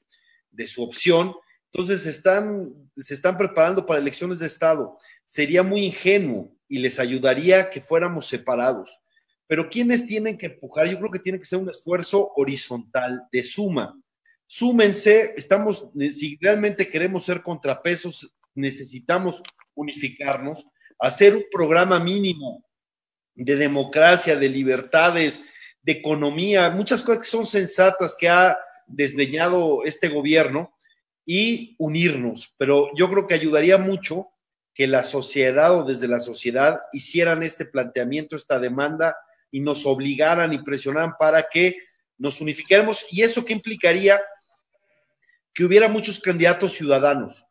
de 0.52 0.68
su 0.68 0.84
opción, 0.84 1.36
entonces 1.76 2.06
están, 2.06 2.74
se 2.96 3.14
están 3.14 3.38
preparando 3.38 3.86
para 3.86 4.00
elecciones 4.00 4.40
de 4.40 4.48
Estado. 4.48 4.98
Sería 5.26 5.62
muy 5.62 5.84
ingenuo 5.86 6.50
y 6.70 6.80
les 6.80 7.00
ayudaría 7.00 7.70
que 7.70 7.82
fuéramos 7.82 8.28
separados. 8.28 9.02
Pero 9.46 9.70
¿quiénes 9.70 10.08
tienen 10.08 10.38
que 10.38 10.46
empujar? 10.46 10.88
Yo 10.88 10.98
creo 10.98 11.12
que 11.12 11.20
tiene 11.20 11.38
que 11.38 11.44
ser 11.44 11.60
un 11.60 11.70
esfuerzo 11.70 12.32
horizontal, 12.38 13.28
de 13.30 13.44
suma. 13.44 14.00
Súmense, 14.48 15.34
estamos, 15.36 15.90
si 16.14 16.38
realmente 16.40 16.90
queremos 16.90 17.26
ser 17.26 17.44
contrapesos, 17.44 18.34
necesitamos 18.56 19.44
unificarnos, 19.76 20.66
hacer 21.00 21.36
un 21.36 21.46
programa 21.52 22.00
mínimo 22.00 22.66
de 23.36 23.56
democracia, 23.56 24.36
de 24.36 24.50
libertades, 24.50 25.44
de 25.84 25.92
economía, 25.92 26.70
muchas 26.70 27.04
cosas 27.04 27.24
que 27.24 27.30
son 27.30 27.46
sensatas 27.46 28.16
que 28.18 28.30
ha 28.30 28.58
desdeñado 28.88 29.84
este 29.84 30.08
gobierno 30.08 30.74
y 31.26 31.76
unirnos. 31.78 32.56
Pero 32.58 32.90
yo 32.96 33.10
creo 33.10 33.28
que 33.28 33.36
ayudaría 33.36 33.78
mucho 33.78 34.30
que 34.74 34.88
la 34.88 35.04
sociedad 35.04 35.78
o 35.78 35.84
desde 35.84 36.08
la 36.08 36.20
sociedad 36.20 36.80
hicieran 36.92 37.44
este 37.44 37.66
planteamiento, 37.66 38.36
esta 38.36 38.60
demanda 38.60 39.16
y 39.52 39.60
nos 39.60 39.86
obligaran 39.86 40.54
y 40.54 40.60
presionaran 40.60 41.14
para 41.20 41.44
que 41.44 41.78
nos 42.18 42.42
unificáramos. 42.42 43.06
¿Y 43.12 43.22
eso 43.22 43.44
qué 43.46 43.54
implicaría? 43.54 44.20
Que 45.54 45.66
hubiera 45.66 45.88
muchos 45.88 46.20
candidatos 46.20 46.74
ciudadanos 46.74 47.46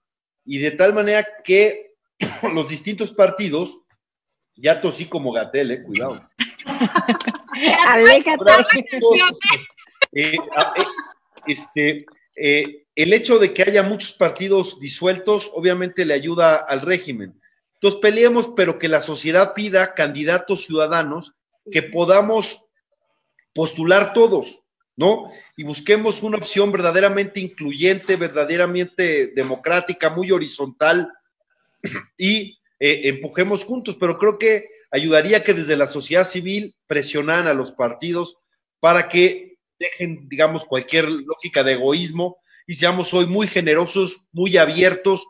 y 0.44 0.58
de 0.58 0.70
tal 0.72 0.92
manera 0.92 1.26
que 1.44 1.94
los 2.52 2.68
distintos 2.68 3.12
partidos, 3.12 3.78
ya 4.56 4.80
tosí 4.80 5.06
como 5.06 5.32
Gatel, 5.32 5.70
eh, 5.70 5.82
cuidado. 5.82 6.20
Eh, 10.12 10.32
eh, 10.32 10.36
este, 11.46 12.06
eh, 12.36 12.86
el 12.94 13.12
hecho 13.12 13.38
de 13.38 13.52
que 13.52 13.62
haya 13.62 13.82
muchos 13.82 14.12
partidos 14.12 14.78
disueltos 14.80 15.50
obviamente 15.54 16.04
le 16.04 16.14
ayuda 16.14 16.56
al 16.56 16.80
régimen. 16.80 17.40
Entonces 17.74 18.00
peleemos, 18.00 18.50
pero 18.56 18.78
que 18.78 18.88
la 18.88 19.00
sociedad 19.00 19.54
pida 19.54 19.94
candidatos 19.94 20.64
ciudadanos 20.64 21.34
que 21.70 21.82
podamos 21.82 22.64
postular 23.52 24.12
todos, 24.12 24.63
¿no? 24.96 25.30
Y 25.56 25.64
busquemos 25.64 26.22
una 26.22 26.38
opción 26.38 26.70
verdaderamente 26.72 27.40
incluyente, 27.40 28.16
verdaderamente 28.16 29.28
democrática, 29.28 30.10
muy 30.10 30.30
horizontal 30.30 31.12
y 32.18 32.58
empujemos 32.78 33.64
juntos. 33.64 33.96
Pero 33.98 34.18
creo 34.18 34.38
que 34.38 34.68
ayudaría 34.90 35.42
que 35.42 35.54
desde 35.54 35.76
la 35.76 35.86
sociedad 35.86 36.24
civil 36.24 36.74
presionaran 36.86 37.48
a 37.48 37.54
los 37.54 37.72
partidos 37.72 38.36
para 38.80 39.08
que 39.08 39.58
dejen, 39.78 40.28
digamos, 40.28 40.64
cualquier 40.64 41.10
lógica 41.10 41.62
de 41.62 41.72
egoísmo 41.72 42.38
y 42.66 42.74
seamos 42.74 43.12
hoy 43.12 43.26
muy 43.26 43.46
generosos, 43.46 44.20
muy 44.32 44.56
abiertos 44.56 45.26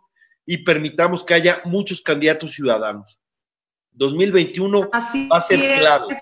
y 0.46 0.58
permitamos 0.58 1.24
que 1.24 1.34
haya 1.34 1.60
muchos 1.64 2.02
candidatos 2.02 2.52
ciudadanos. 2.52 3.18
2021 3.92 4.90
va 5.32 5.38
a 5.38 5.40
ser 5.40 5.58
clave. 5.78 6.20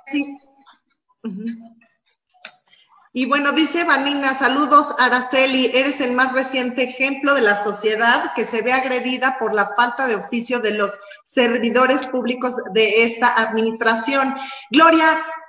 Y 3.15 3.27
bueno, 3.27 3.53
dice 3.53 3.85
Vanina, 3.85 4.33
saludos 4.33 4.95
Araceli, 4.99 5.71
eres 5.75 6.01
el 6.01 6.13
más 6.13 6.33
reciente 6.33 6.85
ejemplo 6.85 7.35
de 7.35 7.43
la 7.43 7.63
sociedad 7.63 8.33
que 8.35 8.47
se 8.47 8.63
ve 8.63 8.73
agredida 8.73 9.37
por 9.39 9.53
la 9.53 9.75
falta 9.77 10.07
de 10.07 10.17
oficio 10.17 10.61
de 10.61 10.71
los 10.71 10.99
servidores 11.23 12.07
públicos 12.07 12.55
de 12.73 13.03
esta 13.03 13.35
administración. 13.35 14.35
Gloria, 14.71 15.05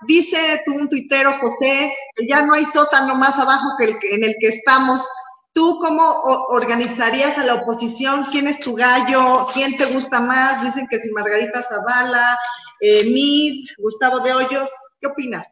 dice 0.05 0.61
tú 0.65 0.73
un 0.73 0.89
tuitero, 0.89 1.31
José, 1.39 1.95
ya 2.27 2.41
no 2.41 2.53
hay 2.53 2.65
sótano 2.65 3.15
más 3.15 3.39
abajo 3.39 3.69
que 3.79 3.85
el 3.85 3.99
que, 3.99 4.15
en 4.15 4.25
el 4.25 4.35
que 4.41 4.49
estamos. 4.49 5.07
¿Tú 5.53 5.79
cómo 5.81 6.03
organizarías 6.49 7.37
a 7.37 7.45
la 7.45 7.53
oposición? 7.53 8.25
¿Quién 8.29 8.47
es 8.47 8.59
tu 8.59 8.75
gallo? 8.75 9.47
¿Quién 9.53 9.77
te 9.77 9.85
gusta 9.85 10.19
más? 10.19 10.61
Dicen 10.63 10.85
que 10.91 10.99
si 10.99 11.09
Margarita 11.11 11.63
Zavala, 11.63 12.37
eh, 12.81 13.05
Mid, 13.05 13.69
Gustavo 13.77 14.19
de 14.19 14.33
Hoyos. 14.33 14.69
¿Qué 14.99 15.07
opinas? 15.07 15.47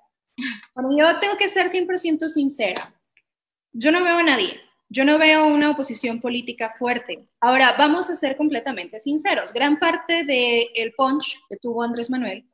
Bueno, 0.73 0.89
yo 0.97 1.19
tengo 1.19 1.37
que 1.37 1.47
ser 1.47 1.69
100% 1.69 2.27
sincera. 2.29 2.93
Yo 3.73 3.91
no 3.91 4.03
veo 4.03 4.17
a 4.17 4.23
nadie. 4.23 4.59
Yo 4.89 5.05
no 5.05 5.17
veo 5.17 5.47
una 5.47 5.71
oposición 5.71 6.19
política 6.19 6.75
fuerte. 6.77 7.29
Ahora, 7.39 7.75
vamos 7.77 8.09
a 8.09 8.15
ser 8.15 8.35
completamente 8.35 8.99
sinceros. 8.99 9.53
Gran 9.53 9.79
parte 9.79 10.25
del 10.25 10.93
punch 10.97 11.37
que 11.49 11.55
tuvo 11.57 11.83
Andrés 11.83 12.09
Manuel 12.09 12.45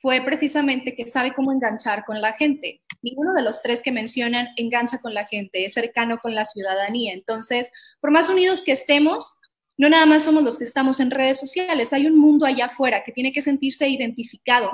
fue 0.00 0.20
precisamente 0.20 0.94
que 0.94 1.08
sabe 1.08 1.32
cómo 1.32 1.52
enganchar 1.52 2.04
con 2.04 2.20
la 2.20 2.34
gente. 2.34 2.82
Ninguno 3.00 3.32
de 3.32 3.42
los 3.42 3.62
tres 3.62 3.82
que 3.82 3.92
mencionan 3.92 4.48
engancha 4.56 4.98
con 4.98 5.14
la 5.14 5.24
gente, 5.24 5.64
es 5.64 5.72
cercano 5.72 6.18
con 6.18 6.34
la 6.34 6.44
ciudadanía. 6.44 7.14
Entonces, 7.14 7.72
por 8.00 8.10
más 8.10 8.28
unidos 8.28 8.62
que 8.62 8.72
estemos, 8.72 9.38
no 9.78 9.88
nada 9.88 10.04
más 10.04 10.24
somos 10.24 10.42
los 10.42 10.58
que 10.58 10.64
estamos 10.64 11.00
en 11.00 11.10
redes 11.10 11.38
sociales, 11.38 11.92
hay 11.94 12.06
un 12.06 12.18
mundo 12.18 12.44
allá 12.44 12.66
afuera 12.66 13.04
que 13.04 13.12
tiene 13.12 13.32
que 13.32 13.42
sentirse 13.42 13.88
identificado 13.88 14.70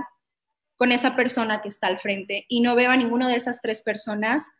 con 0.82 0.90
esa 0.90 1.14
persona 1.14 1.60
que 1.60 1.68
está 1.68 1.86
al 1.86 2.00
frente 2.00 2.44
y 2.48 2.60
no 2.60 2.74
veo 2.74 2.90
a 2.90 2.96
ninguna 2.96 3.28
de 3.28 3.36
esas 3.36 3.60
tres 3.60 3.82
personas 3.82 4.50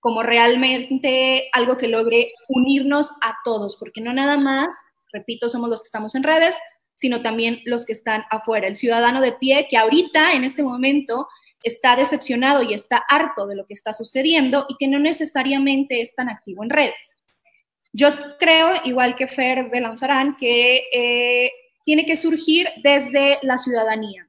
como 0.00 0.22
realmente 0.22 1.50
algo 1.52 1.76
que 1.76 1.88
logre 1.88 2.32
unirnos 2.48 3.10
a 3.20 3.36
todos, 3.44 3.76
porque 3.76 4.00
no 4.00 4.14
nada 4.14 4.38
más, 4.38 4.74
repito, 5.12 5.50
somos 5.50 5.68
los 5.68 5.82
que 5.82 5.88
estamos 5.88 6.14
en 6.14 6.22
redes, 6.22 6.56
sino 6.94 7.20
también 7.20 7.60
los 7.66 7.84
que 7.84 7.92
están 7.92 8.24
afuera. 8.30 8.66
El 8.66 8.76
ciudadano 8.76 9.20
de 9.20 9.32
pie 9.32 9.66
que 9.68 9.76
ahorita, 9.76 10.32
en 10.32 10.44
este 10.44 10.62
momento, 10.62 11.28
está 11.62 11.96
decepcionado 11.96 12.62
y 12.62 12.72
está 12.72 13.04
harto 13.06 13.46
de 13.46 13.56
lo 13.56 13.66
que 13.66 13.74
está 13.74 13.92
sucediendo 13.92 14.64
y 14.70 14.76
que 14.78 14.88
no 14.88 14.98
necesariamente 14.98 16.00
es 16.00 16.14
tan 16.14 16.30
activo 16.30 16.64
en 16.64 16.70
redes. 16.70 17.18
Yo 17.92 18.08
creo, 18.38 18.70
igual 18.86 19.16
que 19.16 19.28
Fer 19.28 19.68
Belanzarán, 19.68 20.34
que 20.38 20.84
eh, 20.90 21.52
tiene 21.84 22.06
que 22.06 22.16
surgir 22.16 22.70
desde 22.82 23.38
la 23.42 23.58
ciudadanía. 23.58 24.27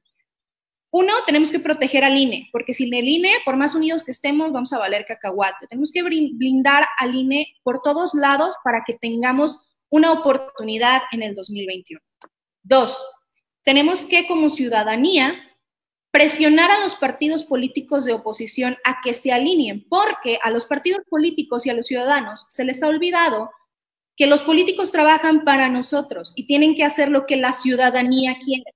Uno, 0.92 1.12
tenemos 1.24 1.52
que 1.52 1.60
proteger 1.60 2.02
al 2.02 2.18
INE, 2.18 2.48
porque 2.50 2.74
sin 2.74 2.92
el 2.92 3.06
INE, 3.06 3.36
por 3.44 3.56
más 3.56 3.74
unidos 3.74 4.02
que 4.02 4.10
estemos, 4.10 4.50
vamos 4.52 4.72
a 4.72 4.78
valer 4.78 5.06
cacahuate. 5.06 5.68
Tenemos 5.68 5.92
que 5.92 6.02
blindar 6.02 6.84
al 6.98 7.14
INE 7.14 7.46
por 7.62 7.80
todos 7.80 8.14
lados 8.14 8.56
para 8.64 8.82
que 8.84 8.94
tengamos 8.94 9.70
una 9.88 10.12
oportunidad 10.12 11.02
en 11.12 11.22
el 11.22 11.34
2021. 11.34 12.00
Dos, 12.62 13.04
tenemos 13.62 14.04
que 14.04 14.26
como 14.26 14.48
ciudadanía 14.48 15.34
presionar 16.10 16.72
a 16.72 16.80
los 16.80 16.96
partidos 16.96 17.44
políticos 17.44 18.04
de 18.04 18.12
oposición 18.12 18.76
a 18.84 19.00
que 19.02 19.14
se 19.14 19.32
alineen, 19.32 19.86
porque 19.88 20.38
a 20.42 20.50
los 20.50 20.64
partidos 20.64 21.02
políticos 21.08 21.66
y 21.66 21.70
a 21.70 21.74
los 21.74 21.86
ciudadanos 21.86 22.46
se 22.48 22.64
les 22.64 22.82
ha 22.82 22.88
olvidado 22.88 23.50
que 24.16 24.26
los 24.26 24.42
políticos 24.42 24.90
trabajan 24.90 25.44
para 25.44 25.68
nosotros 25.68 26.32
y 26.34 26.46
tienen 26.46 26.74
que 26.74 26.84
hacer 26.84 27.10
lo 27.10 27.26
que 27.26 27.36
la 27.36 27.52
ciudadanía 27.52 28.36
quiere. 28.44 28.74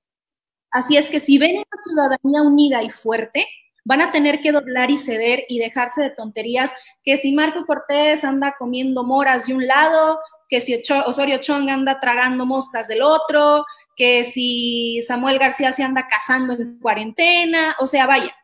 Así 0.74 0.96
es 0.96 1.08
que 1.08 1.20
si 1.20 1.38
ven 1.38 1.58
una 1.58 1.82
ciudadanía 1.84 2.42
unida 2.42 2.82
y 2.82 2.90
fuerte, 2.90 3.46
van 3.84 4.00
a 4.00 4.10
tener 4.10 4.40
que 4.42 4.50
doblar 4.50 4.90
y 4.90 4.96
ceder 4.96 5.44
y 5.48 5.60
dejarse 5.60 6.02
de 6.02 6.10
tonterías, 6.10 6.72
que 7.04 7.16
si 7.16 7.32
Marco 7.32 7.64
Cortés 7.64 8.24
anda 8.24 8.56
comiendo 8.58 9.04
moras 9.04 9.46
de 9.46 9.54
un 9.54 9.68
lado, 9.68 10.18
que 10.48 10.60
si 10.60 10.82
Osorio 11.06 11.38
Chong 11.38 11.70
anda 11.70 12.00
tragando 12.00 12.44
moscas 12.44 12.88
del 12.88 13.02
otro, 13.02 13.64
que 13.96 14.24
si 14.24 15.00
Samuel 15.02 15.38
García 15.38 15.72
se 15.72 15.84
anda 15.84 16.08
casando 16.08 16.54
en 16.54 16.80
cuarentena, 16.80 17.76
o 17.78 17.86
sea, 17.86 18.08
vaya. 18.08 18.34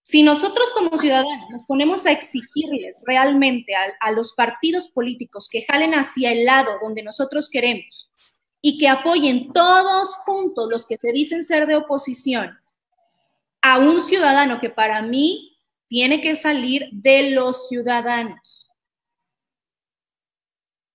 Si 0.00 0.22
nosotros 0.22 0.70
como 0.76 0.96
ciudadanos 0.96 1.50
nos 1.50 1.64
ponemos 1.64 2.06
a 2.06 2.12
exigirles 2.12 3.00
realmente 3.04 3.74
a, 3.74 3.80
a 3.98 4.12
los 4.12 4.32
partidos 4.32 4.90
políticos 4.90 5.48
que 5.50 5.64
jalen 5.68 5.92
hacia 5.94 6.30
el 6.30 6.44
lado 6.44 6.78
donde 6.80 7.02
nosotros 7.02 7.50
queremos, 7.50 8.08
y 8.60 8.78
que 8.78 8.88
apoyen 8.88 9.52
todos 9.52 10.16
juntos 10.16 10.68
los 10.70 10.86
que 10.86 10.96
se 10.96 11.12
dicen 11.12 11.44
ser 11.44 11.66
de 11.66 11.76
oposición 11.76 12.58
a 13.62 13.78
un 13.78 14.00
ciudadano 14.00 14.60
que 14.60 14.70
para 14.70 15.02
mí 15.02 15.58
tiene 15.88 16.20
que 16.20 16.36
salir 16.36 16.88
de 16.92 17.30
los 17.30 17.68
ciudadanos. 17.68 18.70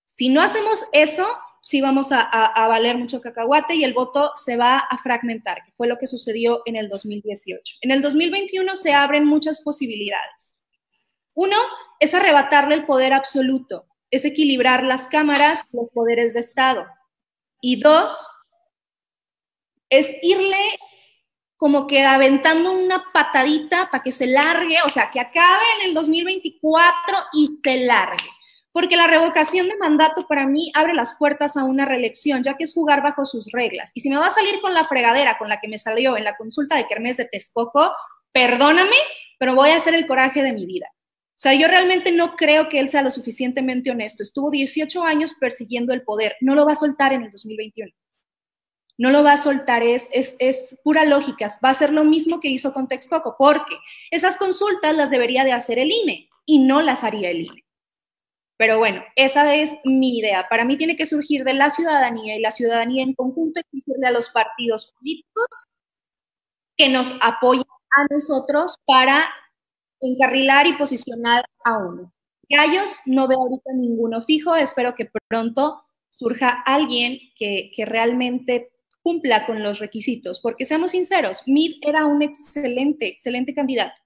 Si 0.06 0.30
no 0.30 0.42
hacemos 0.42 0.86
eso, 0.92 1.26
sí 1.64 1.82
vamos 1.82 2.12
a, 2.12 2.68
valer 2.68 2.98
mucho 2.98 3.22
cacahuate 3.22 3.76
y 3.76 3.84
el 3.84 3.94
voto 3.94 4.32
se 4.36 4.58
va 4.58 4.78
a 4.78 4.98
fragmentar, 5.00 5.64
que 5.66 5.72
fue 5.72 5.88
lo 5.88 5.98
que 5.98 6.08
sucedió 6.08 6.62
en 6.66 6.76
el 6.76 6.88
2018. 6.88 7.78
En 7.82 7.92
el 7.92 8.02
2021 8.02 8.76
se 8.76 8.94
abren 8.94 9.26
muchas 9.26 9.62
posibilidades. 9.62 10.56
Uno 11.34 11.58
es 12.00 12.14
arrebatarle 12.14 12.76
el 12.76 12.86
poder 12.86 13.14
absoluto, 13.14 13.88
es 14.12 14.24
equilibrar 14.26 14.84
las 14.84 15.08
cámaras 15.08 15.62
los 15.72 15.90
poderes 15.92 16.36
de 16.36 16.42
Estado. 16.42 16.86
Y 17.66 17.80
dos, 17.80 18.28
es 19.90 20.18
irle 20.22 20.78
como 21.56 21.88
que 21.88 22.04
aventando 22.04 22.74
una 22.74 23.06
patadita 23.14 23.90
para 23.90 24.04
que 24.04 24.12
se 24.12 24.28
largue, 24.28 24.76
o 24.86 24.90
sea, 24.90 25.10
que 25.10 25.22
acabe 25.22 25.64
en 25.80 25.88
el 25.88 25.94
2024 25.94 27.18
y 27.32 27.60
se 27.64 27.86
largue. 27.86 28.28
Porque 28.74 28.98
la 28.98 29.08
revocación 29.08 29.70
de 29.70 29.78
mandato 29.78 30.28
para 30.28 30.46
mí 30.46 30.74
abre 30.76 30.94
las 30.94 31.16
puertas 31.18 31.56
a 31.56 31.64
una 31.64 31.86
reelección, 31.86 32.44
ya 32.44 32.56
que 32.56 32.66
es 32.66 32.74
jugar 32.74 33.02
bajo 33.02 33.24
sus 33.24 33.50
reglas. 33.54 33.92
Y 33.94 34.02
si 34.02 34.10
me 34.10 34.18
va 34.18 34.28
a 34.28 34.32
salir 34.32 34.60
con 34.60 34.74
la 34.74 34.86
fregadera 34.86 35.38
con 35.38 35.48
la 35.48 35.62
que 35.62 35.70
me 35.70 35.78
salió 35.78 36.18
en 36.18 36.26
la 36.26 36.36
consulta 36.36 36.76
de 36.76 36.86
Kermés 36.86 37.16
de 37.16 37.30
Texcoco, 37.32 37.94
perdóname, 38.34 38.98
pero 39.40 39.56
voy 39.56 39.70
a 39.70 39.78
hacer 39.78 39.96
el 39.96 40.06
coraje 40.06 40.44
de 40.44 40.52
mi 40.52 40.66
vida. 40.66 40.90
O 41.36 41.42
sea, 41.44 41.54
yo 41.54 41.68
realmente 41.68 42.12
no 42.12 42.36
creo 42.36 42.70
que 42.70 42.80
él 42.80 42.90
sea 42.90 43.02
lo 43.02 43.12
suficientemente 43.12 43.92
honesto. 43.92 44.24
Estuvo 44.24 44.52
18 44.52 45.04
años 45.04 45.34
persiguiendo 45.40 45.92
el 45.94 46.04
poder. 46.04 46.36
No 46.42 46.56
lo 46.56 46.66
va 46.66 46.74
a 46.74 46.76
soltar 46.76 47.12
en 47.12 47.24
el 47.24 47.32
2021. 47.32 47.92
no 48.98 49.10
lo 49.10 49.24
va 49.24 49.34
a 49.34 49.38
soltar, 49.38 49.82
es, 49.82 50.08
es, 50.14 50.36
es, 50.40 50.78
pura 50.84 51.04
lógica, 51.04 51.50
va 51.66 51.70
a 51.72 51.74
ser 51.74 51.92
lo 51.92 52.04
mismo 52.04 52.40
que 52.40 52.50
hizo 52.50 52.72
con 52.74 52.88
Texcoco, 52.88 53.36
porque 53.40 53.76
esas 54.12 54.38
consultas 54.38 54.96
las 54.96 55.10
debería 55.10 55.44
de 55.44 55.52
hacer 55.52 55.80
el 55.80 55.92
INE 55.92 56.30
y 56.46 56.60
no 56.60 56.82
las 56.82 57.04
haría 57.04 57.32
el 57.32 57.42
INE. 57.42 57.64
Pero 58.58 58.78
bueno, 58.78 59.04
esa 59.16 59.56
es 59.56 59.74
mi 59.84 60.20
idea. 60.20 60.48
Para 60.48 60.64
mí 60.64 60.78
tiene 60.78 60.96
que 60.96 61.08
surgir 61.08 61.44
de 61.44 61.54
la 61.54 61.70
ciudadanía 61.70 62.38
y 62.38 62.40
la 62.40 62.52
ciudadanía 62.52 63.04
en 63.04 63.14
conjunto 63.16 63.60
exigirle 63.60 64.08
a 64.08 64.12
los 64.12 64.30
partidos 64.30 64.94
políticos 64.94 65.48
que 66.78 66.90
nos 66.90 67.16
apoyen 67.22 67.66
a 67.98 68.06
nosotros 68.10 68.78
para 68.86 69.28
encarrilar 70.04 70.68
y 70.68 70.74
posicionar 70.74 71.46
a 71.64 71.78
uno. 71.78 72.14
Gallos, 72.50 72.92
no 73.06 73.28
veo 73.28 73.40
ahorita 73.40 73.72
ninguno 73.74 74.22
fijo, 74.24 74.56
espero 74.56 74.96
que 74.96 75.10
pronto 75.28 75.84
surja 76.10 76.62
alguien 76.66 77.20
que, 77.36 77.72
realmente 77.86 78.70
cumpla 79.02 79.46
con 79.46 79.62
los 79.64 79.80
requisitos, 79.80 80.40
porque 80.40 80.64
seamos 80.64 80.92
sinceros, 80.92 81.44
Mid 81.46 81.76
era 81.82 82.06
un 82.06 82.22
excelente, 82.22 83.08
excelente 83.08 83.54
candidato. 83.54 84.00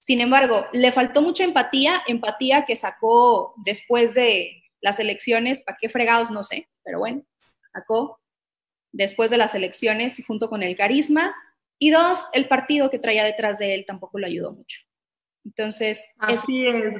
Sin 0.00 0.20
embargo, 0.20 0.66
le 0.72 0.92
faltó 0.92 1.22
mucha 1.22 1.44
empatía, 1.44 2.02
empatía 2.06 2.66
que 2.66 2.76
sacó 2.76 3.54
después 3.64 4.12
de 4.12 4.64
las 4.82 4.98
elecciones, 4.98 5.62
¿para 5.62 5.78
qué 5.80 5.88
fregados? 5.88 6.30
No 6.30 6.44
sé, 6.44 6.68
pero 6.82 6.98
bueno, 6.98 7.24
sacó 7.72 8.20
después 8.92 9.30
de 9.30 9.38
las 9.38 9.54
elecciones 9.54 10.22
junto 10.26 10.50
con 10.50 10.62
el 10.62 10.76
carisma. 10.76 11.34
Y 11.78 11.90
dos, 11.90 12.28
el 12.32 12.48
partido 12.48 12.90
que 12.90 12.98
traía 12.98 13.24
detrás 13.24 13.58
de 13.58 13.74
él 13.74 13.84
tampoco 13.86 14.18
lo 14.18 14.26
ayudó 14.26 14.52
mucho. 14.52 14.80
Entonces. 15.44 16.04
Así 16.18 16.66
es, 16.66 16.94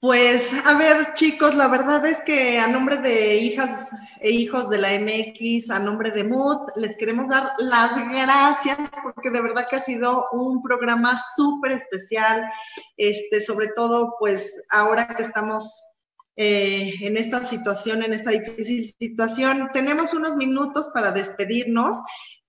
Pues, 0.00 0.52
a 0.66 0.76
ver, 0.78 1.14
chicos, 1.14 1.54
la 1.54 1.68
verdad 1.68 2.04
es 2.04 2.20
que 2.22 2.58
a 2.58 2.66
nombre 2.66 2.98
de 2.98 3.36
hijas 3.36 3.90
e 4.20 4.30
hijos 4.30 4.68
de 4.68 4.78
la 4.78 4.88
MX, 4.98 5.70
a 5.70 5.78
nombre 5.78 6.10
de 6.10 6.24
Mood, 6.24 6.68
les 6.76 6.96
queremos 6.96 7.28
dar 7.28 7.52
las 7.58 7.94
gracias 8.08 8.78
porque 9.02 9.30
de 9.30 9.42
verdad 9.42 9.66
que 9.68 9.76
ha 9.76 9.80
sido 9.80 10.26
un 10.32 10.62
programa 10.62 11.16
súper 11.36 11.72
especial, 11.72 12.44
este, 12.96 13.40
sobre 13.40 13.68
todo, 13.68 14.16
pues, 14.18 14.64
ahora 14.70 15.06
que 15.06 15.22
estamos 15.22 15.92
eh, 16.36 16.94
en 17.02 17.16
esta 17.16 17.44
situación, 17.44 18.02
en 18.02 18.14
esta 18.14 18.30
difícil 18.30 18.84
situación, 18.84 19.68
tenemos 19.72 20.14
unos 20.14 20.34
minutos 20.36 20.90
para 20.94 21.12
despedirnos 21.12 21.98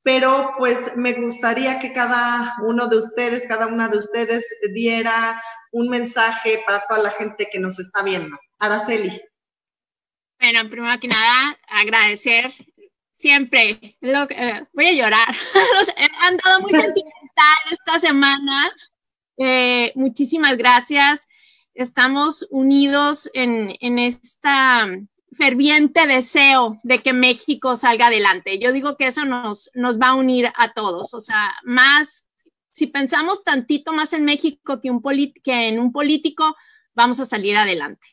pero 0.04 0.54
pues 0.58 0.96
me 0.98 1.14
gustaría 1.14 1.80
que 1.80 1.94
cada 1.94 2.56
uno 2.64 2.88
de 2.88 2.98
ustedes, 2.98 3.48
cada 3.48 3.68
una 3.68 3.88
de 3.88 3.98
ustedes 3.98 4.46
diera 4.74 5.42
un 5.72 5.90
mensaje 5.90 6.62
para 6.66 6.82
toda 6.88 7.02
la 7.02 7.12
gente 7.12 7.48
que 7.52 7.60
nos 7.60 7.80
está 7.80 8.04
viendo. 8.04 8.38
Araceli. 8.60 9.12
Bueno, 10.40 10.70
primero 10.70 11.00
que 11.00 11.08
nada, 11.08 11.58
agradecer 11.68 12.54
siempre. 13.14 13.80
Eh, 14.02 14.66
voy 14.74 14.88
a 14.88 14.94
llorar. 14.94 15.36
Han 16.20 16.38
dado 16.38 16.60
muy 16.62 16.72
sentimental 16.72 17.58
esta 17.72 18.00
semana. 18.00 18.72
Eh, 19.38 19.94
muchísimas 19.96 20.58
gracias. 20.58 21.28
Estamos 21.74 22.46
unidos 22.52 23.30
en, 23.34 23.76
en 23.80 24.00
esta 24.00 24.88
ferviente 25.36 26.08
deseo 26.08 26.80
de 26.84 27.00
que 27.00 27.14
México 27.14 27.76
salga 27.76 28.08
adelante. 28.08 28.60
Yo 28.60 28.72
digo 28.72 28.96
que 28.96 29.08
eso 29.08 29.26
nos, 29.26 29.70
nos 29.74 30.00
va 30.00 30.10
a 30.10 30.16
unir 30.16 30.52
a 30.56 30.74
todos, 30.74 31.14
o 31.14 31.22
sea, 31.22 31.56
más, 31.64 32.30
si 32.72 32.88
pensamos 32.88 33.44
tantito 33.44 33.94
más 33.94 34.14
en 34.14 34.26
México 34.26 34.82
que, 34.82 34.92
un 34.92 35.02
que 35.44 35.68
en 35.68 35.80
un 35.80 35.92
político, 35.92 36.56
vamos 36.94 37.20
a 37.20 37.26
salir 37.26 37.58
adelante. 37.58 38.08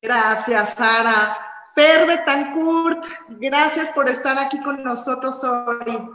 Gracias, 0.00 0.74
Sara. 0.74 1.52
Fer 1.74 2.06
Betancourt, 2.06 3.04
gracias 3.28 3.90
por 3.90 4.08
estar 4.08 4.38
aquí 4.38 4.58
con 4.62 4.82
nosotros 4.82 5.44
hoy. 5.44 6.08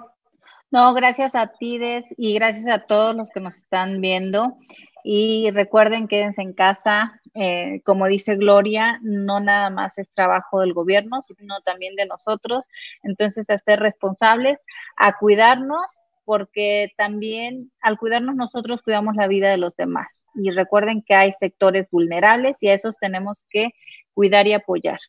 No, 0.72 0.94
gracias 0.94 1.36
a 1.36 1.48
ti, 1.48 1.78
Des, 1.78 2.06
y 2.18 2.34
gracias 2.34 2.68
a 2.68 2.80
todos 2.80 3.16
los 3.16 3.30
que 3.30 3.42
nos 3.42 3.56
están 3.56 4.02
viendo. 4.02 4.58
Y 5.04 5.49
recuerden, 5.52 6.08
quédense 6.08 6.41
en 6.41 6.54
casa. 6.54 7.22
Eh, 7.34 7.82
como 7.86 8.08
dice 8.08 8.36
Gloria, 8.36 8.99
no 9.02 9.39
nada 9.39 9.70
más 9.70 9.97
es 9.97 10.12
trabajo 10.12 10.60
del 10.60 10.74
gobierno, 10.74 11.22
sino 11.22 11.62
también 11.62 11.95
de 11.95 12.06
nosotros. 12.06 12.66
Entonces, 13.04 13.49
a 13.49 13.58
ser 13.58 13.80
responsables, 13.80 14.60
a 14.97 15.18
cuidarnos, 15.18 15.86
porque 16.26 16.93
también 16.97 17.72
al 17.82 17.97
cuidarnos 17.97 18.36
nosotros 18.36 18.82
cuidamos 18.82 19.16
la 19.16 19.28
vida 19.28 19.49
de 19.49 19.58
los 19.58 19.76
demás. 19.76 20.08
Y 20.36 20.52
recuerden 20.52 21.04
que 21.04 21.16
hay 21.16 21.34
sectores 21.34 21.88
vulnerables 21.91 22.62
y 22.64 22.70
a 22.70 22.74
esos 22.74 22.95
tenemos 22.97 23.43
que 23.49 23.70
cuidar 24.14 24.47
y 24.47 24.54
apoyar. 24.54 24.99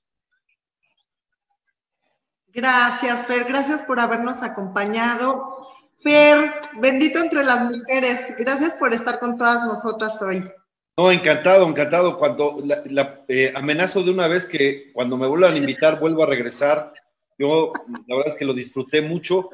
Gracias, 2.49 3.27
Fer. 3.27 3.45
Gracias 3.45 3.83
por 3.83 3.99
habernos 3.99 4.43
acompañado. 4.43 5.57
Fer, 6.03 6.51
bendito 6.81 7.21
entre 7.21 7.45
las 7.45 7.71
mujeres. 7.71 8.35
Gracias 8.37 8.75
por 8.75 8.93
estar 8.93 9.21
con 9.21 9.37
todas 9.37 9.65
nosotras 9.67 10.21
hoy. 10.21 10.43
No, 10.97 11.13
encantado, 11.13 11.67
encantado. 11.67 12.19
Cuando 12.19 12.61
la, 12.65 13.25
eh, 13.29 13.53
amenazo 13.55 14.03
de 14.03 14.11
una 14.11 14.27
vez 14.27 14.45
que 14.45 14.91
cuando 14.93 15.17
me 15.17 15.29
vuelvan 15.29 15.55
a 15.55 15.59
invitar 15.59 16.01
vuelvo 16.01 16.25
a 16.25 16.27
regresar. 16.27 16.93
Yo 17.39 17.73
la 18.07 18.17
verdad 18.17 18.33
es 18.33 18.35
que 18.35 18.45
lo 18.45 18.53
disfruté 18.53 19.01
mucho, 19.01 19.49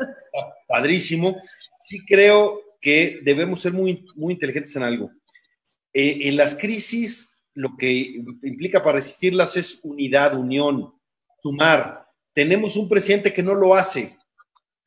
padrísimo. 0.66 1.36
Sí 1.80 2.05
creo 2.05 2.61
que 2.80 3.20
debemos 3.22 3.61
ser 3.61 3.72
muy, 3.72 4.07
muy 4.16 4.34
inteligentes 4.34 4.74
en 4.76 4.82
algo. 4.82 5.11
Eh, 5.92 6.20
en 6.22 6.36
las 6.36 6.55
crisis 6.55 7.36
lo 7.55 7.76
que 7.76 8.22
implica 8.42 8.82
para 8.82 8.96
resistirlas 8.96 9.57
es 9.57 9.80
unidad, 9.82 10.34
unión, 10.34 10.94
sumar. 11.42 12.07
Tenemos 12.32 12.76
un 12.76 12.88
presidente 12.88 13.32
que 13.32 13.42
no 13.42 13.55
lo 13.55 13.74
hace 13.74 14.18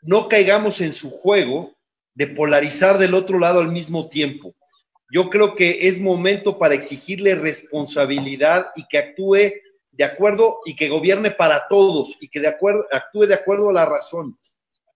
no 0.02 0.28
caigamos 0.28 0.82
en 0.82 0.94
su 0.94 1.10
juego 1.12 1.76
de 2.14 2.28
polarizar 2.28 2.98
del 2.98 3.14
otro 3.14 3.40
lado 3.40 3.62
al 3.62 3.72
mismo 3.72 4.10
tiempo. 4.10 4.56
Yo 5.12 5.30
creo 5.30 5.56
que 5.56 5.88
es 5.88 6.00
momento 6.00 6.58
para 6.58 6.74
exigirle 6.74 7.36
responsabilidad 7.36 8.68
y 8.76 8.88
que 8.88 8.98
actúe 8.98 9.54
de 9.92 10.04
acuerdo 10.04 10.60
y 10.66 10.76
que 10.76 10.90
gobierne 10.90 11.32
para 11.32 11.68
todos 11.68 12.18
y 12.22 12.30
que 12.30 12.40
de 12.40 12.48
acuerdo, 12.48 12.86
actúe 12.92 13.28
de 13.28 13.34
acuerdo 13.34 13.70
a 13.70 13.74
la 13.74 13.86
razón. 13.86 14.40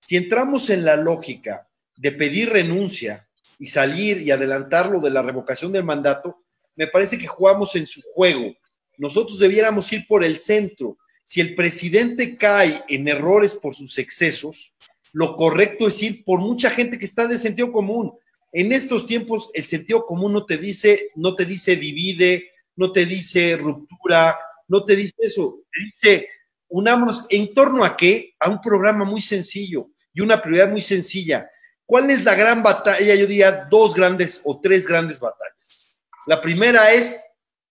Si 0.01 0.15
entramos 0.15 0.69
en 0.69 0.85
la 0.85 0.95
lógica 0.95 1.67
de 1.97 2.11
pedir 2.11 2.49
renuncia 2.49 3.27
y 3.59 3.67
salir 3.67 4.21
y 4.21 4.31
adelantarlo 4.31 4.99
de 4.99 5.09
la 5.09 5.21
revocación 5.21 5.71
del 5.71 5.83
mandato, 5.83 6.43
me 6.75 6.87
parece 6.87 7.17
que 7.17 7.27
jugamos 7.27 7.75
en 7.75 7.85
su 7.85 8.01
juego. 8.01 8.53
Nosotros 8.97 9.39
debiéramos 9.39 9.91
ir 9.91 10.07
por 10.07 10.23
el 10.23 10.39
centro. 10.39 10.97
Si 11.23 11.41
el 11.41 11.55
presidente 11.55 12.37
cae 12.37 12.83
en 12.87 13.07
errores 13.07 13.55
por 13.55 13.75
sus 13.75 13.97
excesos, 13.97 14.74
lo 15.15 15.37
correcto 15.37 15.87
es 15.87 16.03
ir 16.03 16.25
por 16.25 16.41
mucha 16.41 16.69
gente 16.69 16.99
que 16.99 17.05
está 17.05 17.25
de 17.25 17.39
sentido 17.39 17.71
común. 17.71 18.11
En 18.51 18.73
estos 18.73 19.07
tiempos 19.07 19.49
el 19.53 19.65
sentido 19.65 20.05
común 20.05 20.33
no 20.33 20.45
te 20.45 20.57
dice, 20.57 21.11
no 21.15 21.37
te 21.37 21.45
dice 21.45 21.77
divide, 21.77 22.51
no 22.75 22.91
te 22.91 23.05
dice 23.05 23.55
ruptura, 23.55 24.37
no 24.67 24.83
te 24.83 24.93
dice 24.93 25.15
eso, 25.19 25.61
te 25.71 25.83
dice 25.85 26.29
unámonos 26.67 27.27
en 27.29 27.53
torno 27.53 27.85
a 27.85 27.95
qué? 27.95 28.35
A 28.41 28.49
un 28.49 28.59
programa 28.59 29.05
muy 29.05 29.21
sencillo 29.21 29.87
y 30.13 30.19
una 30.19 30.41
prioridad 30.41 30.69
muy 30.69 30.81
sencilla. 30.81 31.49
¿Cuál 31.85 32.11
es 32.11 32.25
la 32.25 32.35
gran 32.35 32.61
batalla? 32.61 33.15
Yo 33.15 33.25
diría 33.25 33.69
dos 33.71 33.93
grandes 33.93 34.41
o 34.43 34.59
tres 34.59 34.85
grandes 34.85 35.21
batallas. 35.21 35.95
La 36.27 36.41
primera 36.41 36.91
es 36.91 37.23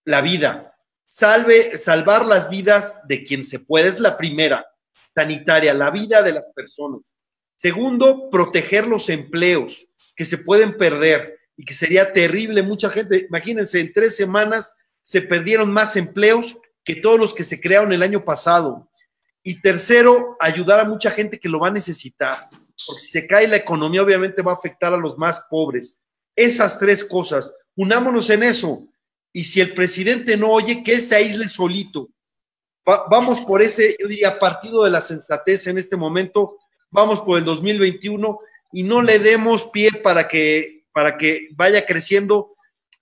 la 0.03 0.21
vida. 0.21 0.75
Salve, 1.07 1.77
salvar 1.77 2.25
las 2.25 2.49
vidas 2.49 3.01
de 3.07 3.23
quien 3.23 3.43
se 3.43 3.59
puede. 3.59 3.89
Es 3.89 3.99
la 3.99 4.17
primera, 4.17 4.65
sanitaria, 5.13 5.75
la 5.75 5.91
vida 5.91 6.23
de 6.23 6.31
las 6.31 6.49
personas. 6.49 7.15
Segundo, 7.57 8.29
proteger 8.29 8.87
los 8.87 9.09
empleos 9.09 9.87
que 10.15 10.25
se 10.25 10.37
pueden 10.37 10.77
perder 10.77 11.39
y 11.57 11.65
que 11.65 11.73
sería 11.73 12.13
terrible. 12.13 12.63
Mucha 12.63 12.89
gente, 12.89 13.25
imagínense, 13.29 13.79
en 13.79 13.93
tres 13.93 14.15
semanas 14.15 14.75
se 15.03 15.21
perdieron 15.21 15.71
más 15.71 15.95
empleos 15.95 16.57
que 16.83 16.95
todos 16.95 17.19
los 17.19 17.33
que 17.33 17.43
se 17.43 17.59
crearon 17.59 17.93
el 17.93 18.03
año 18.03 18.23
pasado. 18.23 18.89
Y 19.43 19.61
tercero, 19.61 20.35
ayudar 20.39 20.79
a 20.79 20.85
mucha 20.85 21.11
gente 21.11 21.39
que 21.39 21.49
lo 21.49 21.59
va 21.59 21.67
a 21.67 21.71
necesitar. 21.71 22.49
Porque 22.49 23.01
si 23.01 23.09
se 23.09 23.27
cae 23.27 23.47
la 23.47 23.57
economía, 23.57 24.03
obviamente 24.03 24.41
va 24.41 24.51
a 24.51 24.55
afectar 24.55 24.93
a 24.93 24.97
los 24.97 25.17
más 25.17 25.47
pobres. 25.49 26.01
Esas 26.35 26.77
tres 26.79 27.03
cosas, 27.03 27.55
unámonos 27.75 28.29
en 28.29 28.43
eso. 28.43 28.87
Y 29.31 29.43
si 29.43 29.61
el 29.61 29.73
presidente 29.73 30.35
no 30.35 30.51
oye, 30.51 30.83
que 30.83 30.95
él 30.95 31.03
se 31.03 31.15
aísle 31.15 31.47
solito. 31.47 32.09
vamos 32.85 33.41
por 33.45 33.61
ese, 33.61 33.95
yo 33.99 34.07
diría, 34.07 34.39
partido 34.39 34.83
de 34.83 34.91
la 34.91 35.01
sensatez 35.01 35.67
en 35.67 35.77
este 35.77 35.95
momento 35.95 36.57
vamos 36.95 37.19
por 37.19 37.37
el 37.37 37.43
2021 37.43 38.39
y 38.71 38.83
no 38.83 39.01
le 39.01 39.19
demos 39.19 39.65
pie 39.65 39.91
para 39.91 40.27
que, 40.27 40.85
para 40.93 41.17
que 41.17 41.49
vaya 41.51 41.85
creciendo, 41.85 42.55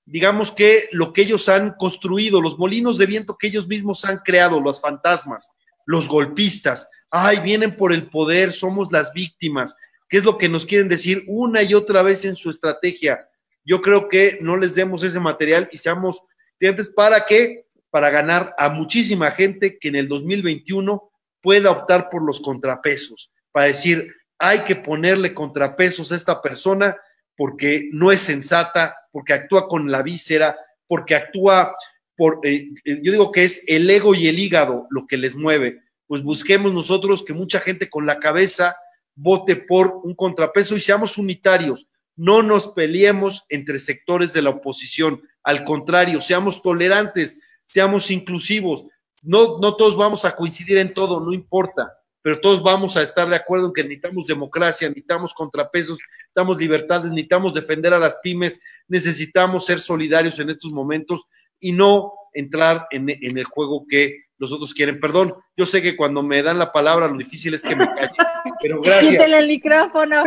digamos 0.03 0.51
que 0.51 0.89
lo 0.91 1.13
que 1.13 1.21
ellos 1.21 1.47
han 1.47 1.75
construido, 1.75 2.41
los 2.41 2.57
molinos 2.57 2.97
de 2.97 3.05
viento 3.05 3.37
que 3.37 3.47
ellos 3.47 3.67
mismos 3.67 4.03
han 4.03 4.17
creado, 4.17 4.59
los 4.59 4.81
fantasmas, 4.81 5.51
los 5.85 6.09
golpistas, 6.09 6.89
ay, 7.11 7.39
vienen 7.39 7.77
por 7.77 7.93
el 7.93 8.09
poder, 8.09 8.51
somos 8.51 8.91
las 8.91 9.13
víctimas, 9.13 9.75
¿qué 10.09 10.17
es 10.17 10.23
lo 10.23 10.37
que 10.37 10.49
nos 10.49 10.65
quieren 10.65 10.89
decir 10.89 11.23
una 11.27 11.61
y 11.61 11.75
otra 11.75 12.01
vez 12.01 12.25
en 12.25 12.35
su 12.35 12.49
estrategia? 12.49 13.29
Yo 13.63 13.81
creo 13.81 14.09
que 14.09 14.39
no 14.41 14.57
les 14.57 14.73
demos 14.75 15.03
ese 15.03 15.19
material 15.19 15.69
y 15.71 15.77
seamos 15.77 16.19
clientes 16.57 16.89
para 16.89 17.25
qué? 17.25 17.67
Para 17.91 18.09
ganar 18.09 18.55
a 18.57 18.69
muchísima 18.69 19.29
gente 19.29 19.77
que 19.77 19.89
en 19.89 19.95
el 19.97 20.07
2021 20.07 21.11
pueda 21.43 21.69
optar 21.69 22.09
por 22.09 22.25
los 22.25 22.41
contrapesos, 22.41 23.32
para 23.53 23.67
decir, 23.67 24.13
hay 24.37 24.59
que 24.59 24.75
ponerle 24.75 25.33
contrapesos 25.33 26.11
a 26.11 26.17
esta 26.17 26.41
persona 26.41 26.97
porque 27.37 27.89
no 27.93 28.11
es 28.11 28.21
sensata, 28.21 28.95
porque 29.11 29.33
actúa 29.33 29.67
con 29.69 29.89
la 29.89 30.01
víscera, 30.01 30.57
porque 30.87 31.15
actúa 31.15 31.73
por, 32.15 32.39
eh, 32.43 32.69
eh, 32.83 32.99
yo 33.01 33.11
digo 33.11 33.31
que 33.31 33.45
es 33.45 33.63
el 33.67 33.89
ego 33.89 34.13
y 34.13 34.27
el 34.27 34.39
hígado 34.39 34.87
lo 34.89 35.07
que 35.07 35.17
les 35.17 35.35
mueve. 35.35 35.81
Pues 36.07 36.23
busquemos 36.23 36.73
nosotros 36.73 37.23
que 37.23 37.33
mucha 37.33 37.59
gente 37.59 37.89
con 37.89 38.05
la 38.05 38.19
cabeza 38.19 38.75
vote 39.15 39.55
por 39.55 40.01
un 40.03 40.15
contrapeso 40.15 40.75
y 40.75 40.81
seamos 40.81 41.17
unitarios. 41.17 41.87
No 42.15 42.43
nos 42.43 42.69
peleemos 42.69 43.45
entre 43.49 43.79
sectores 43.79 44.33
de 44.33 44.41
la 44.41 44.51
oposición. 44.51 45.21
Al 45.43 45.63
contrario, 45.63 46.21
seamos 46.21 46.61
tolerantes, 46.61 47.39
seamos 47.67 48.11
inclusivos. 48.11 48.85
No, 49.21 49.59
no 49.59 49.75
todos 49.75 49.95
vamos 49.95 50.25
a 50.25 50.35
coincidir 50.35 50.77
en 50.77 50.93
todo, 50.93 51.19
no 51.19 51.33
importa, 51.33 51.93
pero 52.23 52.39
todos 52.39 52.63
vamos 52.63 52.97
a 52.97 53.03
estar 53.03 53.29
de 53.29 53.35
acuerdo 53.35 53.67
en 53.67 53.73
que 53.73 53.83
necesitamos 53.83 54.25
democracia, 54.25 54.87
necesitamos 54.87 55.33
contrapesos, 55.33 55.99
necesitamos 55.99 56.57
libertades, 56.57 57.11
necesitamos 57.11 57.53
defender 57.53 57.93
a 57.93 57.99
las 57.99 58.15
pymes, 58.23 58.61
necesitamos 58.87 59.65
ser 59.65 59.79
solidarios 59.79 60.39
en 60.39 60.49
estos 60.49 60.73
momentos 60.73 61.29
y 61.59 61.73
no 61.73 62.13
entrar 62.33 62.87
en, 62.89 63.09
en 63.09 63.37
el 63.37 63.43
juego 63.43 63.85
que 63.87 64.23
los 64.37 64.51
otros 64.51 64.73
quieren. 64.73 64.99
Perdón, 64.99 65.35
yo 65.55 65.65
sé 65.65 65.81
que 65.81 65.95
cuando 65.95 66.23
me 66.23 66.41
dan 66.41 66.57
la 66.57 66.71
palabra 66.71 67.07
lo 67.07 67.17
difícil 67.17 67.53
es 67.53 67.61
que 67.61 67.75
me 67.75 67.87
calle, 67.87 68.11
pero 68.61 68.81
gracias. 68.81 69.23
el 69.23 69.47
micrófono. 69.47 70.23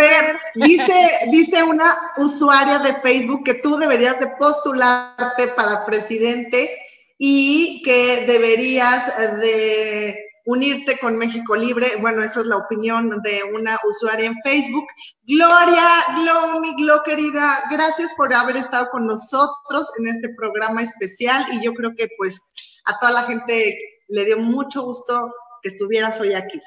dice, 0.55 0.95
dice 1.31 1.63
una 1.63 1.87
usuaria 2.19 2.79
de 2.79 2.95
Facebook 3.01 3.45
que 3.45 3.55
tú 3.55 3.77
deberías 3.77 4.21
de 4.21 4.29
postularte 4.39 5.49
para 5.57 5.85
presidente 5.85 6.71
y 7.19 7.83
que 7.83 8.27
deberías 8.27 9.41
de 9.41 10.26
unirte 10.47 10.97
con 10.99 11.19
México 11.19 11.57
Libre. 11.57 11.87
Bueno, 12.01 12.23
esa 12.23 12.41
es 12.41 12.47
la 12.47 12.57
opinión 12.57 13.11
de 13.23 13.43
una 13.53 13.77
usuaria 13.87 14.27
en 14.27 14.37
Facebook. 14.43 14.87
Gloria, 15.25 15.87
Glo, 16.17 16.61
mi 16.61 16.75
Glo 16.77 17.03
querida, 17.05 17.63
gracias 17.71 18.13
por 18.17 18.33
haber 18.33 18.57
estado 18.57 18.89
con 18.91 19.07
nosotros 19.07 19.91
en 19.99 20.07
este 20.07 20.31
programa 20.37 20.83
especial 20.83 21.45
y 21.53 21.65
yo 21.65 21.75
creo 21.75 21.95
que 21.97 22.09
pues 22.17 22.53
a 22.87 22.99
toda 22.99 23.13
la 23.13 23.23
gente 23.25 23.77
le 24.09 24.25
dio 24.25 24.39
mucho 24.39 24.83
gusto 24.83 25.35
que 25.63 25.69
estuvieras 25.69 26.21
hoy 26.21 26.33
aquí. 26.33 26.61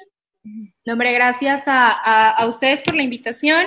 No, 0.84 0.92
hombre, 0.92 1.12
gracias 1.12 1.62
a, 1.66 2.44
ustedes 2.46 2.82
por 2.82 2.94
la 2.94 3.02
invitación. 3.02 3.66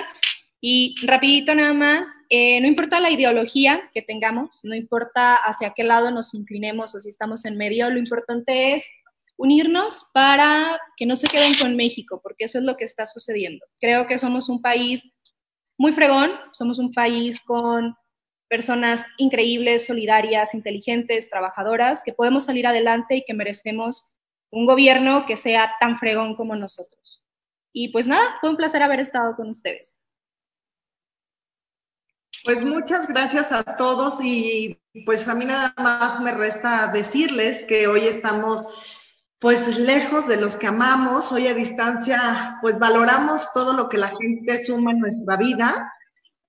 Y 0.66 0.94
rapidito 1.06 1.54
nada 1.54 1.74
más, 1.74 2.08
eh, 2.30 2.58
no 2.62 2.66
importa 2.66 2.98
la 2.98 3.10
ideología 3.10 3.90
que 3.92 4.00
tengamos, 4.00 4.60
no 4.62 4.74
importa 4.74 5.34
hacia 5.34 5.74
qué 5.76 5.84
lado 5.84 6.10
nos 6.10 6.32
inclinemos 6.32 6.94
o 6.94 7.02
si 7.02 7.10
estamos 7.10 7.44
en 7.44 7.58
medio, 7.58 7.90
lo 7.90 7.98
importante 7.98 8.74
es 8.74 8.82
unirnos 9.36 10.10
para 10.12 10.78
que 10.96 11.06
no 11.06 11.16
se 11.16 11.26
queden 11.26 11.54
con 11.60 11.76
México, 11.76 12.20
porque 12.22 12.44
eso 12.44 12.58
es 12.58 12.64
lo 12.64 12.76
que 12.76 12.84
está 12.84 13.06
sucediendo. 13.06 13.64
Creo 13.80 14.06
que 14.06 14.18
somos 14.18 14.48
un 14.48 14.62
país 14.62 15.12
muy 15.76 15.92
fregón, 15.92 16.32
somos 16.52 16.78
un 16.78 16.92
país 16.92 17.40
con 17.44 17.96
personas 18.48 19.04
increíbles, 19.16 19.86
solidarias, 19.86 20.54
inteligentes, 20.54 21.30
trabajadoras, 21.30 22.02
que 22.04 22.12
podemos 22.12 22.44
salir 22.44 22.66
adelante 22.66 23.16
y 23.16 23.24
que 23.24 23.34
merecemos 23.34 24.12
un 24.50 24.66
gobierno 24.66 25.26
que 25.26 25.36
sea 25.36 25.72
tan 25.80 25.98
fregón 25.98 26.36
como 26.36 26.54
nosotros. 26.54 27.26
Y 27.72 27.88
pues 27.88 28.06
nada, 28.06 28.36
fue 28.40 28.50
un 28.50 28.56
placer 28.56 28.82
haber 28.82 29.00
estado 29.00 29.34
con 29.34 29.50
ustedes. 29.50 29.94
Pues 32.44 32.64
muchas 32.64 33.08
gracias 33.08 33.50
a 33.52 33.64
todos 33.76 34.18
y 34.22 34.78
pues 35.06 35.28
a 35.28 35.34
mí 35.34 35.46
nada 35.46 35.74
más 35.78 36.20
me 36.20 36.30
resta 36.30 36.88
decirles 36.88 37.64
que 37.64 37.88
hoy 37.88 38.02
estamos 38.02 38.93
pues 39.38 39.78
lejos 39.78 40.26
de 40.26 40.36
los 40.36 40.56
que 40.56 40.66
amamos, 40.66 41.32
hoy 41.32 41.48
a 41.48 41.54
distancia 41.54 42.58
pues 42.62 42.78
valoramos 42.78 43.52
todo 43.52 43.72
lo 43.72 43.88
que 43.88 43.98
la 43.98 44.08
gente 44.08 44.64
suma 44.64 44.92
en 44.92 45.00
nuestra 45.00 45.36
vida 45.36 45.92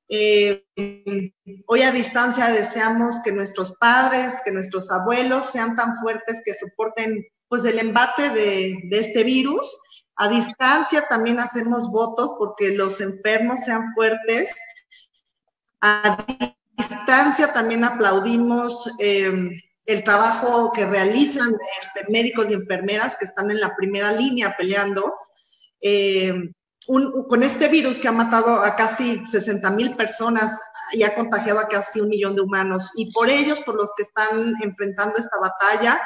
eh, 0.08 0.64
hoy 1.66 1.82
a 1.82 1.92
distancia 1.92 2.50
deseamos 2.50 3.22
que 3.24 3.32
nuestros 3.32 3.74
padres, 3.78 4.42
que 4.44 4.52
nuestros 4.52 4.92
abuelos 4.92 5.52
sean 5.52 5.76
tan 5.76 5.96
fuertes 5.98 6.42
que 6.46 6.54
soporten 6.54 7.26
pues 7.48 7.66
el 7.66 7.80
embate 7.80 8.30
de, 8.30 8.90
este 8.92 9.24
virus. 9.24 9.80
A 10.16 10.28
distancia 10.28 11.08
también 11.10 11.40
hacemos 11.40 11.90
votos 11.90 12.34
porque 12.38 12.70
los 12.70 13.02
enfermos 13.02 13.62
sean 13.66 13.94
fuertes. 13.94 14.54
A 15.82 16.18
distancia 16.78 17.52
también 17.54 17.84
aplaudimos 17.84 18.92
eh, 19.00 19.50
el 19.86 20.04
trabajo 20.04 20.72
que 20.72 20.86
realizan 20.86 21.50
este, 21.80 22.10
médicos 22.10 22.50
y 22.50 22.54
enfermeras 22.54 23.18
que 23.18 23.26
están 23.26 23.52
en 23.52 23.60
la 23.60 23.76
primera 23.76 24.12
línea 24.12 24.56
peleando. 24.58 25.14
Eh, 25.82 26.34
con 26.88 27.42
este 27.42 27.68
virus 27.68 27.98
que 27.98 28.08
ha 28.08 28.12
matado 28.12 28.64
a 28.64 28.76
casi 28.76 29.26
60 29.26 29.72
mil 29.72 29.96
personas 29.96 30.62
y 30.94 31.04
ha 31.04 31.16
contagiado 31.16 31.60
a 31.60 31.68
casi 31.68 32.00
un 32.00 32.10
millón 32.10 32.36
de 32.36 32.42
humanos. 32.42 32.92
Y 32.96 33.12
por 33.12 33.30
ellos, 33.30 33.60
por 33.62 33.76
los 33.76 33.92
que 33.98 34.04
están 34.04 34.54
enfrentando 34.62 35.18
esta 35.18 35.38
batalla, 35.40 36.00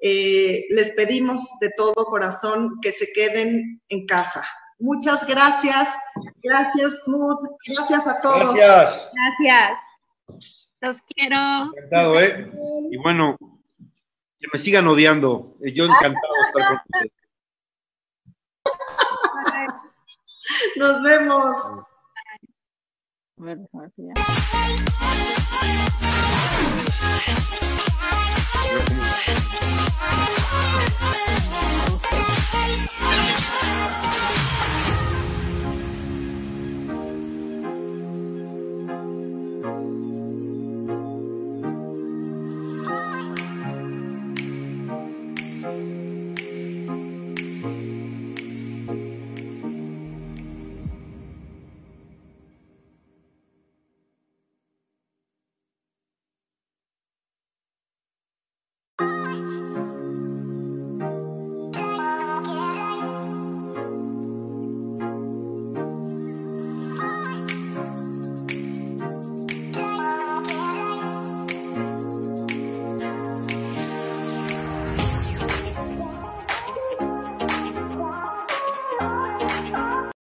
eh, 0.00 0.64
les 0.70 0.90
pedimos 0.90 1.42
de 1.60 1.70
todo 1.76 1.94
corazón 2.06 2.78
que 2.80 2.92
se 2.92 3.06
queden 3.12 3.80
en 3.88 4.06
casa. 4.06 4.44
Muchas 4.78 5.26
gracias. 5.26 5.96
Gracias, 6.42 6.92
Mood. 7.06 7.38
Gracias 7.66 8.06
a 8.06 8.20
todos. 8.20 8.54
Gracias. 8.54 9.08
Gracias. 9.38 10.58
Los 10.82 11.00
quiero. 11.02 11.36
Encantado, 11.76 12.20
¿eh? 12.20 12.50
Y 12.90 12.96
bueno, 12.96 13.38
que 14.40 14.48
me 14.52 14.58
sigan 14.58 14.88
odiando. 14.88 15.56
Yo 15.60 15.84
encantado 15.84 16.34
de 16.34 16.48
estar 16.48 16.66
con 16.66 16.80
ustedes. 16.84 17.12
Nos 20.76 21.02
vemos. 21.02 21.56